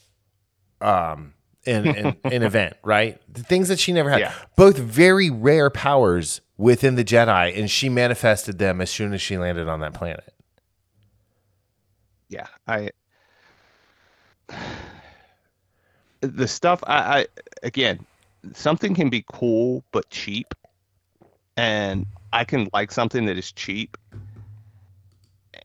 um 0.82 1.34
in 1.66 1.86
in 1.88 2.16
an 2.24 2.44
event, 2.44 2.78
right? 2.84 3.20
The 3.32 3.44
things 3.44 3.68
that 3.68 3.80
she 3.80 3.92
never 3.92 4.10
had. 4.10 4.20
Yeah. 4.20 4.34
Both 4.56 4.78
very 4.78 5.30
rare 5.30 5.70
powers 5.70 6.42
within 6.58 6.96
the 6.96 7.04
Jedi, 7.04 7.58
and 7.58 7.70
she 7.70 7.90
manifested 7.90 8.58
them 8.58 8.80
as 8.82 8.90
soon 8.90 9.14
as 9.14 9.22
she 9.22 9.38
landed 9.38 9.68
on 9.68 9.80
that 9.82 9.94
planet. 9.94 10.34
yeah. 12.30 12.48
I. 12.68 12.92
The 16.28 16.48
stuff 16.48 16.84
I, 16.86 16.98
I 17.20 17.28
again, 17.64 18.06
something 18.54 18.96
can 18.96 19.10
be 19.10 19.24
cool 19.28 19.84
but 19.92 20.10
cheap, 20.10 20.54
and 21.58 22.06
I 22.34 22.44
can 22.44 22.70
like 22.74 22.92
something 22.92 23.26
that 23.26 23.38
is 23.38 23.52
cheap. 23.52 23.98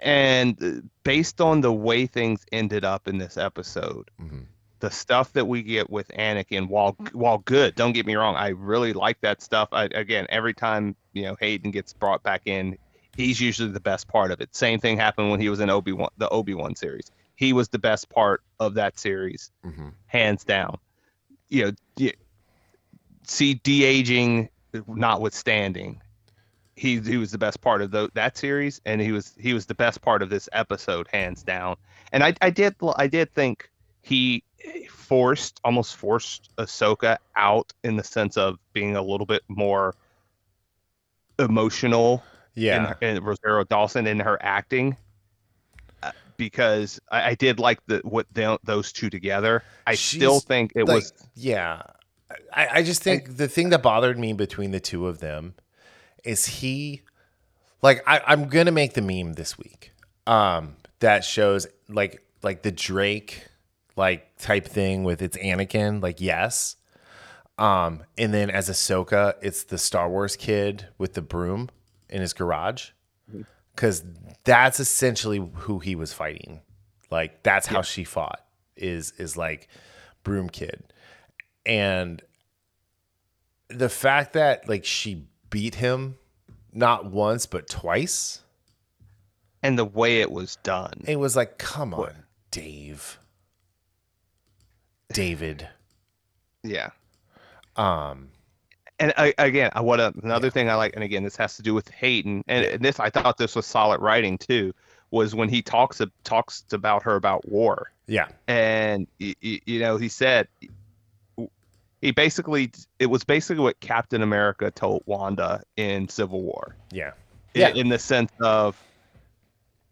And 0.00 0.62
uh, 0.62 0.86
based 1.04 1.40
on 1.40 1.61
the 1.61 1.72
way 1.72 2.06
things 2.06 2.44
ended 2.52 2.84
up 2.84 3.06
in 3.08 3.18
this 3.18 3.36
episode, 3.36 4.11
Mhm. 4.20 4.46
the 4.78 4.90
stuff 4.90 5.32
that 5.34 5.46
we 5.46 5.62
get 5.62 5.90
with 5.90 6.08
Anakin, 6.08 6.68
while 6.68 6.96
while 7.12 7.38
good, 7.38 7.74
don't 7.74 7.92
get 7.92 8.06
me 8.06 8.14
wrong, 8.14 8.34
I 8.36 8.48
really 8.48 8.92
like 8.92 9.20
that 9.20 9.42
stuff. 9.42 9.68
I, 9.72 9.84
again, 9.84 10.26
every 10.30 10.54
time 10.54 10.96
you 11.12 11.24
know 11.24 11.36
Hayden 11.40 11.70
gets 11.70 11.92
brought 11.92 12.22
back 12.22 12.42
in, 12.46 12.78
he's 13.16 13.40
usually 13.40 13.72
the 13.72 13.80
best 13.80 14.08
part 14.08 14.30
of 14.30 14.40
it. 14.40 14.54
Same 14.54 14.78
thing 14.80 14.96
happened 14.96 15.30
when 15.30 15.40
he 15.40 15.48
was 15.50 15.61
in 15.61 15.68
Obi 15.68 15.92
Wan, 15.92 16.08
the 16.16 16.28
Obi 16.30 16.54
Wan 16.54 16.74
series. 16.76 17.11
He 17.41 17.55
was 17.55 17.70
the 17.70 17.78
best 17.78 18.11
part 18.11 18.43
of 18.61 18.74
that 18.74 18.99
series, 18.99 19.51
Mhm. 19.64 19.95
hands 20.07 20.45
down. 20.45 20.76
You 21.49 21.64
know, 21.64 21.72
y- 21.99 22.12
see 23.26 23.55
de 23.55 23.82
aging 23.82 24.51
notwithstanding, 24.86 26.03
he 26.76 27.01
he 27.01 27.16
was 27.16 27.30
the 27.30 27.38
best 27.38 27.62
part 27.62 27.80
of 27.80 27.93
tho- 27.93 28.11
that 28.12 28.36
series, 28.36 28.82
and 28.84 29.01
he 29.01 29.11
was 29.11 29.34
he 29.41 29.55
was 29.55 29.64
the 29.64 29.74
best 29.74 30.03
part 30.03 30.20
of 30.20 30.28
this 30.28 30.51
episode, 30.53 31.09
hands 31.11 31.43
down. 31.43 31.76
And 32.12 32.22
I 32.22 32.34
I 32.43 32.51
did 32.51 32.76
I 32.97 33.07
did 33.07 33.32
think 33.32 33.70
he 34.03 34.45
forced 34.91 35.61
almost 35.64 35.97
forced 35.97 36.55
Ahsoka 36.57 37.16
out 37.36 37.72
in 37.82 37.97
the 37.97 38.05
sense 38.05 38.36
of 38.36 38.59
being 38.74 38.97
a 38.97 39.03
little 39.03 39.24
bit 39.26 39.43
more 39.49 39.95
emotional 41.38 42.22
Yeah. 42.53 42.93
and 43.01 43.24
Rosario 43.24 43.64
Dawson 43.64 44.07
in 44.07 44.20
her 44.20 44.36
acting 44.43 44.99
because 46.41 46.99
I, 47.11 47.30
I 47.30 47.34
did 47.34 47.61
like 47.61 47.84
the 47.86 48.01
what 48.03 48.26
they, 48.32 48.57
those 48.64 48.93
two 48.93 49.11
together. 49.11 49.62
I 49.86 49.95
still 49.95 50.41
think 50.41 50.72
it 50.74 50.88
like, 50.88 50.97
was 50.97 51.12
yeah. 51.34 51.82
I, 52.53 52.68
I 52.78 52.82
just 52.82 53.03
think 53.03 53.36
the 53.36 53.47
thing 53.47 53.68
that 53.70 53.82
bothered 53.82 54.18
me 54.18 54.32
between 54.32 54.70
the 54.70 54.80
two 54.80 55.07
of 55.07 55.20
them 55.20 55.55
is 56.24 56.47
he 56.47 57.03
like 57.82 58.03
I, 58.07 58.22
I'm 58.26 58.49
gonna 58.49 58.72
make 58.72 58.95
the 58.95 59.03
meme 59.03 59.34
this 59.34 59.59
week. 59.59 59.93
Um 60.26 60.76
that 61.01 61.24
shows 61.24 61.66
like 61.88 62.24
like 62.43 62.62
the 62.62 62.72
Drake 62.72 63.47
like 63.97 64.38
type 64.38 64.66
thing 64.66 65.05
with 65.05 65.20
it's 65.20 65.36
Anakin, 65.36 66.03
like 66.03 66.20
yes. 66.22 66.76
Um, 67.59 68.05
and 68.16 68.32
then 68.32 68.49
as 68.49 68.70
Ahsoka, 68.70 69.34
it's 69.43 69.64
the 69.64 69.76
Star 69.76 70.09
Wars 70.09 70.34
kid 70.34 70.88
with 70.97 71.12
the 71.12 71.20
broom 71.20 71.68
in 72.09 72.22
his 72.22 72.32
garage. 72.32 72.93
Because 73.74 74.04
that's 74.44 74.80
essentially 74.80 75.50
who 75.54 75.78
he 75.78 75.94
was 75.94 76.12
fighting. 76.12 76.60
Like 77.10 77.42
that's 77.42 77.66
how 77.66 77.82
she 77.82 78.04
fought. 78.04 78.44
Is 78.76 79.12
is 79.18 79.36
like 79.36 79.68
Broom 80.22 80.48
Kid, 80.48 80.82
and 81.66 82.22
the 83.68 83.88
fact 83.88 84.32
that 84.34 84.68
like 84.68 84.84
she 84.84 85.26
beat 85.50 85.76
him 85.76 86.16
not 86.72 87.06
once 87.06 87.46
but 87.46 87.68
twice. 87.68 88.42
And 89.62 89.78
the 89.78 89.84
way 89.84 90.22
it 90.22 90.30
was 90.30 90.56
done. 90.56 91.04
It 91.06 91.16
was 91.16 91.36
like, 91.36 91.58
come 91.58 91.92
on, 91.92 92.24
Dave. 92.50 93.18
David. 95.12 95.68
Yeah. 96.62 96.90
Um 97.74 98.28
and 99.01 99.14
I, 99.16 99.34
again, 99.38 99.70
I 99.74 99.80
what 99.80 99.98
another 100.22 100.51
thing 100.51 100.68
I 100.68 100.74
like, 100.74 100.94
and 100.94 101.03
again, 101.03 101.24
this 101.24 101.36
has 101.36 101.57
to 101.57 101.62
do 101.62 101.74
with 101.74 101.88
Hayden, 101.88 102.44
and, 102.46 102.64
and 102.64 102.84
this 102.84 103.01
I 103.01 103.11
thought 103.11 103.38
this 103.38 103.57
was 103.57 103.66
solid 103.66 104.01
writing 104.01 104.38
too, 104.38 104.74
was 105.11 105.34
when 105.34 105.48
he 105.48 105.62
talks 105.62 106.01
talks 106.22 106.64
about 106.70 107.03
her 107.03 107.16
about 107.16 107.48
war. 107.48 107.90
Yeah, 108.07 108.28
and 108.46 109.07
you, 109.18 109.34
you 109.40 109.80
know 109.80 109.96
he 109.96 110.09
said 110.09 110.48
he 112.03 112.11
basically 112.11 112.70
it 112.98 113.07
was 113.07 113.24
basically 113.24 113.62
what 113.62 113.80
Captain 113.80 114.22
America 114.22 114.70
told 114.70 115.03
Wanda 115.07 115.62
in 115.76 116.09
Civil 116.09 116.42
War. 116.42 116.76
Yeah, 116.92 117.12
in, 117.55 117.61
yeah, 117.61 117.68
in 117.68 117.88
the 117.88 117.98
sense 117.98 118.30
of, 118.40 118.80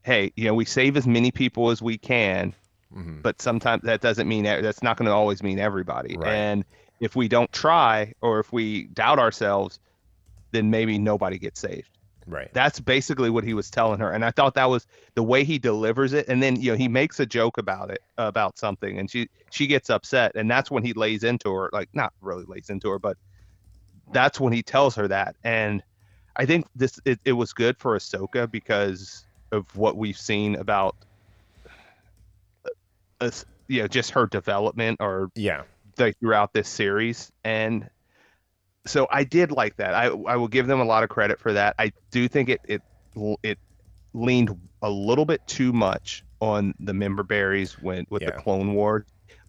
hey, 0.02 0.32
you 0.36 0.44
know, 0.44 0.54
we 0.54 0.66
save 0.66 0.98
as 0.98 1.06
many 1.06 1.30
people 1.30 1.70
as 1.70 1.80
we 1.80 1.96
can, 1.96 2.54
mm-hmm. 2.94 3.22
but 3.22 3.40
sometimes 3.40 3.84
that 3.84 4.02
doesn't 4.02 4.28
mean 4.28 4.44
that's 4.44 4.82
not 4.82 4.98
going 4.98 5.06
to 5.06 5.12
always 5.12 5.42
mean 5.42 5.58
everybody, 5.58 6.16
right. 6.18 6.28
and 6.28 6.64
if 7.00 7.16
we 7.16 7.28
don't 7.28 7.52
try 7.52 8.12
or 8.20 8.40
if 8.40 8.52
we 8.52 8.84
doubt 8.88 9.18
ourselves, 9.18 9.78
then 10.50 10.70
maybe 10.70 10.98
nobody 10.98 11.38
gets 11.38 11.60
saved. 11.60 11.90
Right. 12.26 12.52
That's 12.52 12.78
basically 12.78 13.30
what 13.30 13.44
he 13.44 13.54
was 13.54 13.70
telling 13.70 14.00
her, 14.00 14.10
and 14.12 14.22
I 14.22 14.30
thought 14.30 14.54
that 14.54 14.68
was 14.68 14.86
the 15.14 15.22
way 15.22 15.44
he 15.44 15.58
delivers 15.58 16.12
it. 16.12 16.28
And 16.28 16.42
then 16.42 16.60
you 16.60 16.72
know 16.72 16.76
he 16.76 16.86
makes 16.86 17.18
a 17.20 17.26
joke 17.26 17.56
about 17.56 17.90
it 17.90 18.02
about 18.18 18.58
something, 18.58 18.98
and 18.98 19.10
she 19.10 19.30
she 19.50 19.66
gets 19.66 19.88
upset, 19.88 20.32
and 20.34 20.50
that's 20.50 20.70
when 20.70 20.84
he 20.84 20.92
lays 20.92 21.24
into 21.24 21.50
her, 21.50 21.70
like 21.72 21.88
not 21.94 22.12
really 22.20 22.44
lays 22.44 22.68
into 22.68 22.90
her, 22.90 22.98
but 22.98 23.16
that's 24.12 24.38
when 24.38 24.52
he 24.52 24.62
tells 24.62 24.94
her 24.96 25.08
that. 25.08 25.36
And 25.42 25.82
I 26.36 26.44
think 26.44 26.66
this 26.76 27.00
it, 27.06 27.18
it 27.24 27.32
was 27.32 27.54
good 27.54 27.78
for 27.78 27.96
Ahsoka 27.96 28.50
because 28.50 29.24
of 29.50 29.74
what 29.74 29.96
we've 29.96 30.18
seen 30.18 30.54
about, 30.56 30.96
uh, 33.22 33.30
you 33.68 33.80
know, 33.80 33.88
just 33.88 34.10
her 34.10 34.26
development 34.26 34.98
or 35.00 35.30
yeah 35.34 35.62
like 36.00 36.18
throughout 36.18 36.52
this 36.52 36.68
series 36.68 37.32
and 37.44 37.88
so 38.88 39.06
I 39.10 39.24
did 39.24 39.52
like 39.52 39.76
that. 39.76 39.94
I 39.94 40.06
I 40.06 40.36
will 40.36 40.48
give 40.48 40.66
them 40.66 40.80
a 40.80 40.84
lot 40.84 41.04
of 41.04 41.10
credit 41.10 41.38
for 41.38 41.52
that. 41.52 41.74
I 41.78 41.92
do 42.10 42.26
think 42.26 42.48
it 42.48 42.60
it 42.64 42.82
it 43.42 43.58
leaned 44.14 44.58
a 44.82 44.90
little 44.90 45.24
bit 45.24 45.46
too 45.46 45.72
much 45.72 46.24
on 46.40 46.74
the 46.80 46.94
member 46.94 47.22
berries 47.22 47.80
when 47.80 48.06
with 48.10 48.22
yeah. 48.22 48.30
the 48.30 48.36
Clone 48.38 48.74
War. 48.74 49.04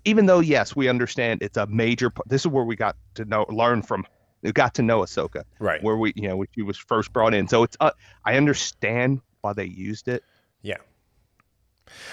Even 0.06 0.26
though 0.26 0.40
yes, 0.40 0.76
we 0.76 0.88
understand 0.88 1.42
it's 1.42 1.58
a 1.58 1.66
major. 1.68 2.12
This 2.28 2.42
is 2.42 2.48
where 2.48 2.64
we 2.64 2.76
got 2.76 2.96
to 3.16 3.26
know 3.26 3.46
learn 3.50 3.82
from. 3.82 4.06
We 4.42 4.52
got 4.52 4.74
to 4.76 4.82
know 4.82 5.00
Ahsoka, 5.00 5.44
right? 5.60 5.82
Where 5.84 5.98
we 5.98 6.14
you 6.16 6.28
know 6.28 6.44
she 6.54 6.62
was 6.62 6.78
first 6.78 7.12
brought 7.14 7.34
in. 7.34 7.48
So 7.48 7.64
it's 7.64 7.78
uh, 7.80 7.92
I 8.26 8.36
understand 8.36 9.22
why 9.42 9.54
they 9.54 9.66
used 9.66 10.08
it. 10.08 10.24
Yeah. 10.62 10.78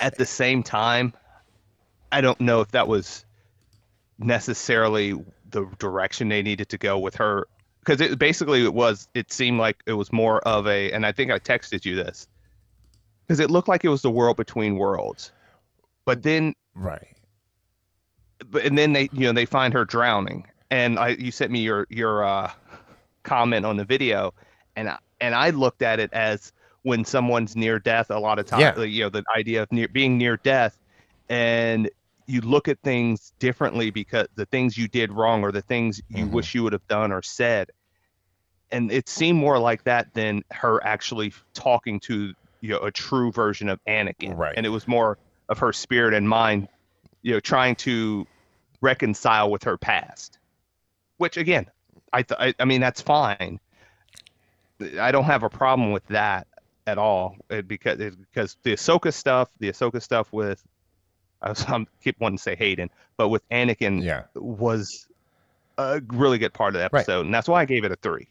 At 0.01 0.17
the 0.17 0.25
same 0.25 0.63
time, 0.63 1.13
I 2.11 2.21
don't 2.23 2.41
know 2.41 2.61
if 2.63 2.71
that 2.71 2.89
was 2.89 3.26
necessarily 4.19 5.13
the 5.51 5.67
direction 5.79 6.29
they 6.29 6.43
needed 6.43 6.69
to 6.69 6.79
go 6.79 6.99
with 6.99 7.15
her 7.15 7.47
because 7.81 8.01
it 8.01 8.19
basically 8.19 8.65
it 8.65 8.75
was 8.75 9.09
it 9.15 9.33
seemed 9.33 9.59
like 9.59 9.83
it 9.87 9.93
was 9.93 10.13
more 10.13 10.41
of 10.41 10.67
a 10.67 10.91
and 10.93 11.07
I 11.07 11.13
think 11.13 11.31
I 11.31 11.39
texted 11.39 11.85
you 11.85 11.95
this 11.95 12.27
because 13.27 13.41
it 13.41 13.51
looked 13.51 13.69
like 13.69 13.85
it 13.85 13.89
was 13.89 14.03
the 14.03 14.11
world 14.11 14.37
between 14.37 14.77
worlds, 14.77 15.33
but 16.05 16.23
then 16.23 16.55
right, 16.75 17.07
but 18.51 18.65
and 18.65 18.77
then 18.77 18.93
they 18.93 19.09
you 19.13 19.27
know 19.27 19.33
they 19.33 19.47
find 19.47 19.73
her 19.75 19.85
drowning. 19.85 20.47
And 20.71 20.99
I 20.99 21.11
you 21.11 21.31
sent 21.31 21.53
me 21.53 21.61
your 21.61 21.87
your 21.91 22.25
uh, 22.25 22.51
comment 23.23 23.65
on 23.65 23.77
the 23.77 23.85
video 23.85 24.35
and 24.77 24.89
I, 24.89 24.99
and 25.21 25.35
I 25.35 25.51
looked 25.51 25.83
at 25.83 25.99
it 25.99 26.13
as 26.13 26.53
when 26.83 27.05
someone's 27.05 27.57
near 27.57 27.79
death 27.79 28.11
a 28.11 28.19
lot 28.19 28.39
of 28.39 28.47
times 28.47 28.79
yeah. 28.79 28.85
you 28.85 29.03
know 29.03 29.09
the 29.09 29.25
idea 29.37 29.63
of 29.63 29.73
near 29.73 29.89
being 29.89 30.19
near 30.19 30.37
death. 30.37 30.79
And 31.29 31.91
you 32.27 32.41
look 32.41 32.69
at 32.69 32.81
things 32.81 33.33
differently 33.39 33.91
because 33.91 34.27
the 34.35 34.47
things 34.47 34.77
you 34.77 34.89
did 34.89 35.13
wrong 35.13 35.43
or 35.43 35.53
the 35.53 35.63
things 35.63 36.01
you 36.09 36.25
mm-hmm. 36.25 36.35
wish 36.35 36.55
you 36.55 36.63
would 36.65 36.73
have 36.73 36.87
done 36.89 37.13
or 37.13 37.23
said. 37.23 37.71
And 38.73 38.91
it 38.91 39.09
seemed 39.09 39.39
more 39.39 39.59
like 39.59 39.85
that 39.85 40.13
than 40.13 40.43
her 40.51 40.83
actually 40.85 41.33
talking 41.55 42.01
to 42.01 42.35
you 42.61 42.71
know 42.71 42.79
a 42.79 42.91
true 42.91 43.31
version 43.31 43.69
of 43.69 43.79
Anakin. 43.87 44.37
Right. 44.37 44.55
And 44.57 44.67
it 44.67 44.71
was 44.71 44.89
more 44.89 45.19
of 45.49 45.59
her 45.59 45.73
spirit 45.73 46.15
and 46.15 46.29
mind 46.29 46.69
you 47.23 47.33
know 47.33 47.41
trying 47.41 47.77
to 47.77 48.27
reconcile 48.81 49.51
with 49.51 49.65
her 49.65 49.79
past. 49.79 50.39
Which 51.19 51.37
again 51.37 51.67
I 52.13 52.23
th- 52.23 52.41
I, 52.41 52.55
I 52.59 52.65
mean 52.65 52.81
that's 52.81 53.01
fine. 53.01 53.61
I 55.01 55.13
don't 55.13 55.25
have 55.25 55.45
a 55.45 55.49
problem 55.49 55.93
with 55.93 56.07
that 56.09 56.49
at 56.87 56.99
all 56.99 57.37
it, 57.51 57.67
because 57.67 58.01
it, 58.01 58.15
because 58.19 58.57
the 58.65 58.75
Ahsoka 58.75 59.13
stuff 59.13 59.49
the 59.61 59.71
Ahsoka 59.71 60.03
stuff 60.03 60.33
with 60.33 60.63
I, 61.47 61.51
was, 61.51 61.65
I 61.65 61.87
keep 62.03 62.19
wanting 62.21 62.39
to 62.39 62.43
say 62.43 62.57
Hayden, 62.57 62.91
but 63.17 63.29
with 63.29 63.49
Anakin 63.51 64.03
yeah. 64.03 64.25
was 64.35 65.07
a 65.79 66.03
really 66.09 66.39
good 66.39 66.53
part 66.53 66.75
of 66.75 66.81
the 66.81 66.85
episode, 66.85 67.17
right. 67.17 67.25
and 67.25 67.35
that's 67.35 67.49
why 67.49 67.63
I 67.63 67.65
gave 67.65 67.85
it 67.85 67.93
a 67.93 67.97
three. 67.97 68.29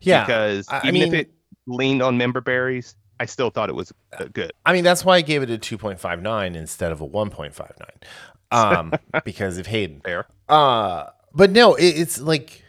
Yeah, 0.00 0.24
because 0.24 0.68
I, 0.68 0.80
even 0.80 0.94
mean, 0.94 1.02
if 1.02 1.14
it 1.14 1.30
leaned 1.66 2.02
on 2.02 2.18
member 2.18 2.40
berries, 2.40 2.96
I 3.20 3.26
still 3.26 3.50
thought 3.50 3.68
it 3.68 3.74
was 3.74 3.92
uh, 4.18 4.24
good. 4.32 4.52
I 4.66 4.72
mean, 4.72 4.84
that's 4.84 5.04
why 5.04 5.16
I 5.16 5.20
gave 5.20 5.42
it 5.42 5.50
a 5.50 5.58
two 5.58 5.78
point 5.78 6.00
five 6.00 6.20
nine 6.20 6.54
instead 6.54 6.92
of 6.92 7.00
a 7.00 7.04
one 7.04 7.30
point 7.30 7.54
five 7.54 7.74
nine, 7.78 8.76
um, 8.76 8.92
because 9.24 9.58
of 9.58 9.66
Hayden. 9.66 10.00
Fair. 10.00 10.26
Uh, 10.48 11.06
but 11.34 11.50
no, 11.50 11.74
it, 11.74 11.86
it's 11.86 12.20
like 12.20 12.64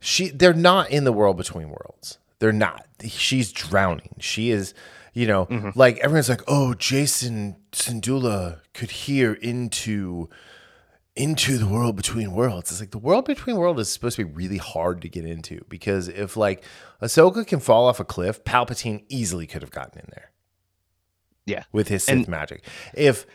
she. 0.00 0.28
They're 0.28 0.52
not 0.52 0.90
in 0.90 1.04
the 1.04 1.12
world 1.12 1.36
between 1.36 1.68
worlds. 1.68 2.18
They're 2.40 2.52
not. 2.52 2.86
She's 3.06 3.52
drowning. 3.52 4.14
She 4.18 4.50
is 4.50 4.74
you 5.18 5.26
know, 5.26 5.46
mm-hmm. 5.46 5.70
like 5.74 5.98
everyone's 5.98 6.28
like, 6.28 6.44
"Oh, 6.46 6.76
Jacen 6.78 7.56
Syndulla 7.72 8.60
could 8.72 8.92
hear 8.92 9.32
into 9.32 10.28
into 11.16 11.58
the 11.58 11.66
world 11.66 11.96
between 11.96 12.30
worlds." 12.30 12.70
It's 12.70 12.78
like 12.78 12.92
the 12.92 12.98
world 12.98 13.24
between 13.24 13.56
worlds 13.56 13.80
is 13.80 13.90
supposed 13.90 14.14
to 14.14 14.24
be 14.24 14.32
really 14.32 14.58
hard 14.58 15.02
to 15.02 15.08
get 15.08 15.24
into 15.24 15.64
because 15.68 16.06
if 16.06 16.36
like 16.36 16.62
Ahsoka 17.02 17.44
can 17.44 17.58
fall 17.58 17.88
off 17.88 17.98
a 17.98 18.04
cliff, 18.04 18.44
Palpatine 18.44 19.02
easily 19.08 19.48
could 19.48 19.60
have 19.60 19.72
gotten 19.72 19.98
in 19.98 20.06
there. 20.12 20.30
Yeah, 21.46 21.64
with 21.72 21.88
his 21.88 22.04
Sith 22.04 22.14
and- 22.14 22.28
magic. 22.28 22.62
If 22.94 23.26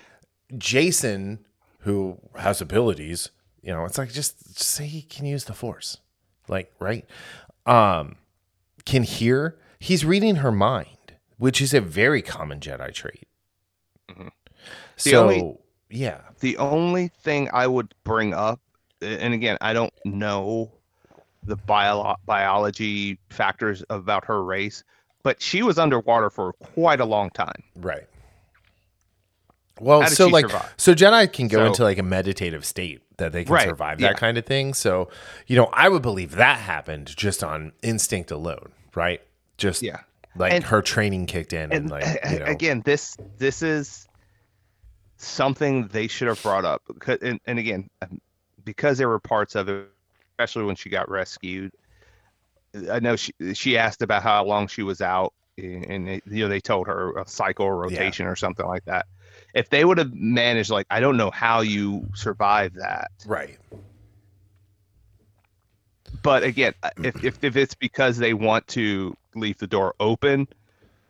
Jason, 0.57 1.45
who 1.79 2.17
has 2.37 2.61
abilities, 2.61 3.29
you 3.61 3.73
know, 3.73 3.83
it's 3.83 3.97
like 3.97 4.13
just, 4.13 4.55
just 4.55 4.69
say 4.69 4.85
he 4.85 5.01
can 5.01 5.25
use 5.25 5.43
the 5.43 5.53
Force, 5.53 5.97
like 6.47 6.71
right, 6.79 7.05
um, 7.65 8.15
can 8.85 9.03
hear. 9.03 9.57
He's 9.79 10.05
reading 10.05 10.37
her 10.37 10.51
mind 10.53 10.92
which 11.43 11.59
is 11.59 11.73
a 11.73 11.81
very 11.81 12.21
common 12.21 12.61
Jedi 12.61 12.93
trait. 12.93 13.27
Mm-hmm. 14.09 14.29
So, 14.95 15.23
only, 15.23 15.57
yeah. 15.89 16.21
The 16.39 16.55
only 16.55 17.09
thing 17.09 17.49
I 17.51 17.67
would 17.67 17.93
bring 18.05 18.33
up, 18.33 18.61
and 19.01 19.33
again, 19.33 19.57
I 19.59 19.73
don't 19.73 19.91
know 20.05 20.71
the 21.43 21.57
bio- 21.57 22.15
biology 22.25 23.19
factors 23.29 23.83
about 23.89 24.23
her 24.23 24.41
race, 24.41 24.85
but 25.21 25.41
she 25.41 25.63
was 25.63 25.77
underwater 25.77 26.29
for 26.29 26.53
quite 26.53 27.01
a 27.01 27.05
long 27.05 27.29
time. 27.31 27.61
Right. 27.75 28.07
Well, 29.81 30.07
so 30.07 30.27
like, 30.27 30.45
survive? 30.45 30.73
so 30.77 30.93
Jedi 30.93 31.33
can 31.33 31.49
go 31.49 31.57
so, 31.57 31.65
into 31.65 31.83
like 31.83 31.97
a 31.97 32.03
meditative 32.03 32.63
state 32.63 33.01
that 33.17 33.33
they 33.33 33.43
can 33.43 33.53
right, 33.53 33.67
survive 33.67 33.99
that 33.99 34.11
yeah. 34.11 34.13
kind 34.13 34.37
of 34.37 34.45
thing. 34.45 34.73
So, 34.73 35.09
you 35.47 35.57
know, 35.57 35.69
I 35.73 35.89
would 35.89 36.03
believe 36.03 36.35
that 36.35 36.59
happened 36.59 37.07
just 37.07 37.43
on 37.43 37.73
instinct 37.81 38.31
alone, 38.31 38.71
right? 38.95 39.19
Just 39.57 39.81
yeah 39.81 40.03
like 40.35 40.53
and, 40.53 40.63
her 40.63 40.81
training 40.81 41.25
kicked 41.25 41.53
in, 41.53 41.63
and, 41.63 41.73
and 41.73 41.89
like 41.89 42.05
you 42.29 42.39
know. 42.39 42.45
again, 42.45 42.81
this 42.85 43.17
this 43.37 43.61
is 43.61 44.07
something 45.17 45.87
they 45.87 46.07
should 46.07 46.27
have 46.27 46.41
brought 46.41 46.65
up. 46.65 46.81
And, 47.21 47.39
and 47.45 47.59
again, 47.59 47.89
um, 48.01 48.19
because 48.65 48.97
there 48.97 49.09
were 49.09 49.19
parts 49.19 49.55
of 49.55 49.69
it, 49.69 49.87
especially 50.31 50.63
when 50.65 50.75
she 50.75 50.89
got 50.89 51.09
rescued. 51.09 51.71
I 52.91 52.99
know 52.99 53.15
she 53.15 53.33
she 53.53 53.77
asked 53.77 54.01
about 54.01 54.23
how 54.23 54.43
long 54.45 54.67
she 54.67 54.81
was 54.81 55.01
out, 55.01 55.33
and 55.57 56.09
it, 56.09 56.23
you 56.25 56.43
know 56.43 56.49
they 56.49 56.59
told 56.59 56.87
her 56.87 57.15
a 57.17 57.27
cycle 57.27 57.65
or 57.65 57.77
rotation 57.77 58.25
yeah. 58.25 58.31
or 58.31 58.35
something 58.35 58.65
like 58.65 58.85
that. 58.85 59.05
If 59.53 59.69
they 59.69 59.85
would 59.85 59.99
have 59.99 60.13
managed, 60.13 60.71
like 60.71 60.87
I 60.89 60.99
don't 60.99 61.17
know 61.17 61.29
how 61.29 61.61
you 61.61 62.07
survive 62.15 62.73
that, 62.75 63.11
right? 63.27 63.59
But 66.23 66.43
again, 66.43 66.73
if, 67.03 67.23
if 67.23 67.43
if 67.43 67.57
it's 67.57 67.75
because 67.75 68.17
they 68.17 68.33
want 68.33 68.65
to 68.69 69.15
leave 69.35 69.57
the 69.57 69.67
door 69.67 69.93
open 69.99 70.47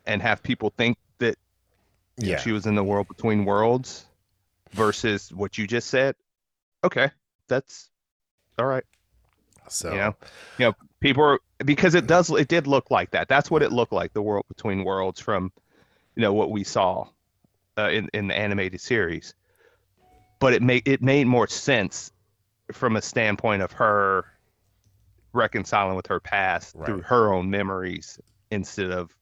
and 0.05 0.21
have 0.21 0.41
people 0.41 0.73
think 0.75 0.97
that 1.19 1.37
yeah. 2.17 2.37
she 2.37 2.51
was 2.51 2.65
in 2.65 2.73
the 2.73 2.83
world 2.83 3.07
between 3.07 3.45
worlds 3.45 4.05
versus 4.71 5.31
what 5.31 5.57
you 5.57 5.67
just 5.67 5.89
said. 5.89 6.15
Okay, 6.83 7.11
that's 7.47 7.89
all 8.57 8.65
right. 8.65 8.83
So 9.69 9.91
you 9.91 9.97
know, 9.97 10.15
you 10.57 10.65
know, 10.65 10.73
people 10.99 11.23
are 11.23 11.39
because 11.59 11.93
it 11.93 12.07
does 12.07 12.31
it 12.31 12.47
did 12.47 12.65
look 12.65 12.89
like 12.89 13.11
that. 13.11 13.29
That's 13.29 13.51
what 13.51 13.61
it 13.61 13.71
looked 13.71 13.93
like, 13.93 14.13
the 14.13 14.21
world 14.21 14.45
between 14.47 14.83
worlds 14.83 15.19
from 15.19 15.51
you 16.15 16.21
know 16.23 16.33
what 16.33 16.49
we 16.49 16.63
saw 16.63 17.07
uh, 17.77 17.89
in 17.89 18.09
in 18.15 18.27
the 18.27 18.35
animated 18.35 18.81
series. 18.81 19.35
But 20.39 20.53
it 20.53 20.63
made 20.63 20.87
it 20.87 21.03
made 21.03 21.27
more 21.27 21.47
sense 21.47 22.11
from 22.71 22.95
a 22.95 23.01
standpoint 23.01 23.61
of 23.61 23.73
her 23.73 24.25
reconciling 25.33 25.95
with 25.95 26.07
her 26.07 26.19
past 26.19 26.75
through 26.85 27.01
her 27.01 27.33
own 27.33 27.49
memories 27.49 28.19
instead 28.51 28.91
of 28.91 29.15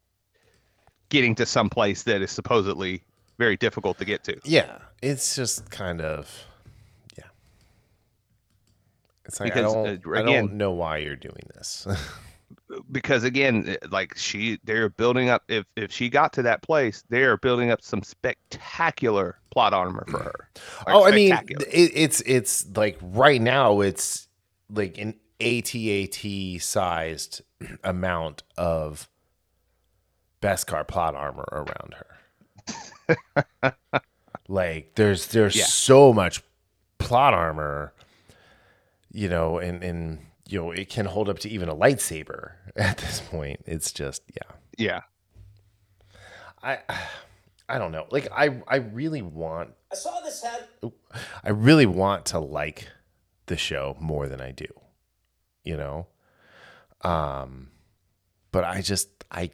getting 1.10 1.36
to 1.36 1.46
some 1.46 1.70
place 1.70 2.04
that 2.04 2.22
is 2.22 2.32
supposedly 2.32 3.04
very 3.38 3.58
difficult 3.58 3.98
to 3.98 4.06
get 4.06 4.24
to. 4.26 4.40
Yeah, 4.44 4.78
it's 5.02 5.36
just 5.36 5.70
kind 5.72 6.02
of 6.02 6.46
yeah. 7.18 7.26
It's 9.26 9.40
like 9.40 9.54
Because, 9.54 9.74
I, 9.74 9.84
don't, 9.84 10.16
uh, 10.16 10.20
I 10.20 10.22
don't 10.22 10.54
know 10.54 10.72
why 10.72 10.98
you're 10.98 11.16
doing 11.16 11.44
this. 11.56 11.88
because 12.92 13.24
again 13.24 13.76
like 13.92 14.16
she 14.18 14.60
they're 14.64 14.90
building 14.90 15.30
up 15.30 15.44
if 15.48 15.66
if 15.76 15.92
she 15.92 16.10
got 16.10 16.32
to 16.34 16.42
that 16.42 16.62
place 16.62 17.04
they're 17.10 17.38
building 17.38 17.70
up 17.70 17.82
some 17.82 18.02
spectacular 18.02 19.38
plot 19.52 19.74
armor 19.74 20.06
for 20.10 20.20
her 20.20 20.50
Like, 20.86 20.96
oh, 20.96 21.06
I 21.06 21.12
mean, 21.12 21.34
it, 21.50 21.92
it's 21.94 22.22
it's 22.26 22.66
like 22.76 22.98
right 23.02 23.42
now 23.42 23.82
it's 23.82 24.28
like 24.70 24.98
an 24.98 25.16
ATAT 25.42 26.62
sized 26.62 27.42
amount 27.84 28.44
of 28.58 29.10
Beskar 30.42 30.88
plot 30.88 31.16
armor 31.16 31.46
around 31.52 31.96
her. 31.96 33.74
like 34.48 34.96
there's 34.96 35.28
there's 35.28 35.56
Yeah. 35.56 35.66
so 35.66 36.14
much 36.14 36.42
plot 36.98 37.34
armor, 37.34 37.94
you 39.12 39.30
know, 39.30 39.58
and 39.60 39.84
and 39.84 40.20
you 40.48 40.60
know 40.62 40.72
it 40.72 40.90
can 40.90 41.06
hold 41.06 41.30
up 41.30 41.40
to 41.40 41.50
even 41.50 41.70
a 41.70 41.76
lightsaber 41.76 42.52
at 42.76 42.98
this 42.98 43.20
point. 43.22 43.62
It's 43.66 43.92
just 43.92 44.24
yeah. 44.34 44.56
yeah 44.78 45.02
I 46.64 46.80
I 47.70 47.78
don't 47.78 47.92
know. 47.92 48.06
Like 48.12 48.28
I 48.32 48.62
I 48.68 48.78
really 48.78 49.22
want 49.22 49.72
I 49.92 49.96
saw 49.96 50.20
this 50.22 50.42
head. 50.44 50.66
I 51.44 51.50
really 51.50 51.86
want 51.86 52.26
to 52.28 52.40
like 52.40 52.88
the 53.48 53.58
show 53.58 53.96
more 54.00 54.28
than 54.28 54.42
I 54.42 54.52
do. 54.52 54.66
You 55.64 55.78
know? 55.78 56.08
Um 57.02 57.70
but 58.52 58.64
I 58.64 58.82
just 58.82 59.10
I 59.32 59.52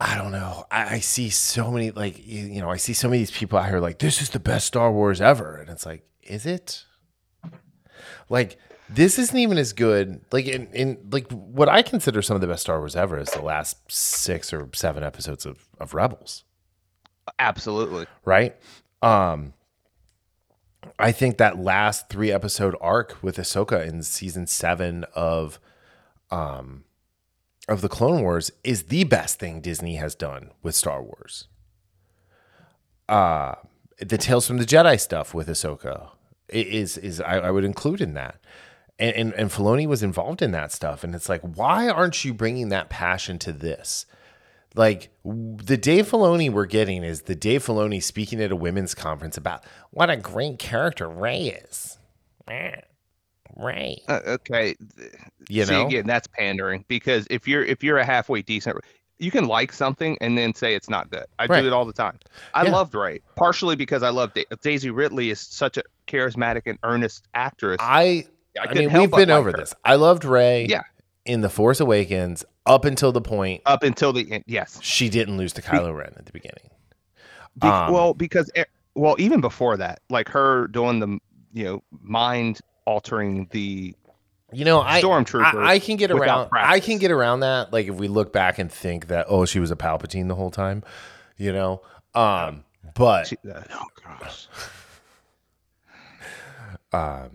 I 0.00 0.16
don't 0.16 0.32
know. 0.32 0.64
I, 0.70 0.96
I 0.96 0.98
see 0.98 1.30
so 1.30 1.70
many 1.70 1.90
like 1.90 2.18
you, 2.26 2.46
you 2.46 2.60
know, 2.60 2.70
I 2.70 2.76
see 2.76 2.92
so 2.92 3.08
many 3.08 3.22
of 3.22 3.28
these 3.28 3.36
people 3.36 3.58
out 3.58 3.68
here 3.68 3.80
like 3.80 3.98
this 3.98 4.20
is 4.20 4.30
the 4.30 4.40
best 4.40 4.66
Star 4.66 4.90
Wars 4.90 5.20
ever 5.20 5.56
and 5.56 5.70
it's 5.70 5.86
like 5.86 6.04
is 6.22 6.46
it? 6.46 6.84
Like 8.28 8.58
this 8.88 9.18
isn't 9.18 9.38
even 9.38 9.58
as 9.58 9.72
good. 9.72 10.24
Like 10.32 10.46
in, 10.46 10.66
in 10.72 11.08
like 11.10 11.30
what 11.30 11.68
I 11.68 11.82
consider 11.82 12.20
some 12.22 12.34
of 12.34 12.40
the 12.40 12.46
best 12.46 12.62
Star 12.62 12.78
Wars 12.78 12.96
ever 12.96 13.18
is 13.18 13.30
the 13.30 13.42
last 13.42 13.78
six 13.90 14.52
or 14.52 14.68
seven 14.74 15.02
episodes 15.02 15.46
of, 15.46 15.68
of 15.78 15.94
Rebels 15.94 16.44
absolutely 17.38 18.06
right? 18.24 18.56
Um, 19.02 19.52
I 20.98 21.12
think 21.12 21.38
that 21.38 21.58
last 21.58 22.08
three 22.08 22.32
episode 22.32 22.76
arc 22.80 23.22
with 23.22 23.36
Ahsoka 23.36 23.86
in 23.86 24.02
season 24.02 24.46
seven 24.46 25.04
of, 25.14 25.58
um, 26.30 26.84
of 27.68 27.80
the 27.80 27.88
Clone 27.88 28.22
Wars 28.22 28.50
is 28.64 28.84
the 28.84 29.04
best 29.04 29.38
thing 29.38 29.60
Disney 29.60 29.96
has 29.96 30.14
done 30.14 30.50
with 30.62 30.74
Star 30.74 31.02
Wars. 31.02 31.46
Uh, 33.08 33.54
the 33.98 34.18
Tales 34.18 34.46
from 34.46 34.58
the 34.58 34.64
Jedi 34.64 34.98
stuff 34.98 35.34
with 35.34 35.48
Ahsoka 35.48 36.10
is 36.48 36.98
is 36.98 37.20
I, 37.20 37.38
I 37.38 37.50
would 37.50 37.64
include 37.64 38.00
in 38.00 38.14
that. 38.14 38.40
And, 38.98 39.14
and 39.16 39.34
and 39.34 39.50
Filoni 39.50 39.86
was 39.86 40.02
involved 40.02 40.42
in 40.42 40.52
that 40.52 40.72
stuff, 40.72 41.02
and 41.02 41.14
it's 41.14 41.28
like, 41.28 41.40
why 41.42 41.88
aren't 41.88 42.24
you 42.24 42.34
bringing 42.34 42.68
that 42.68 42.90
passion 42.90 43.38
to 43.40 43.52
this? 43.52 44.06
Like 44.74 45.10
the 45.24 45.76
Dave 45.76 46.08
Filoni 46.08 46.50
we're 46.50 46.64
getting 46.66 47.04
is 47.04 47.22
the 47.22 47.34
Dave 47.34 47.64
Filoni 47.64 48.02
speaking 48.02 48.40
at 48.40 48.50
a 48.50 48.56
women's 48.56 48.94
conference 48.94 49.36
about 49.36 49.64
what 49.90 50.08
a 50.10 50.16
great 50.16 50.58
character 50.58 51.08
Rey 51.08 51.48
is. 51.68 51.98
Rey, 53.54 54.00
uh, 54.08 54.20
okay 54.26 54.74
you 55.50 55.64
See, 55.66 55.72
know, 55.72 55.86
again 55.86 56.06
that's 56.06 56.26
pandering 56.26 56.86
because 56.88 57.26
if 57.28 57.46
you're 57.46 57.62
if 57.62 57.84
you're 57.84 57.98
a 57.98 58.04
halfway 58.04 58.40
decent 58.40 58.78
you 59.18 59.30
can 59.30 59.46
like 59.46 59.72
something 59.72 60.16
and 60.22 60.38
then 60.38 60.54
say 60.54 60.74
it's 60.74 60.88
not 60.88 61.10
good 61.10 61.26
i 61.38 61.44
Right. 61.46 61.60
do 61.60 61.66
it 61.66 61.72
all 61.74 61.84
the 61.84 61.92
time 61.92 62.18
i 62.54 62.64
Yeah. 62.64 62.70
loved 62.72 62.94
Rey 62.94 63.20
partially 63.36 63.76
because 63.76 64.02
i 64.02 64.08
love 64.08 64.32
da- 64.32 64.46
daisy 64.62 64.88
ridley 64.90 65.28
is 65.28 65.38
such 65.38 65.76
a 65.76 65.82
charismatic 66.08 66.62
and 66.64 66.78
earnest 66.82 67.26
actress 67.34 67.76
I, 67.78 68.24
I 68.58 68.68
I, 68.70 68.74
mean, 68.74 68.90
we've 68.92 69.10
been 69.10 69.30
over 69.30 69.50
her. 69.52 69.56
this. 69.58 69.74
I 69.84 69.96
loved 69.96 70.24
Rey, 70.24 70.66
Yeah. 70.68 70.82
in 71.26 71.42
the 71.42 71.50
Force 71.50 71.78
Awakens 71.80 72.44
up 72.66 72.84
until 72.84 73.12
the 73.12 73.20
point 73.20 73.62
up 73.66 73.82
until 73.82 74.12
the 74.12 74.30
end 74.32 74.44
yes 74.46 74.78
she 74.82 75.08
didn't 75.08 75.36
lose 75.36 75.52
to 75.54 75.62
Kylo 75.62 75.94
Ren 75.96 76.12
at 76.16 76.26
the 76.26 76.32
beginning. 76.32 76.70
Be- 77.60 77.68
Um, 77.68 77.92
well, 77.92 78.14
because 78.14 78.50
well, 78.94 79.16
even 79.18 79.40
before 79.40 79.76
that, 79.78 80.00
like 80.10 80.28
her 80.28 80.68
doing 80.68 81.00
the 81.00 81.18
you 81.52 81.64
know 81.64 81.82
mind 82.00 82.60
altering 82.84 83.46
the 83.50 83.94
You 84.52 84.64
know, 84.64 84.80
I 84.80 85.02
Stormtrooper 85.02 85.54
I, 85.54 85.72
I 85.74 85.78
can 85.78 85.96
get 85.96 86.12
without 86.14 86.50
around. 86.52 86.64
I 86.66 86.80
can 86.80 86.98
get 86.98 87.10
around 87.10 87.40
that. 87.40 87.72
Like 87.72 87.88
if 87.88 87.94
we 87.96 88.08
look 88.08 88.32
back 88.32 88.58
and 88.58 88.70
think 88.72 89.08
that 89.08 89.26
oh, 89.28 89.44
she 89.44 89.60
was 89.60 89.70
a 89.70 89.76
Palpatine 89.76 90.28
the 90.28 90.34
whole 90.34 90.50
time, 90.50 90.82
you 91.36 91.52
know. 91.52 91.82
Um, 92.14 92.64
but 92.94 93.26
she- 93.28 93.36
uh, 93.50 93.62
oh 93.72 93.86
gosh, 94.04 94.48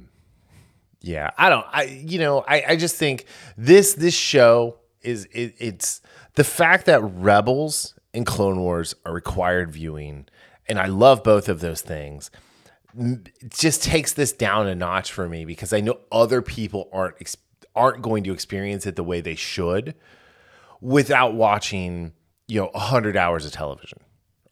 yeah, 1.02 1.30
I 1.38 1.50
don't. 1.50 1.66
I 1.72 1.84
you 1.84 2.20
know, 2.20 2.44
I 2.48 2.64
I 2.70 2.76
just 2.76 2.96
think 2.96 3.26
this 3.58 3.94
this 3.94 4.14
show 4.14 4.78
is 5.08 5.26
it, 5.32 5.56
it's 5.58 6.02
the 6.36 6.44
fact 6.44 6.86
that 6.86 7.02
Rebels 7.02 7.96
and 8.14 8.26
Clone 8.26 8.60
Wars 8.60 8.94
are 9.06 9.14
required 9.14 9.72
viewing, 9.72 10.28
and 10.68 10.78
I 10.80 10.88
love 10.88 11.24
both 11.24 11.48
of 11.50 11.60
those 11.62 11.82
things. 11.82 12.30
It 13.00 13.32
just 13.50 13.84
takes 13.84 14.14
this 14.14 14.34
down 14.34 14.68
a 14.68 14.76
notch 14.76 15.12
for 15.12 15.30
me 15.30 15.46
because 15.46 15.72
I 15.72 15.80
know 15.82 16.00
other 16.12 16.42
people 16.42 16.90
aren't 16.92 17.36
aren't 17.76 18.02
going 18.02 18.24
to 18.24 18.34
experience 18.34 18.86
it 18.88 18.96
the 18.96 19.04
way 19.04 19.22
they 19.22 19.36
should 19.36 19.94
without 20.82 21.34
watching 21.36 22.12
you 22.48 22.60
know 22.62 22.70
100 22.74 23.16
hours 23.16 23.46
of 23.46 23.52
television 23.52 24.00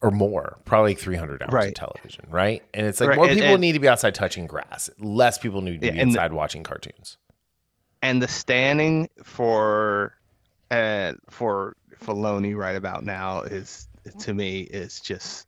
or 0.01 0.12
more 0.12 0.60
probably 0.66 0.93
300 0.93 1.41
hours 1.41 1.66
of 1.68 1.74
television 1.74 2.26
right 2.30 2.62
and 2.74 2.86
it's 2.86 2.99
like 2.99 3.10
Right, 3.10 3.16
more 3.16 3.26
and- 3.28 3.36
people 3.36 3.53
and- 3.53 3.62
need 3.62 3.72
to 3.74 3.80
be 3.80 3.88
outside 3.88 4.14
touching 4.14 4.45
grass 4.45 4.89
less 4.99 5.38
people 5.39 5.62
need 5.62 5.74
to 5.74 5.80
be 5.80 5.88
and 5.89 5.97
the- 5.97 6.01
inside 6.03 6.34
watching 6.34 6.62
cartoons 6.64 7.18
and 8.03 8.22
the 8.22 8.28
standing 8.28 9.10
for 9.24 10.14
uh 10.72 11.13
for 11.30 11.76
Filoni 12.03 12.55
right 12.55 12.76
about 12.76 13.03
now 13.03 13.41
is 13.41 13.88
to 14.20 14.34
me 14.34 14.61
is 14.61 14.99
just 14.99 15.47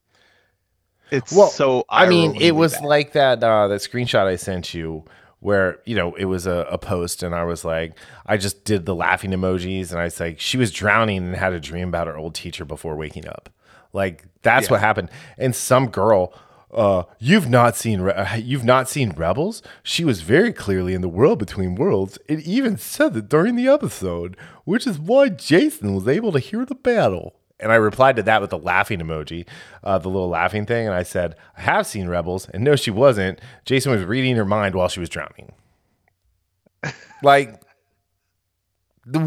it's 1.12 1.32
Well, 1.32 1.48
so 1.48 1.86
I 1.90 2.06
mean, 2.06 2.36
it 2.42 2.52
was 2.56 2.74
bad. 2.74 2.84
like 2.84 3.12
that 3.14 3.44
uh, 3.44 3.68
that 3.70 3.82
screenshot 3.82 4.26
I 4.28 4.36
sent 4.36 4.74
you 4.74 5.06
where 5.40 5.80
you 5.86 5.96
know 5.96 6.14
it 6.16 6.26
was 6.26 6.46
a, 6.48 6.68
a 6.70 6.78
post, 6.78 7.24
and 7.24 7.34
I 7.34 7.44
was 7.46 7.64
like, 7.64 7.98
I 8.26 8.38
just 8.38 8.66
did 8.66 8.86
the 8.86 8.96
laughing 8.96 9.32
emojis, 9.32 9.92
and 9.92 10.00
I 10.00 10.06
was 10.06 10.20
like, 10.20 10.40
she 10.40 10.58
was 10.58 10.72
drowning 10.72 11.20
and 11.20 11.36
had 11.36 11.54
a 11.54 11.60
dream 11.60 11.88
about 11.90 12.08
her 12.08 12.18
old 12.18 12.36
teacher 12.36 12.66
before 12.66 12.96
waking 12.96 13.28
up. 13.28 13.50
Like 13.94 14.26
that's 14.42 14.68
Yeah. 14.68 14.74
what 14.74 14.80
happened. 14.82 15.10
And 15.38 15.56
some 15.56 15.88
girl, 15.90 16.34
uh, 16.72 17.04
you've 17.20 17.50
not 17.50 17.76
seen 17.76 18.02
Re- 18.02 18.14
uh, 18.14 18.36
you've 18.36 18.66
not 18.66 18.90
seen 18.90 19.12
Rebels. 19.12 19.62
She 19.84 20.04
was 20.04 20.22
very 20.22 20.52
clearly 20.52 20.94
in 20.94 21.02
the 21.02 21.10
world 21.10 21.40
between 21.40 21.76
worlds. 21.76 22.18
It 22.28 22.42
even 22.42 22.78
said 22.78 23.14
that 23.14 23.30
during 23.30 23.56
the 23.56 23.68
episode, 23.68 24.36
which 24.66 24.86
is 24.86 25.00
why 25.00 25.30
Jacen 25.30 25.96
was 25.96 26.08
able 26.08 26.32
to 26.34 26.40
hear 26.40 26.66
the 26.66 26.76
battle. 26.76 27.36
And 27.60 27.72
I 27.72 27.76
replied 27.76 28.18
to 28.18 28.24
that 28.24 28.42
with 28.42 28.52
the 28.52 28.58
laughing 28.58 29.00
emoji, 29.00 29.48
uh, 29.84 29.98
the 29.98 30.10
little 30.10 30.30
laughing 30.30 30.66
thing. 30.66 30.86
And 30.86 30.96
I 30.96 31.04
said, 31.04 31.36
I 31.58 31.62
have 31.62 31.88
seen 31.88 32.08
Rebels. 32.08 32.48
And 32.50 32.64
no, 32.64 32.76
she 32.76 32.92
wasn't. 32.92 33.40
Jacen 33.66 33.90
was 33.92 34.04
reading 34.04 34.36
her 34.36 34.46
mind 34.46 34.76
while 34.76 34.90
she 34.90 35.00
was 35.00 35.10
drowning. 35.10 35.54
like, 37.24 37.60
the, 39.06 39.20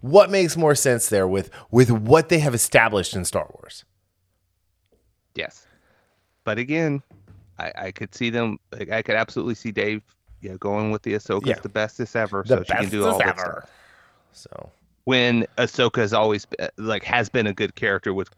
what 0.00 0.30
makes 0.30 0.56
more 0.56 0.74
sense 0.74 1.08
there 1.10 1.28
with, 1.28 1.50
with 1.70 1.90
what 1.90 2.30
they 2.30 2.38
have 2.38 2.54
established 2.54 3.14
in 3.14 3.24
Star 3.24 3.50
Wars? 3.52 3.84
yes, 5.34 5.65
but 6.46 6.56
again, 6.58 7.02
I, 7.58 7.72
I 7.76 7.90
could 7.90 8.14
see 8.14 8.30
them. 8.30 8.58
Like, 8.72 8.90
I 8.90 9.02
could 9.02 9.16
absolutely 9.16 9.54
see 9.56 9.72
Dave, 9.72 10.00
you 10.40 10.48
know, 10.50 10.56
going 10.58 10.90
with 10.92 11.02
the 11.02 11.12
Ahsoka's 11.14 11.46
Yeah. 11.48 11.58
the 11.60 11.68
bestest 11.68 12.16
ever, 12.16 12.42
The 12.46 12.58
so 12.58 12.62
she 12.64 12.72
can 12.72 12.88
do 12.88 13.04
all 13.06 13.20
ever. 13.22 13.38
stuff. 13.62 13.70
So, 14.32 14.70
when 15.04 15.46
Ahsoka 15.58 15.96
has 15.98 16.12
always 16.12 16.46
like 16.78 17.02
has 17.04 17.28
been 17.28 17.46
a 17.46 17.52
good 17.52 17.74
character 17.74 18.12
with 18.14 18.28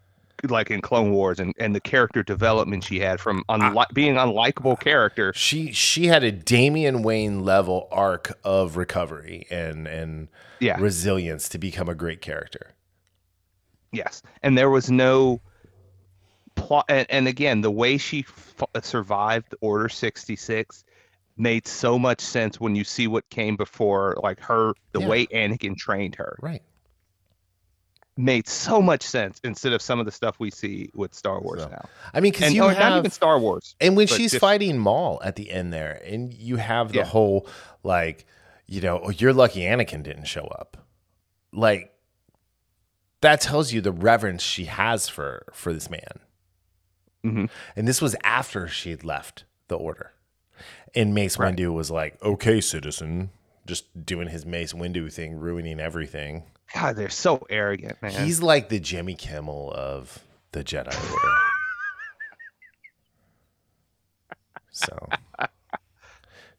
like 0.49 0.71
in 0.71 0.81
Clone 0.81 1.11
Wars 1.11 1.41
and, 1.41 1.53
and 1.59 1.75
the 1.75 1.81
character 1.81 2.23
development 2.23 2.85
she 2.85 3.01
had 3.01 3.19
from 3.21 3.43
unli- 3.49 3.93
being 3.93 4.15
unlikable 4.15 4.79
character. 4.79 5.33
she 5.35 5.73
she 5.73 6.07
had 6.07 6.23
a 6.23 6.31
Damian 6.31 7.03
Wayne 7.03 7.45
level 7.45 7.89
arc 7.91 8.39
of 8.45 8.77
recovery 8.77 9.47
and 9.51 9.89
and 9.89 10.29
Yeah. 10.61 10.77
resilience 10.81 11.49
to 11.51 11.59
become 11.59 11.89
a 11.89 11.95
great 11.97 12.21
character. 12.23 12.75
Yes, 13.93 14.23
and 14.43 14.57
there 14.57 14.71
was 14.71 14.91
no 14.91 15.41
plot. 16.59 16.85
And, 16.89 17.07
and 17.11 17.29
again, 17.29 17.61
the 17.61 17.71
way 17.71 17.99
she 17.99 18.25
f- 18.29 18.65
survived 18.85 19.55
Order 19.61 19.89
sixty 19.89 20.37
six, 20.37 20.85
made 21.37 21.67
so 21.69 21.99
much 21.99 22.21
sense 22.21 22.59
when 22.61 22.75
you 22.75 22.83
see 22.85 23.07
what 23.07 23.29
came 23.31 23.57
before, 23.57 24.17
like 24.23 24.41
her, 24.41 24.73
the 24.93 25.01
Yeah. 25.01 25.09
way 25.09 25.27
Anakin 25.27 25.77
trained 25.77 26.17
her 26.17 26.37
Right. 26.43 26.63
made 28.17 28.49
so 28.49 28.83
much 28.83 29.03
sense 29.05 29.41
instead 29.45 29.73
of 29.73 29.81
some 29.81 30.01
of 30.01 30.07
the 30.07 30.11
stuff 30.11 30.41
we 30.41 30.51
see 30.51 30.91
with 30.95 31.15
Star 31.15 31.41
Wars 31.41 31.63
So, 31.63 31.69
now. 31.69 31.89
I 32.13 32.19
mean, 32.21 32.33
because 32.33 32.53
you 32.53 32.65
oh, 32.65 32.69
have 32.69 32.79
not 32.79 32.99
even 32.99 33.11
Star 33.13 33.39
Wars. 33.39 33.77
And 33.81 33.97
when 33.97 34.09
she's 34.09 34.33
just- 34.33 34.41
fighting 34.41 34.79
Maul 34.79 35.21
at 35.23 35.37
the 35.37 35.51
end 35.53 35.73
there, 35.73 36.03
and 36.05 36.35
you 36.35 36.57
have 36.57 36.91
the 36.91 36.99
Yeah. 36.99 37.05
whole 37.05 37.47
like, 37.85 38.27
you 38.67 38.81
know, 38.81 39.01
"Oh, 39.05 39.11
you're 39.11 39.33
lucky 39.33 39.61
Anakin 39.61 40.03
didn't 40.03 40.25
show 40.25 40.47
up. 40.47 40.77
Like 41.53 41.95
that 43.21 43.41
tells 43.41 43.73
you 43.73 43.81
the 43.81 43.93
reverence 43.93 44.43
she 44.43 44.65
has 44.65 45.09
for 45.09 45.45
for 45.53 45.73
this 45.73 45.89
man. 45.89 46.19
Mhm. 47.25 47.51
And 47.77 47.87
this 47.89 48.01
was 48.01 48.17
after 48.25 48.69
she 48.69 48.91
had 48.91 49.05
left 49.05 49.45
the 49.69 49.77
order. 49.77 50.13
And 50.95 51.15
Mace 51.15 51.37
Windu 51.37 51.73
was 51.73 51.91
like, 51.91 52.21
"Okay, 52.23 52.61
citizen," 52.61 53.31
just 53.67 54.05
doing 54.07 54.29
his 54.29 54.47
Mace 54.47 54.73
Windu 54.73 55.13
thing, 55.13 55.37
ruining 55.37 55.79
everything. 55.81 56.45
God, 56.75 56.97
they're 56.97 57.09
so 57.11 57.47
arrogant, 57.51 58.01
man. 58.03 58.25
He's 58.25 58.43
like 58.43 58.69
the 58.69 58.81
Jimmy 58.81 59.15
Kimmel 59.15 59.73
of 59.75 60.25
the 60.53 60.65
Jedi 60.65 60.87
Order. 61.13 61.35
so, 64.71 65.09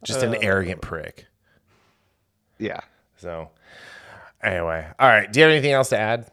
just 0.03 0.21
an 0.23 0.35
arrogant 0.43 0.81
prick. 0.81 1.25
yeah. 2.57 2.81
So, 3.17 3.49
anyway, 4.41 4.87
all 4.97 5.09
right. 5.09 5.31
Do 5.31 5.39
you 5.39 5.43
have 5.45 5.51
anything 5.51 5.73
else 5.73 5.89
to 5.89 5.99
add? 5.99 6.31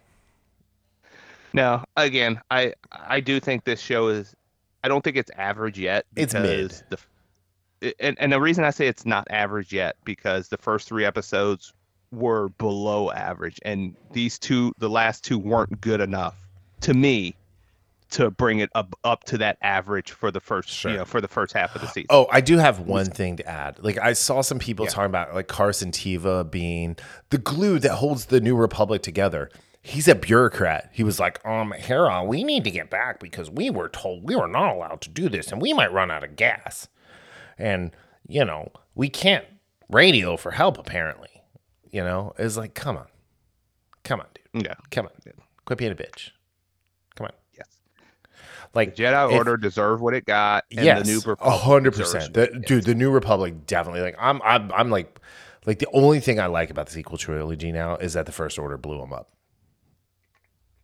No, 1.57 1.83
again, 1.97 2.41
I 2.51 2.75
I 2.93 3.21
do 3.21 3.41
think 3.41 3.65
this 3.65 3.81
show 3.81 4.09
is. 4.09 4.35
I 4.85 4.89
don't 4.89 5.03
think 5.03 5.17
it's 5.17 5.31
average 5.37 5.79
yet. 5.79 6.05
It's 6.15 6.35
mid. 6.35 6.75
The, 6.91 7.95
and 7.99 8.17
and 8.21 8.31
the 8.33 8.41
reason 8.41 8.63
I 8.63 8.71
say 8.71 8.87
it's 8.87 9.05
not 9.07 9.27
average 9.31 9.73
yet 9.73 9.97
because 10.05 10.49
the 10.49 10.59
first 10.59 10.87
three 10.87 11.05
episodes 11.05 11.73
were 12.13 12.51
below 12.51 13.11
average, 13.11 13.59
and 13.65 13.97
these 14.13 14.39
two, 14.39 14.73
the 14.79 14.89
last 14.91 15.25
two, 15.25 15.39
weren't 15.39 15.81
good 15.81 16.01
enough 16.01 16.37
to 16.83 16.95
me 16.95 17.35
to 18.11 18.31
bring 18.31 18.61
it 18.61 18.71
up 18.75 18.95
up 19.03 19.25
to 19.25 19.39
that 19.39 19.59
average 19.63 20.13
for 20.13 20.31
the 20.31 20.39
first 20.41 20.69
Sure. 20.69 20.91
you 20.93 20.97
know 20.99 21.05
for 21.05 21.21
the 21.21 21.27
first 21.27 21.53
half 21.53 21.75
of 21.75 21.81
the 21.81 21.89
season. 21.89 22.07
Oh, 22.11 22.27
I 22.31 22.41
do 22.41 22.59
have 22.59 22.81
one 22.81 23.07
thing 23.07 23.39
to 23.39 23.49
add. 23.49 23.83
Like 23.83 23.99
I 23.99 24.13
saw 24.13 24.43
some 24.43 24.59
people 24.61 24.85
Yeah. 24.85 24.91
talking 24.93 25.07
about 25.11 25.35
like 25.35 25.49
Carson 25.49 25.91
Teva 25.91 26.49
being 26.49 26.97
the 27.31 27.39
glue 27.39 27.79
that 27.81 27.95
holds 27.97 28.27
the 28.27 28.41
New 28.41 28.55
Republic 28.55 29.03
together. 29.03 29.51
He's 29.87 30.09
a 30.09 30.17
bureaucrat. 30.17 30.91
He 30.93 31.05
was 31.05 31.21
like, 31.21 31.39
um, 31.47 31.71
Hera, 31.71 32.25
we 32.25 32.43
need 32.43 32.65
to 32.65 32.73
get 32.73 32.91
back 32.91 33.21
because 33.21 33.49
we 33.49 33.71
were 33.71 33.89
told 33.89 34.25
we 34.25 34.35
were 34.35 34.49
not 34.49 34.75
allowed 34.75 35.01
to 35.03 35.09
do 35.09 35.29
this 35.29 35.53
and 35.53 35.63
we 35.63 35.73
might 35.73 35.93
run 35.93 36.11
out 36.11 36.25
of 36.25 36.35
gas. 36.35 36.89
And, 37.57 37.93
you 38.27 38.45
know, 38.45 38.73
we 38.97 39.09
can't 39.09 39.45
radio 39.89 40.37
for 40.37 40.51
help 40.51 40.77
apparently. 40.77 41.29
You 41.89 42.03
know, 42.03 42.35
it's 42.37 42.57
like, 42.57 42.75
come 42.75 42.97
on. 42.97 43.07
Come 44.03 44.19
on, 44.19 44.27
dude. 44.35 44.67
Yeah. 44.67 44.75
Come 44.91 45.07
on. 45.07 45.13
Dude. 45.25 45.35
Quit 45.67 45.79
being 45.79 45.93
a 45.93 45.95
bitch. 45.95 46.31
Come 47.15 47.27
on. 47.27 47.33
Yes. 47.57 47.69
Like 48.75 48.97
Jedi 48.97 49.31
if- 49.31 49.37
Order 49.37 49.57
deserved 49.57 50.03
what 50.03 50.15
it 50.15 50.25
got, 50.25 50.65
and 50.73 50.85
yes, 50.85 51.07
the 51.07 51.13
New 51.13 51.19
a 51.19 51.29
Republic 51.29 51.61
hundred 51.63 51.95
percent. 51.95 52.35
The- 52.35 52.61
Dude, 52.67 52.83
the 52.87 52.95
New 52.97 53.13
Republic 53.13 53.67
definitely. 53.67 54.01
Like 54.01 54.17
I'm, 54.19 54.43
I'm, 54.43 54.73
I'm 54.73 54.91
like, 54.91 55.21
like 55.65 55.79
the 55.79 55.89
only 55.93 56.19
thing 56.19 56.41
I 56.41 56.47
like 56.47 56.71
about 56.71 56.87
the 56.87 56.93
sequel 56.93 57.19
trilogy 57.19 57.71
now 57.71 57.95
is 57.95 58.15
that 58.15 58.27
the 58.27 58.33
First 58.33 58.59
Order 58.59 58.77
blew 58.77 58.99
them 58.99 59.13
up 59.13 59.31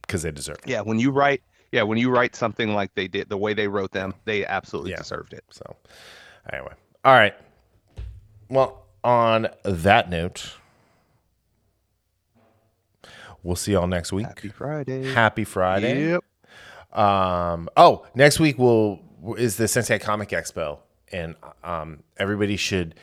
because 0.02 0.22
they 0.22 0.30
deserve 0.30 0.58
it. 0.64 0.68
Yeah, 0.70 0.80
when 0.82 0.98
you 0.98 1.10
write, 1.10 1.42
yeah, 1.72 1.82
when 1.82 1.98
you 1.98 2.10
write 2.10 2.36
something 2.36 2.74
like 2.74 2.94
they 2.94 3.08
did, 3.08 3.28
the 3.28 3.36
way 3.36 3.54
they 3.54 3.68
wrote 3.68 3.92
them, 3.92 4.14
they 4.24 4.44
absolutely 4.44 4.92
Yeah. 4.92 4.98
deserved 4.98 5.32
it. 5.32 5.44
So, 5.50 5.76
anyway, 6.52 6.72
all 7.04 7.14
right. 7.14 7.34
Well, 8.48 8.84
on 9.04 9.48
that 9.64 10.10
note, 10.10 10.54
we'll 13.42 13.56
see 13.56 13.72
y'all 13.72 13.86
next 13.86 14.12
week. 14.12 14.26
Happy 14.26 14.48
Friday. 14.48 15.12
Happy 15.12 15.44
Friday. 15.44 16.10
Yep. 16.10 16.98
Um, 16.98 17.68
oh, 17.76 18.06
next 18.14 18.38
week 18.38 18.58
will 18.58 19.00
is 19.38 19.56
the 19.56 19.64
Cincy 19.64 20.00
Comic 20.00 20.28
Expo, 20.30 20.80
and 21.10 21.34
um, 21.64 22.02
everybody 22.18 22.56
should 22.56 22.94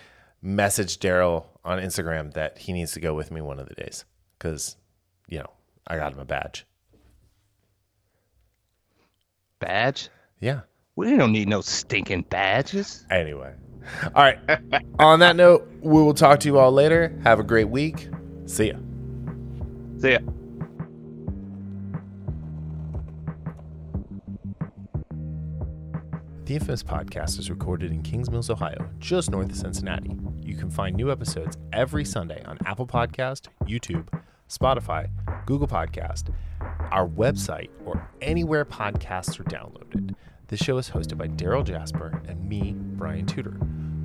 message 0.41 0.99
Darryl 0.99 1.45
on 1.65 1.79
Instagram 1.79 2.33
that 2.33 2.59
he 2.59 2.73
needs 2.73 2.91
to 2.93 2.99
go 2.99 3.13
with 3.13 3.31
me 3.31 3.41
one 3.41 3.59
of 3.59 3.67
the 3.67 3.73
days 3.75 4.05
because 4.37 4.77
you 5.27 5.39
know 5.39 5.49
I 5.87 5.97
got 5.97 6.13
him 6.13 6.19
a 6.19 6.25
badge. 6.25 6.65
Badge? 9.59 10.09
Yeah. 10.39 10.61
We 10.95 11.15
don't 11.15 11.31
need 11.31 11.47
no 11.47 11.61
stinking 11.61 12.23
badges. 12.29 13.05
Anyway, 13.09 13.53
all 14.15 14.23
right. 14.23 14.39
on 14.99 15.19
that 15.19 15.35
note, 15.35 15.69
we 15.81 16.01
will 16.01 16.13
talk 16.13 16.39
to 16.41 16.47
you 16.47 16.57
all 16.57 16.71
later. 16.71 17.17
Have 17.23 17.39
a 17.39 17.43
great 17.43 17.69
week. 17.69 18.09
See 18.45 18.67
ya. 18.67 18.77
See 19.99 20.11
ya. 20.11 20.19
The 26.45 26.55
Infamous 26.55 26.81
Podcast 26.81 27.37
is 27.37 27.51
recorded 27.51 27.91
in 27.91 28.01
Kings 28.01 28.31
Mills, 28.31 28.49
Ohio, 28.49 28.89
just 28.97 29.29
north 29.29 29.51
of 29.51 29.55
Cincinnati. 29.55 30.17
You 30.41 30.55
can 30.55 30.71
find 30.71 30.95
new 30.95 31.11
episodes 31.11 31.57
every 31.71 32.03
Sunday 32.03 32.43
on 32.45 32.57
Apple 32.65 32.87
Podcast, 32.87 33.49
YouTube, 33.65 34.07
Spotify, 34.49 35.09
Google 35.45 35.67
Podcast, 35.67 36.33
our 36.91 37.07
website, 37.07 37.69
or 37.85 38.09
anywhere 38.21 38.65
podcasts 38.65 39.39
are 39.39 39.43
downloaded. 39.43 40.15
This 40.47 40.59
show 40.59 40.77
is 40.77 40.89
hosted 40.89 41.17
by 41.17 41.27
Darryl 41.27 41.63
Jasper 41.63 42.21
and 42.27 42.47
me, 42.47 42.73
Brian 42.75 43.25
Tudor. 43.25 43.57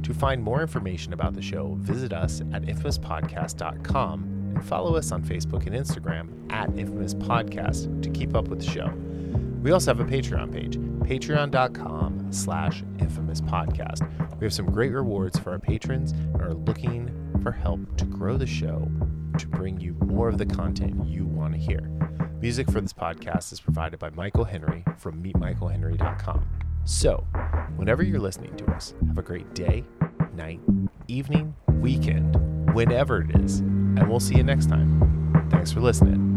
To 0.02 0.12
find 0.12 0.42
more 0.42 0.60
information 0.60 1.14
about 1.14 1.34
the 1.34 1.40
show, 1.40 1.76
visit 1.80 2.12
us 2.12 2.42
at 2.52 2.62
infamouspodcast.com 2.62 4.22
and 4.54 4.64
follow 4.64 4.96
us 4.96 5.10
on 5.12 5.22
Facebook 5.22 5.66
and 5.66 5.74
Instagram 5.74 6.52
at 6.52 6.68
Infamous 6.76 7.14
Podcast 7.14 8.02
to 8.02 8.10
keep 8.10 8.34
up 8.34 8.48
with 8.48 8.60
the 8.60 8.70
show. 8.70 8.92
We 9.62 9.70
also 9.70 9.94
have 9.94 10.00
a 10.00 10.04
Patreon 10.04 10.52
page, 10.52 10.76
patreon.com 10.76 12.30
slash 12.30 12.84
infamous 12.98 13.40
podcast. 13.40 14.06
We 14.38 14.44
have 14.44 14.52
some 14.52 14.66
great 14.66 14.92
rewards 14.92 15.38
for 15.38 15.52
our 15.52 15.58
patrons 15.58 16.12
and 16.12 16.42
are 16.42 16.52
looking 16.52 17.10
for 17.42 17.50
help 17.50 17.96
to 17.96 18.04
grow 18.04 18.36
the 18.36 18.46
show 18.46 18.90
to 19.38 19.48
bring 19.48 19.80
you 19.80 19.94
more 20.04 20.28
of 20.28 20.38
the 20.38 20.46
content 20.46 21.06
you 21.06 21.24
want 21.24 21.54
to 21.54 21.58
hear. 21.58 21.80
Music 22.40 22.70
for 22.70 22.80
this 22.80 22.92
podcast 22.92 23.52
is 23.52 23.60
provided 23.60 23.98
by 23.98 24.10
Michael 24.10 24.44
Henry 24.44 24.84
from 24.98 25.22
meetmichaelhenry.com. 25.22 26.46
So, 26.84 27.26
whenever 27.76 28.02
you're 28.02 28.20
listening 28.20 28.54
to 28.56 28.66
us, 28.72 28.94
have 29.08 29.18
a 29.18 29.22
great 29.22 29.52
day, 29.54 29.84
night, 30.34 30.60
evening, 31.08 31.54
weekend, 31.80 32.74
whenever 32.74 33.22
it 33.22 33.34
is, 33.40 33.60
and 33.60 34.08
we'll 34.08 34.20
see 34.20 34.36
you 34.36 34.42
next 34.42 34.66
time. 34.66 35.48
Thanks 35.50 35.72
for 35.72 35.80
listening. 35.80 36.33